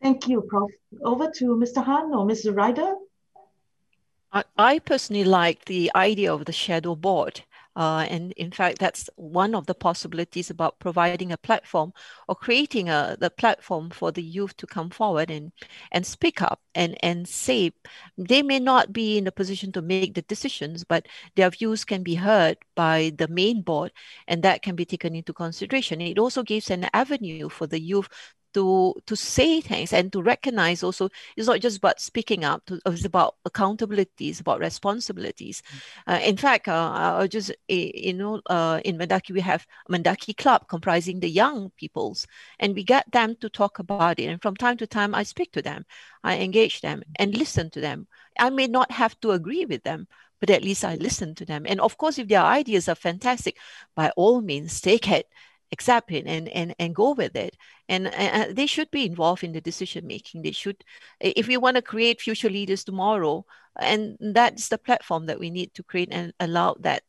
[0.02, 0.70] Thank you, Prof.
[1.02, 1.85] Over to Mr.
[1.85, 2.55] Han or Mr.
[2.55, 2.94] Ryder.
[4.56, 7.43] I, personally like the idea of the shadow board
[7.77, 11.93] uh, and in fact, that's one of the possibilities about providing a platform
[12.27, 15.52] or creating a the platform for the youth to come forward and
[15.93, 17.72] and speak up and and say
[18.18, 21.06] they may not be in a position to make the decisions, but
[21.36, 23.93] their views can be heard by the main board,
[24.27, 26.01] and that can be taken into consideration.
[26.01, 28.09] It also gives an avenue for the youth
[28.55, 32.81] to to say things and to recognize also it's not just about speaking up to,
[32.86, 36.14] it's about accountability it's about responsibilities mm.
[36.14, 40.66] uh, in fact uh, i'll just you know uh, in Mendaki we have Mendaki club
[40.68, 42.27] comprising the young peoples
[42.59, 45.52] and we get them to talk about it and from time to time i speak
[45.52, 45.85] to them
[46.24, 48.06] i engage them and listen to them
[48.39, 50.06] i may not have to agree with them
[50.40, 51.66] but at least I listen to them.
[51.68, 53.59] And of course, if their ideas are fantastic,
[53.94, 55.27] by all means, take it
[55.73, 57.57] accept it and and, and go with it.
[57.89, 60.43] And uh, they should be involved in the decision making.
[60.43, 60.85] They should
[61.21, 63.45] if we want to create future leaders tomorrow
[63.79, 67.03] and that's the platform that we need to create and allow that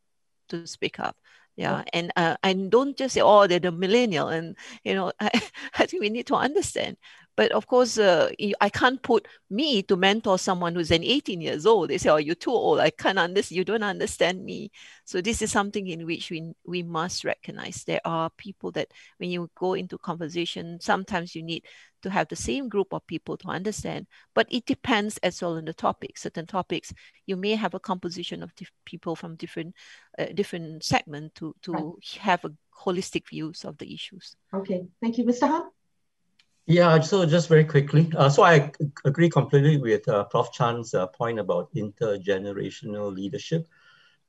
[0.50, 1.16] to speak up.
[1.58, 1.84] Yeah.
[1.94, 5.30] and uh, and don't just say oh they're the millennial and you know I,
[5.78, 6.98] I think we need to understand
[7.36, 8.30] But of course, uh,
[8.60, 11.90] I can't put me to mentor someone who's an 18 years old.
[11.90, 12.80] They say, "Oh, you're too old.
[12.80, 13.58] I can't understand.
[13.58, 14.72] You don't understand me."
[15.06, 17.84] So this is something in which we we must recognize.
[17.84, 21.66] There are people that when you go into conversation, sometimes you need
[22.02, 24.08] to have the same group of people to understand.
[24.34, 26.18] But it depends as well on the topic.
[26.18, 26.94] Certain topics
[27.26, 28.54] you may have a composition of
[28.86, 29.76] people from different
[30.20, 32.18] uh, different segment to to right.
[32.20, 32.52] have a
[32.84, 34.36] holistic views of the issues.
[34.54, 35.48] Okay, thank you, Mr.
[35.48, 35.64] Han.
[36.72, 38.10] Yeah, so just very quickly.
[38.16, 38.72] Uh, so I
[39.04, 40.54] agree completely with uh, Prof.
[40.54, 43.68] Chan's uh, point about intergenerational leadership.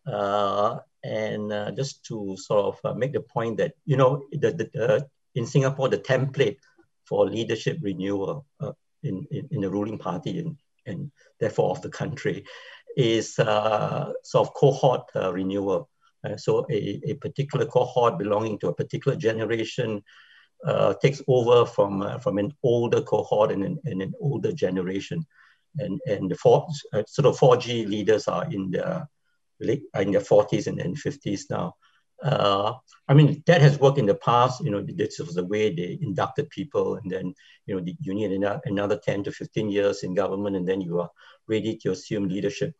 [0.04, 4.50] Uh, and uh, just to sort of uh, make the point that, you know, the,
[4.50, 6.56] the, in Singapore, the template
[7.04, 8.44] for leadership renewal
[9.04, 12.44] in, in, in, the ruling party and, and therefore of the country
[12.96, 13.46] is sort
[14.34, 15.88] of cohort renewal.
[16.38, 20.02] so a, a particular cohort belonging to a particular generation
[20.66, 25.26] uh, takes over from uh, from an older cohort and an, and an older generation,
[25.78, 29.08] and and the four, uh, sort of 4G leaders are in their
[29.60, 31.74] late in their 40s and, and 50s now.
[32.22, 32.74] Uh,
[33.08, 34.64] I mean that has worked in the past.
[34.64, 37.34] You know, this was the way they inducted people, and then
[37.66, 38.30] you know you need
[38.64, 41.10] another 10 to 15 years in government, and then you are
[41.48, 42.74] ready to assume leadership.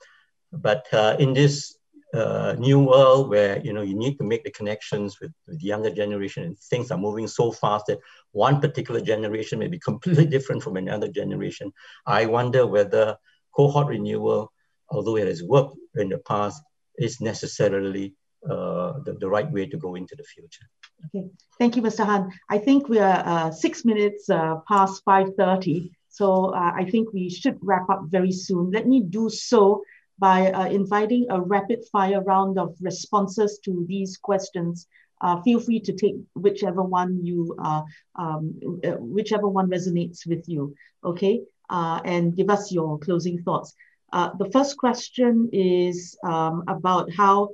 [0.52, 1.76] But uh, in this
[2.14, 5.66] uh, new world where you know you need to make the connections with, with, the
[5.66, 7.98] younger generation and things are moving so fast that
[8.32, 11.72] one particular generation may be completely different from another generation.
[12.06, 13.16] I wonder whether
[13.54, 14.52] cohort renewal
[14.90, 16.62] although it has worked in the past
[16.98, 18.14] is necessarily
[18.48, 20.66] uh, the, the right way to go into the future.
[21.06, 21.26] Okay.
[21.58, 22.30] Thank you mr han.
[22.50, 27.30] I think we are uh, six minutes uh, past 5.30 so uh, i think we
[27.30, 28.70] should wrap up very soon.
[28.70, 29.82] Let me do so
[30.22, 34.86] by uh, inviting a rapid fire round of responses to these questions.
[35.20, 37.82] Uh, feel free to take whichever one you, uh,
[38.14, 38.54] um,
[38.84, 40.72] uh, whichever one resonates with you,
[41.04, 41.42] okay?
[41.68, 43.74] Uh, and give us your closing thoughts.
[44.12, 47.48] Uh, the first question is um, about how,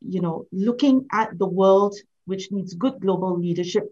[0.00, 1.94] you know, looking at the world,
[2.24, 3.84] which needs good global leadership,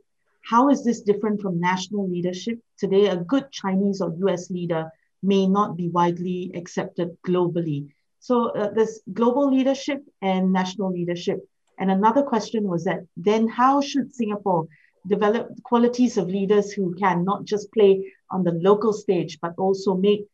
[0.51, 2.59] how is this different from national leadership?
[2.78, 4.90] Today, a good Chinese or US leader
[5.24, 7.88] may not be widely accepted globally.
[8.20, 11.38] So uh, global leadership and national leadership.
[11.78, 14.66] And another question was that then how should Singapore
[15.06, 19.94] develop qualities of leaders who can not just play on the local stage, but also
[19.94, 20.26] make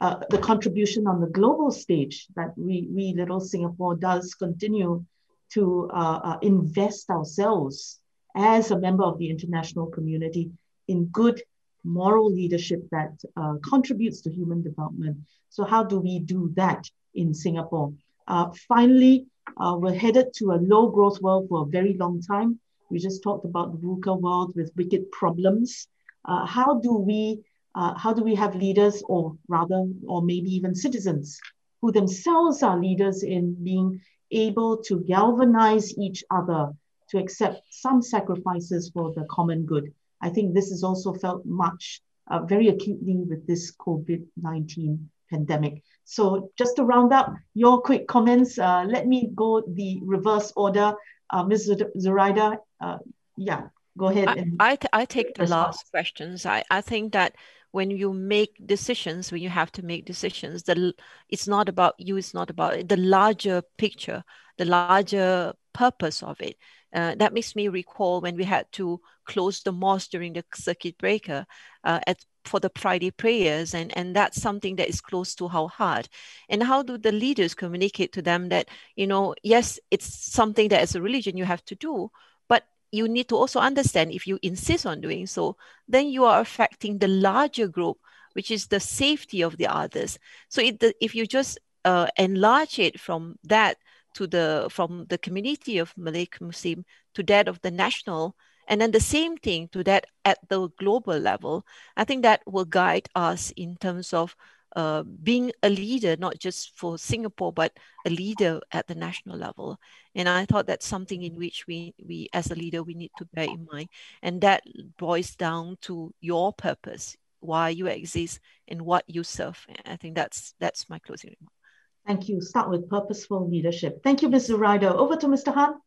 [0.00, 5.04] uh, the contribution on the global stage that we, we little Singapore does continue
[5.52, 8.00] to uh, uh, invest ourselves
[8.34, 10.50] as a member of the international community
[10.88, 11.42] in good
[11.84, 15.18] moral leadership that uh, contributes to human development.
[15.50, 17.92] So how do we do that in Singapore?
[18.26, 19.26] Uh, finally,
[19.58, 22.58] uh, we're headed to a low growth world for a very long time.
[22.90, 25.88] We just talked about the VUCA world with wicked problems.
[26.24, 27.40] Uh, how do we
[27.74, 31.40] uh, how do we have leaders, or rather, or maybe even citizens,
[31.80, 34.00] who themselves are leaders in being
[34.30, 36.72] able to galvanize each other
[37.08, 39.92] to accept some sacrifices for the common good?
[40.24, 44.98] I think this is also felt much, uh, very acutely with this COVID-19
[45.30, 45.82] pandemic.
[46.04, 50.94] So just to round up your quick comments, uh, let me go the reverse order.
[51.28, 51.70] Uh, Ms.
[51.98, 52.98] Zuraida, uh,
[53.36, 53.68] yeah,
[53.98, 54.28] go ahead.
[54.28, 56.46] I, I, I, take the last questions.
[56.46, 57.34] I, I think that
[57.72, 60.94] when you make decisions, when you have to make decisions, the,
[61.28, 64.22] it's not about you, it's not about the larger picture,
[64.58, 66.56] the larger purpose of it.
[66.94, 70.96] Uh, that makes me recall when we had to close the mosque during the circuit
[70.98, 71.44] breaker
[71.82, 75.68] uh, at for the Friday prayers, and and that's something that is close to our
[75.68, 76.08] heart.
[76.48, 80.80] And how do the leaders communicate to them that you know, yes, it's something that
[80.80, 82.10] as a religion you have to do,
[82.48, 85.56] but you need to also understand if you insist on doing so,
[85.88, 87.98] then you are affecting the larger group,
[88.34, 90.18] which is the safety of the others.
[90.48, 93.76] So it, if you just uh, enlarge it from that
[94.14, 96.84] to the from the community of Malay Muslim
[97.14, 98.36] to that of the national,
[98.68, 101.64] and then the same thing to that at the global level.
[101.96, 104.34] I think that will guide us in terms of
[104.76, 107.72] uh, being a leader, not just for Singapore, but
[108.06, 109.78] a leader at the national level.
[110.14, 113.24] And I thought that's something in which we, we as a leader, we need to
[113.26, 113.88] bear in mind.
[114.22, 114.62] And that
[114.98, 119.64] boils down to your purpose, why you exist and what you serve.
[119.86, 121.63] I think that's that's my closing remark.
[122.06, 122.40] Thank you.
[122.40, 124.02] Start with purposeful leadership.
[124.02, 124.58] Thank you, Mr.
[124.58, 124.88] Ryder.
[124.88, 125.54] Over to Mr.
[125.54, 125.80] Han.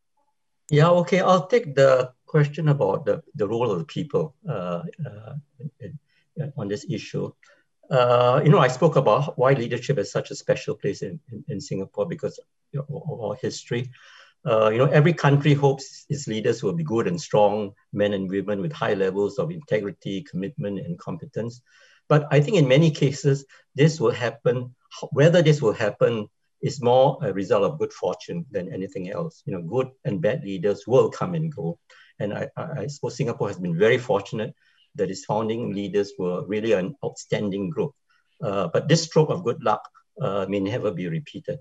[0.69, 1.21] Yeah, okay.
[1.21, 5.33] I'll take the question about the, the role of the people uh, uh,
[6.57, 7.31] on this issue.
[7.89, 11.43] Uh, you know, I spoke about why leadership is such a special place in, in,
[11.47, 12.39] in Singapore because
[12.75, 13.91] of our history.
[14.45, 18.29] Uh, you know, every country hopes its leaders will be good and strong men and
[18.29, 21.61] women with high levels of integrity, commitment, and competence.
[22.09, 24.75] But I think in many cases, this will happen.
[25.11, 26.27] Whether this will happen
[26.61, 29.43] is more a result of good fortune than anything else.
[29.45, 31.79] You know, good and bad leaders will come and go.
[32.19, 34.53] And I, I suppose Singapore has been very fortunate
[34.95, 37.91] that its founding leaders were really an outstanding group.
[38.41, 39.87] Uh, but this stroke of good luck
[40.21, 41.59] uh, may never be repeated.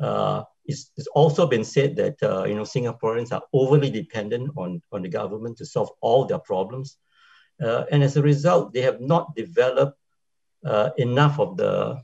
[0.00, 4.82] Uh, it's, it's, also been said that uh, you know Singaporeans are overly dependent on,
[4.90, 6.96] on the government to solve all their problems.
[7.62, 9.98] Uh, and as a result, they have not developed
[10.64, 12.00] uh, enough of the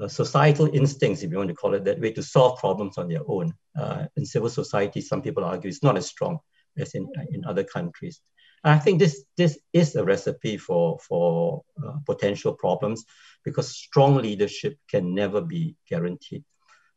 [0.00, 3.08] uh, societal instincts, if you want to call it that way, to solve problems on
[3.08, 3.54] their own.
[3.78, 6.38] Uh, in civil society, some people argue it's not as strong
[6.78, 8.20] as in, in other countries.
[8.62, 13.04] And I think this, this is a recipe for, for uh, potential problems
[13.44, 16.44] because strong leadership can never be guaranteed.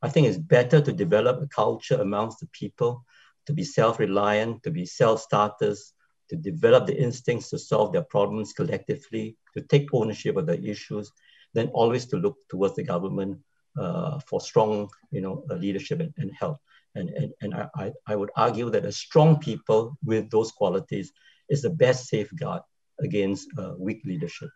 [0.01, 3.05] I think it's better to develop a culture amongst the people
[3.45, 5.92] to be self-reliant, to be self-starters,
[6.29, 11.11] to develop the instincts to solve their problems collectively, to take ownership of the issues,
[11.53, 13.39] then always to look towards the government
[13.77, 16.57] uh, for strong, you know, uh, leadership and, and help.
[16.95, 21.11] And, and, and I, I would argue that a strong people with those qualities
[21.49, 22.61] is the best safeguard
[23.01, 24.49] against uh, weak leadership.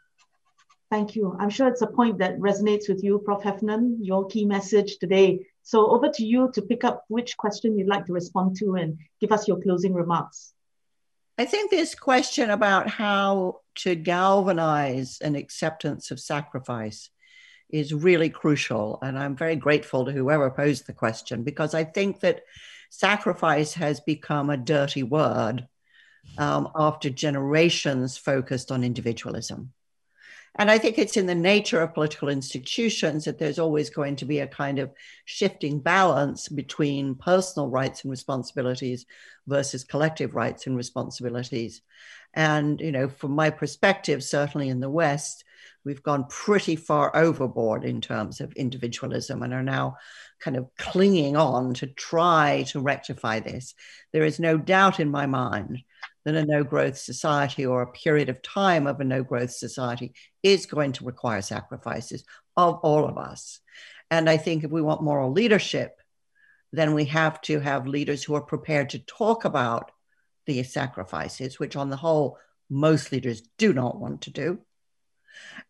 [0.90, 1.36] Thank you.
[1.38, 3.44] I'm sure it's a point that resonates with you, Prof.
[3.44, 5.46] Heffernan, your key message today.
[5.64, 8.98] So over to you to pick up which question you'd like to respond to and
[9.20, 10.54] give us your closing remarks.
[11.38, 17.10] I think this question about how to galvanize an acceptance of sacrifice
[17.70, 18.98] is really crucial.
[19.04, 22.42] And I'm very grateful to whoever posed the question because I think that
[22.90, 25.68] sacrifice has become a dirty word
[26.38, 29.74] um, after generations focused on individualism.
[30.60, 34.26] And I think it's in the nature of political institutions that there's always going to
[34.26, 34.92] be a kind of
[35.26, 39.06] shifting balance between personal rights and responsibilities
[39.46, 41.82] versus collective rights and responsibilities.
[42.34, 45.44] And, you know, from my perspective, certainly in the West,
[45.86, 49.98] we've gone pretty far overboard in terms of individualism and are now
[50.40, 53.76] kind of clinging on to try to rectify this.
[54.12, 55.84] There is no doubt in my mind
[56.28, 60.14] that a no growth society or a period of time of a no growth society
[60.44, 62.26] is going to require sacrifices
[62.58, 63.62] of all of us.
[64.12, 66.02] And I think if we want moral leadership,
[66.74, 69.90] then we have to have leaders who are prepared to talk about
[70.46, 72.38] the sacrifices, which on the whole,
[72.70, 74.60] most leaders do not want to do,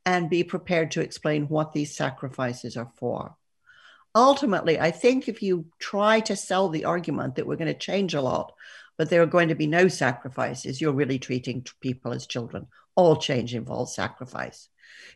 [0.08, 3.36] and be prepared to explain what these sacrifices are for.
[4.16, 8.16] Ultimately, I think if you try to sell the argument that we're going to change
[8.16, 8.54] a lot
[8.98, 10.82] but there are going to be no sacrifices.
[10.82, 12.68] You're really treating people as children.
[12.96, 14.70] All change involves sacrifice.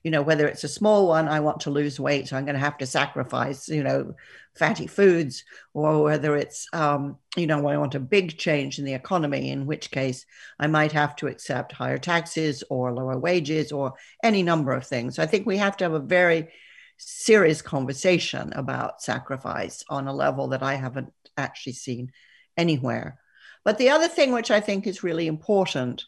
[0.03, 2.55] You know, whether it's a small one, I want to lose weight, so I'm going
[2.55, 4.15] to have to sacrifice, you know,
[4.55, 5.43] fatty foods,
[5.73, 9.65] or whether it's, um, you know, I want a big change in the economy, in
[9.65, 10.25] which case
[10.59, 13.93] I might have to accept higher taxes or lower wages or
[14.23, 15.15] any number of things.
[15.15, 16.49] So I think we have to have a very
[16.97, 22.11] serious conversation about sacrifice on a level that I haven't actually seen
[22.57, 23.20] anywhere.
[23.63, 26.03] But the other thing which I think is really important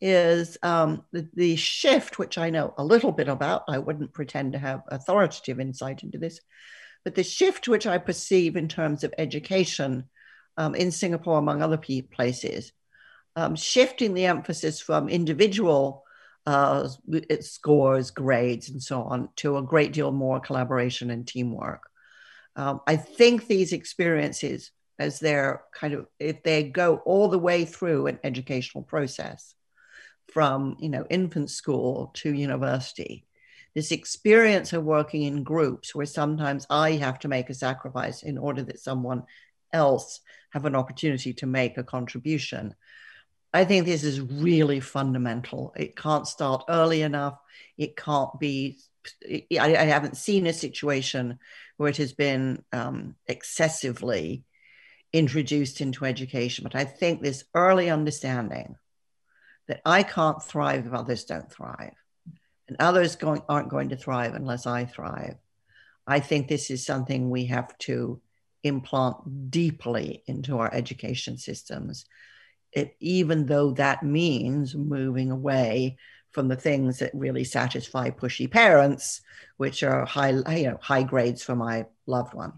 [0.00, 3.64] is um, the, the, shift, which I know a little bit about.
[3.68, 6.40] I wouldn't pretend to have authoritative insight into this,
[7.04, 10.04] but the shift which I perceive in terms of education
[10.58, 12.72] um, in Singapore, among other places,
[13.36, 16.04] um, shifting the emphasis from individual
[16.46, 16.88] uh,
[17.40, 21.82] scores, grades, and so on to a great deal more collaboration and teamwork.
[22.54, 27.64] Um, I think these experiences as they're kind of if they go all the way
[27.64, 29.54] through an educational process
[30.28, 33.26] from you know infant school to university.
[33.74, 38.38] This experience of working in groups where sometimes i have to make a sacrifice in
[38.38, 39.24] order that someone
[39.72, 40.20] else
[40.50, 42.74] have an opportunity to make a contribution.
[43.52, 45.74] I think this is really fundamental.
[45.76, 47.38] It can't start early enough.
[47.76, 48.78] It can't be
[49.24, 51.38] i, I haven't seen a situation
[51.76, 54.44] where it has been um, excessively
[55.12, 56.62] introduced into education.
[56.62, 58.76] But I think this early understanding
[59.68, 61.94] that I can't thrive if others don't thrive,
[62.68, 65.36] and others going, aren't going to thrive unless I thrive.
[66.06, 68.20] I think this is something we have to
[68.62, 72.04] implant deeply into our education systems,
[72.72, 75.96] it, even though that means moving away
[76.32, 79.22] from the things that really satisfy pushy parents,
[79.56, 82.52] which are high, you know, high grades for my loved one.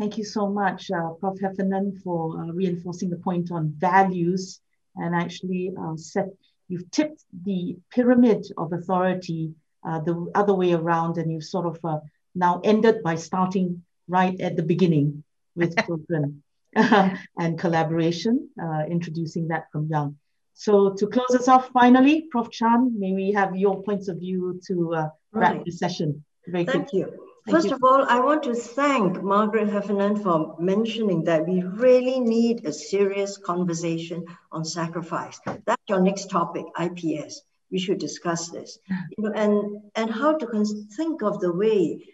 [0.00, 1.38] Thank you so much, uh, Prof.
[1.38, 4.58] Heffernan, for uh, reinforcing the point on values
[4.96, 6.28] and actually uh, set,
[6.68, 9.52] you've tipped the pyramid of authority
[9.86, 11.98] uh, the other way around and you've sort of uh,
[12.34, 15.22] now ended by starting right at the beginning
[15.54, 16.42] with children
[16.74, 20.16] and collaboration, uh, introducing that from young.
[20.54, 22.50] So to close us off finally, Prof.
[22.50, 25.64] Chan, may we have your points of view to uh, wrap right.
[25.66, 26.24] the session?
[26.46, 27.29] Very Thank you.
[27.48, 27.74] First you.
[27.74, 32.72] of all, I want to thank Margaret Heffernan for mentioning that we really need a
[32.72, 35.40] serious conversation on sacrifice.
[35.46, 37.42] That's your next topic, IPS.
[37.70, 38.78] We should discuss this,
[39.16, 40.64] you know, and and how to
[40.96, 42.04] think of the way,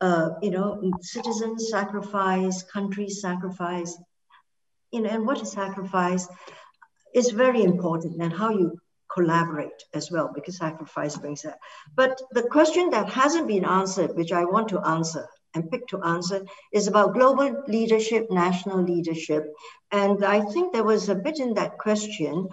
[0.00, 3.96] uh, you know, citizens sacrifice, countries sacrifice,
[4.92, 6.28] you know, and what is sacrifice
[7.14, 8.78] is very important, and how you
[9.16, 11.58] collaborate as well because sacrifice brings that.
[11.94, 16.02] But the question that hasn't been answered, which I want to answer and pick to
[16.02, 19.44] answer, is about global leadership, national leadership.
[19.90, 22.48] And I think there was a bit in that question,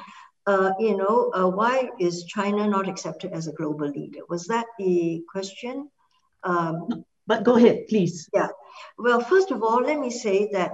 [0.46, 4.22] uh, you know, uh, why is China not accepted as a global leader?
[4.30, 5.90] Was that the question?
[6.44, 8.30] Um, but go ahead, please.
[8.34, 8.50] Yeah.
[8.98, 10.72] Well, first of all, let me say that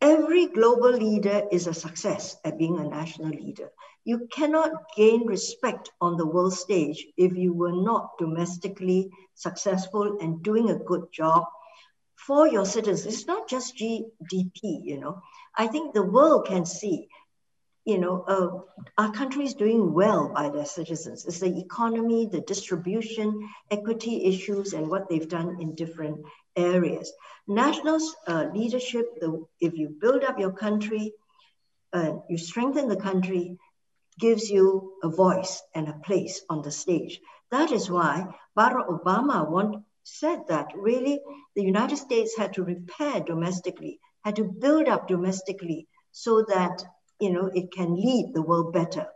[0.00, 3.70] every global leader is a success at being a national leader.
[4.04, 10.42] You cannot gain respect on the world stage if you were not domestically successful and
[10.42, 11.44] doing a good job
[12.16, 13.14] for your citizens.
[13.14, 15.22] It's not just GDP, you know.
[15.56, 17.08] I think the world can see,
[17.84, 21.26] you know, uh, our country is doing well by their citizens.
[21.26, 26.24] It's the economy, the distribution, equity issues, and what they've done in different
[26.56, 27.12] areas.
[27.46, 31.12] National uh, leadership, the, if you build up your country,
[31.92, 33.58] uh, you strengthen the country,
[34.18, 37.20] gives you a voice and a place on the stage.
[37.50, 38.26] That is why
[38.56, 41.20] Barack Obama want, said that really
[41.56, 46.84] the United States had to repair domestically, had to build up domestically so that
[47.20, 49.06] you know it can lead the world better.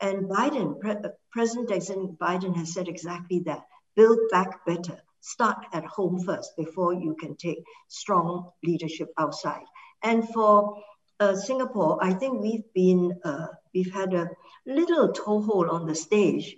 [0.00, 0.94] And Biden, Pre
[1.32, 3.62] President Biden has said exactly that.
[3.96, 5.00] Build back better.
[5.26, 9.64] Start at home first before you can take strong leadership outside.
[10.04, 10.80] And for
[11.18, 14.30] uh, Singapore, I think we've been uh, we've had a
[14.66, 16.56] little toehold on the stage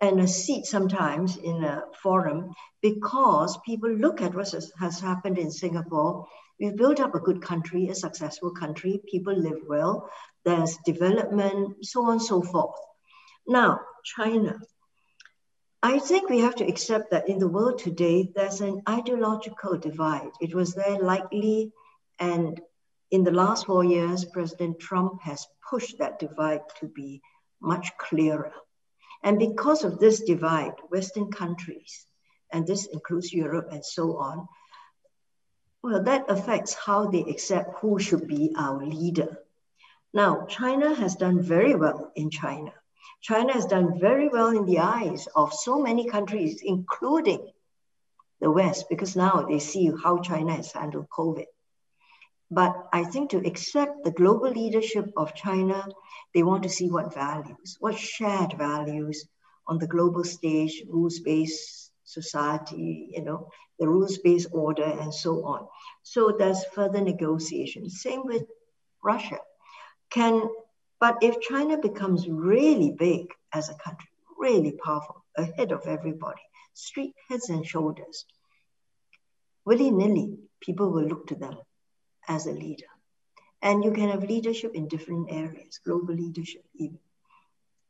[0.00, 2.50] and a seat sometimes in a forum
[2.80, 6.24] because people look at what has happened in Singapore.
[6.60, 9.00] We've built up a good country, a successful country.
[9.10, 10.08] People live well.
[10.44, 12.78] There's development, so on and so forth.
[13.48, 14.60] Now, China.
[15.84, 20.30] I think we have to accept that in the world today, there's an ideological divide.
[20.40, 21.72] It was there likely
[22.18, 22.58] and
[23.10, 27.20] in the last four years, President Trump has pushed that divide to be
[27.60, 28.54] much clearer.
[29.22, 32.06] And because of this divide, Western countries,
[32.50, 34.48] and this includes Europe and so on,
[35.82, 39.36] well, that affects how they accept who should be our leader.
[40.14, 42.72] Now, China has done very well in China.
[43.20, 47.50] China has done very well in the eyes of so many countries, including
[48.40, 51.46] the West, because now they see how China has handled COVID.
[52.50, 55.86] But I think to accept the global leadership of China,
[56.34, 59.26] they want to see what values, what shared values
[59.66, 63.48] on the global stage, rules-based society, you know,
[63.78, 65.66] the rules-based order and so on.
[66.02, 67.88] So there's further negotiation.
[67.88, 68.44] Same with
[69.02, 69.38] Russia.
[70.10, 70.48] Can,
[71.00, 74.08] but if China becomes really big as a country,
[74.38, 76.42] really powerful, ahead of everybody,
[76.74, 78.24] street heads and shoulders,
[79.64, 81.56] willy-nilly, people will look to them
[82.28, 82.86] as a leader.
[83.62, 86.98] And you can have leadership in different areas, global leadership, even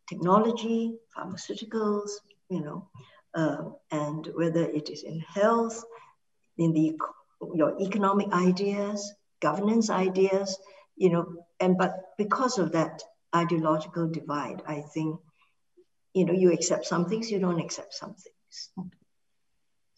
[0.08, 2.10] technology, pharmaceuticals,
[2.48, 2.88] you know,
[3.34, 5.82] uh, and whether it is in health,
[6.58, 6.96] in the
[7.54, 10.58] your economic ideas, governance ideas,
[10.96, 11.26] you know,
[11.64, 13.02] and but because of that
[13.34, 15.18] ideological divide, I think,
[16.12, 18.90] you know, you accept some things, you don't accept some things.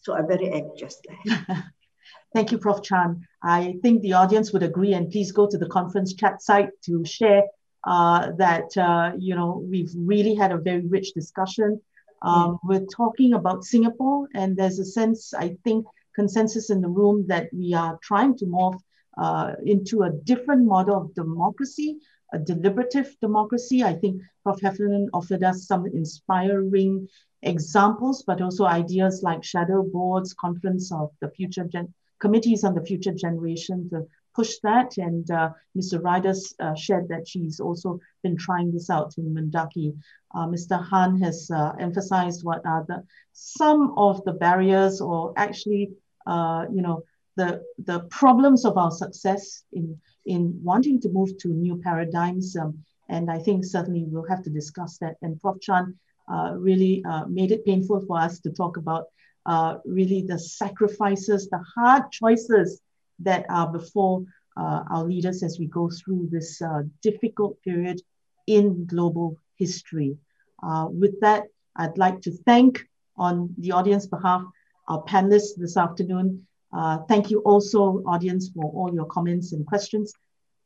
[0.02, 1.72] So I better end just there.
[2.34, 2.82] Thank you, Prof.
[2.82, 3.26] Chan.
[3.43, 7.05] I think the audience would agree, and please go to the conference chat site to
[7.05, 7.43] share
[7.84, 11.80] uh, that, uh, you know, we've really had a very rich discussion.
[12.22, 12.56] Um, yeah.
[12.68, 15.84] We're talking about Singapore, and there's a sense, I think,
[16.14, 18.80] consensus in the room that we are trying to morph
[19.16, 21.98] uh, into a different model of democracy,
[22.32, 23.82] a deliberative democracy.
[23.82, 24.60] I think Prof.
[24.60, 27.09] Heffernan offered us some inspiring
[27.43, 32.84] examples, but also ideas like shadow boards, conference of the future gen committees on the
[32.84, 34.97] future generation to push that.
[34.98, 36.02] And uh, Mr.
[36.02, 39.97] Riders uh, shared that she's also been trying this out in Mendaki.
[40.34, 40.82] Uh, Mr.
[40.82, 43.02] Han has uh, emphasized what are the
[43.32, 45.90] some of the barriers or actually,
[46.26, 47.02] uh, you know,
[47.36, 52.56] the, the problems of our success in, in wanting to move to new paradigms.
[52.56, 55.16] Um, and I think certainly we'll have to discuss that.
[55.22, 55.60] And Prof.
[55.60, 55.94] Chan
[56.28, 59.04] uh, really made it painful for us to talk about
[59.46, 62.80] uh, really the sacrifices, the hard choices
[63.20, 64.24] that are before
[64.56, 68.00] uh, our leaders as we go through this uh, difficult period
[68.46, 70.16] in global history.
[70.62, 71.44] Uh, with that,
[71.76, 72.84] I'd like to thank
[73.16, 74.42] on the audience behalf
[74.88, 76.46] our panelists this afternoon.
[76.72, 80.12] Uh, thank you also, audience, for all your comments and questions.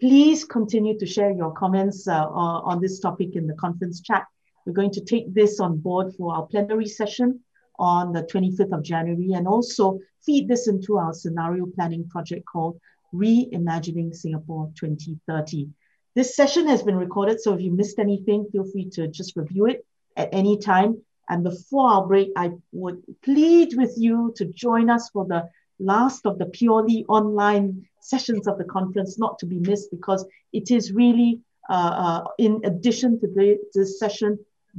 [0.01, 4.25] Please continue to share your comments uh, on this topic in the conference chat.
[4.65, 7.41] We're going to take this on board for our plenary session
[7.79, 12.79] on the 25th of January and also feed this into our scenario planning project called
[13.15, 15.69] Reimagining Singapore 2030.
[16.15, 19.67] This session has been recorded, so if you missed anything, feel free to just review
[19.67, 19.85] it
[20.17, 21.03] at any time.
[21.29, 25.49] And before our break, I would plead with you to join us for the
[25.81, 30.71] last of the purely online sessions of the conference, not to be missed, because it
[30.71, 34.39] is really, uh, uh, in addition to the, this session,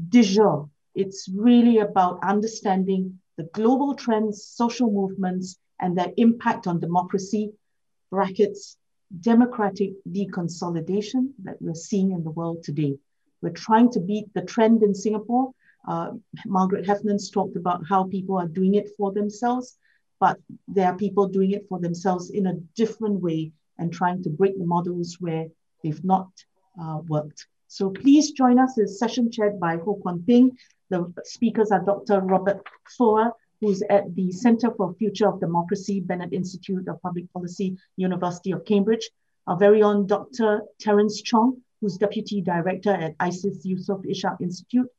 [0.09, 0.69] jour.
[0.95, 7.51] It's really about understanding the global trends, social movements, and their impact on democracy,
[8.09, 8.77] brackets,
[9.19, 12.97] democratic deconsolidation that we're seeing in the world today.
[13.41, 15.51] We're trying to beat the trend in Singapore.
[15.87, 16.11] Uh,
[16.45, 19.77] Margaret Heffernan's talked about how people are doing it for themselves,
[20.21, 20.37] but
[20.67, 24.57] there are people doing it for themselves in a different way and trying to break
[24.57, 25.47] the models where
[25.83, 26.29] they've not
[26.81, 27.47] uh, worked.
[27.67, 28.77] So please join us.
[28.77, 30.51] It's session chaired by Ho Kwon Ping,
[30.91, 32.19] the speakers are Dr.
[32.19, 32.61] Robert
[32.97, 38.51] Foa, who's at the Center for Future of Democracy, Bennett Institute of Public Policy, University
[38.51, 39.09] of Cambridge.
[39.47, 40.61] Our very own Dr.
[40.79, 44.89] Terence Chong, who's Deputy Director at ISEAS Yusof Ishak Institute.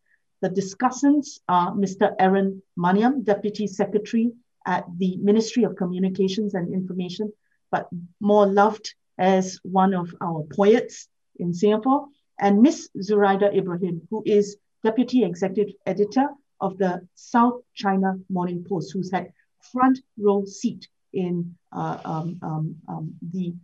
[0.41, 2.15] The discussants are Mr.
[2.19, 4.33] Aaron Maniam, Deputy Secretary
[4.67, 7.33] at the Ministry of Communications and Information,
[7.71, 7.89] but
[8.21, 12.07] more loved as one of our poets in Singapore,
[12.39, 12.91] and Ms.
[12.99, 16.27] Zuraidah Ibrahim, who is deputy executive editor
[16.61, 19.33] of the South China Morning Post, who's had
[19.73, 23.55] front row seat in uh, um, um, um, the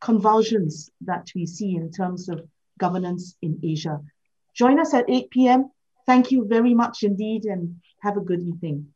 [0.00, 2.46] convulsions that we see in terms of
[2.78, 4.00] governance in Asia.
[4.54, 5.70] Join us at 8 p.m.
[6.06, 8.88] Thank you very much indeed and have a good evening.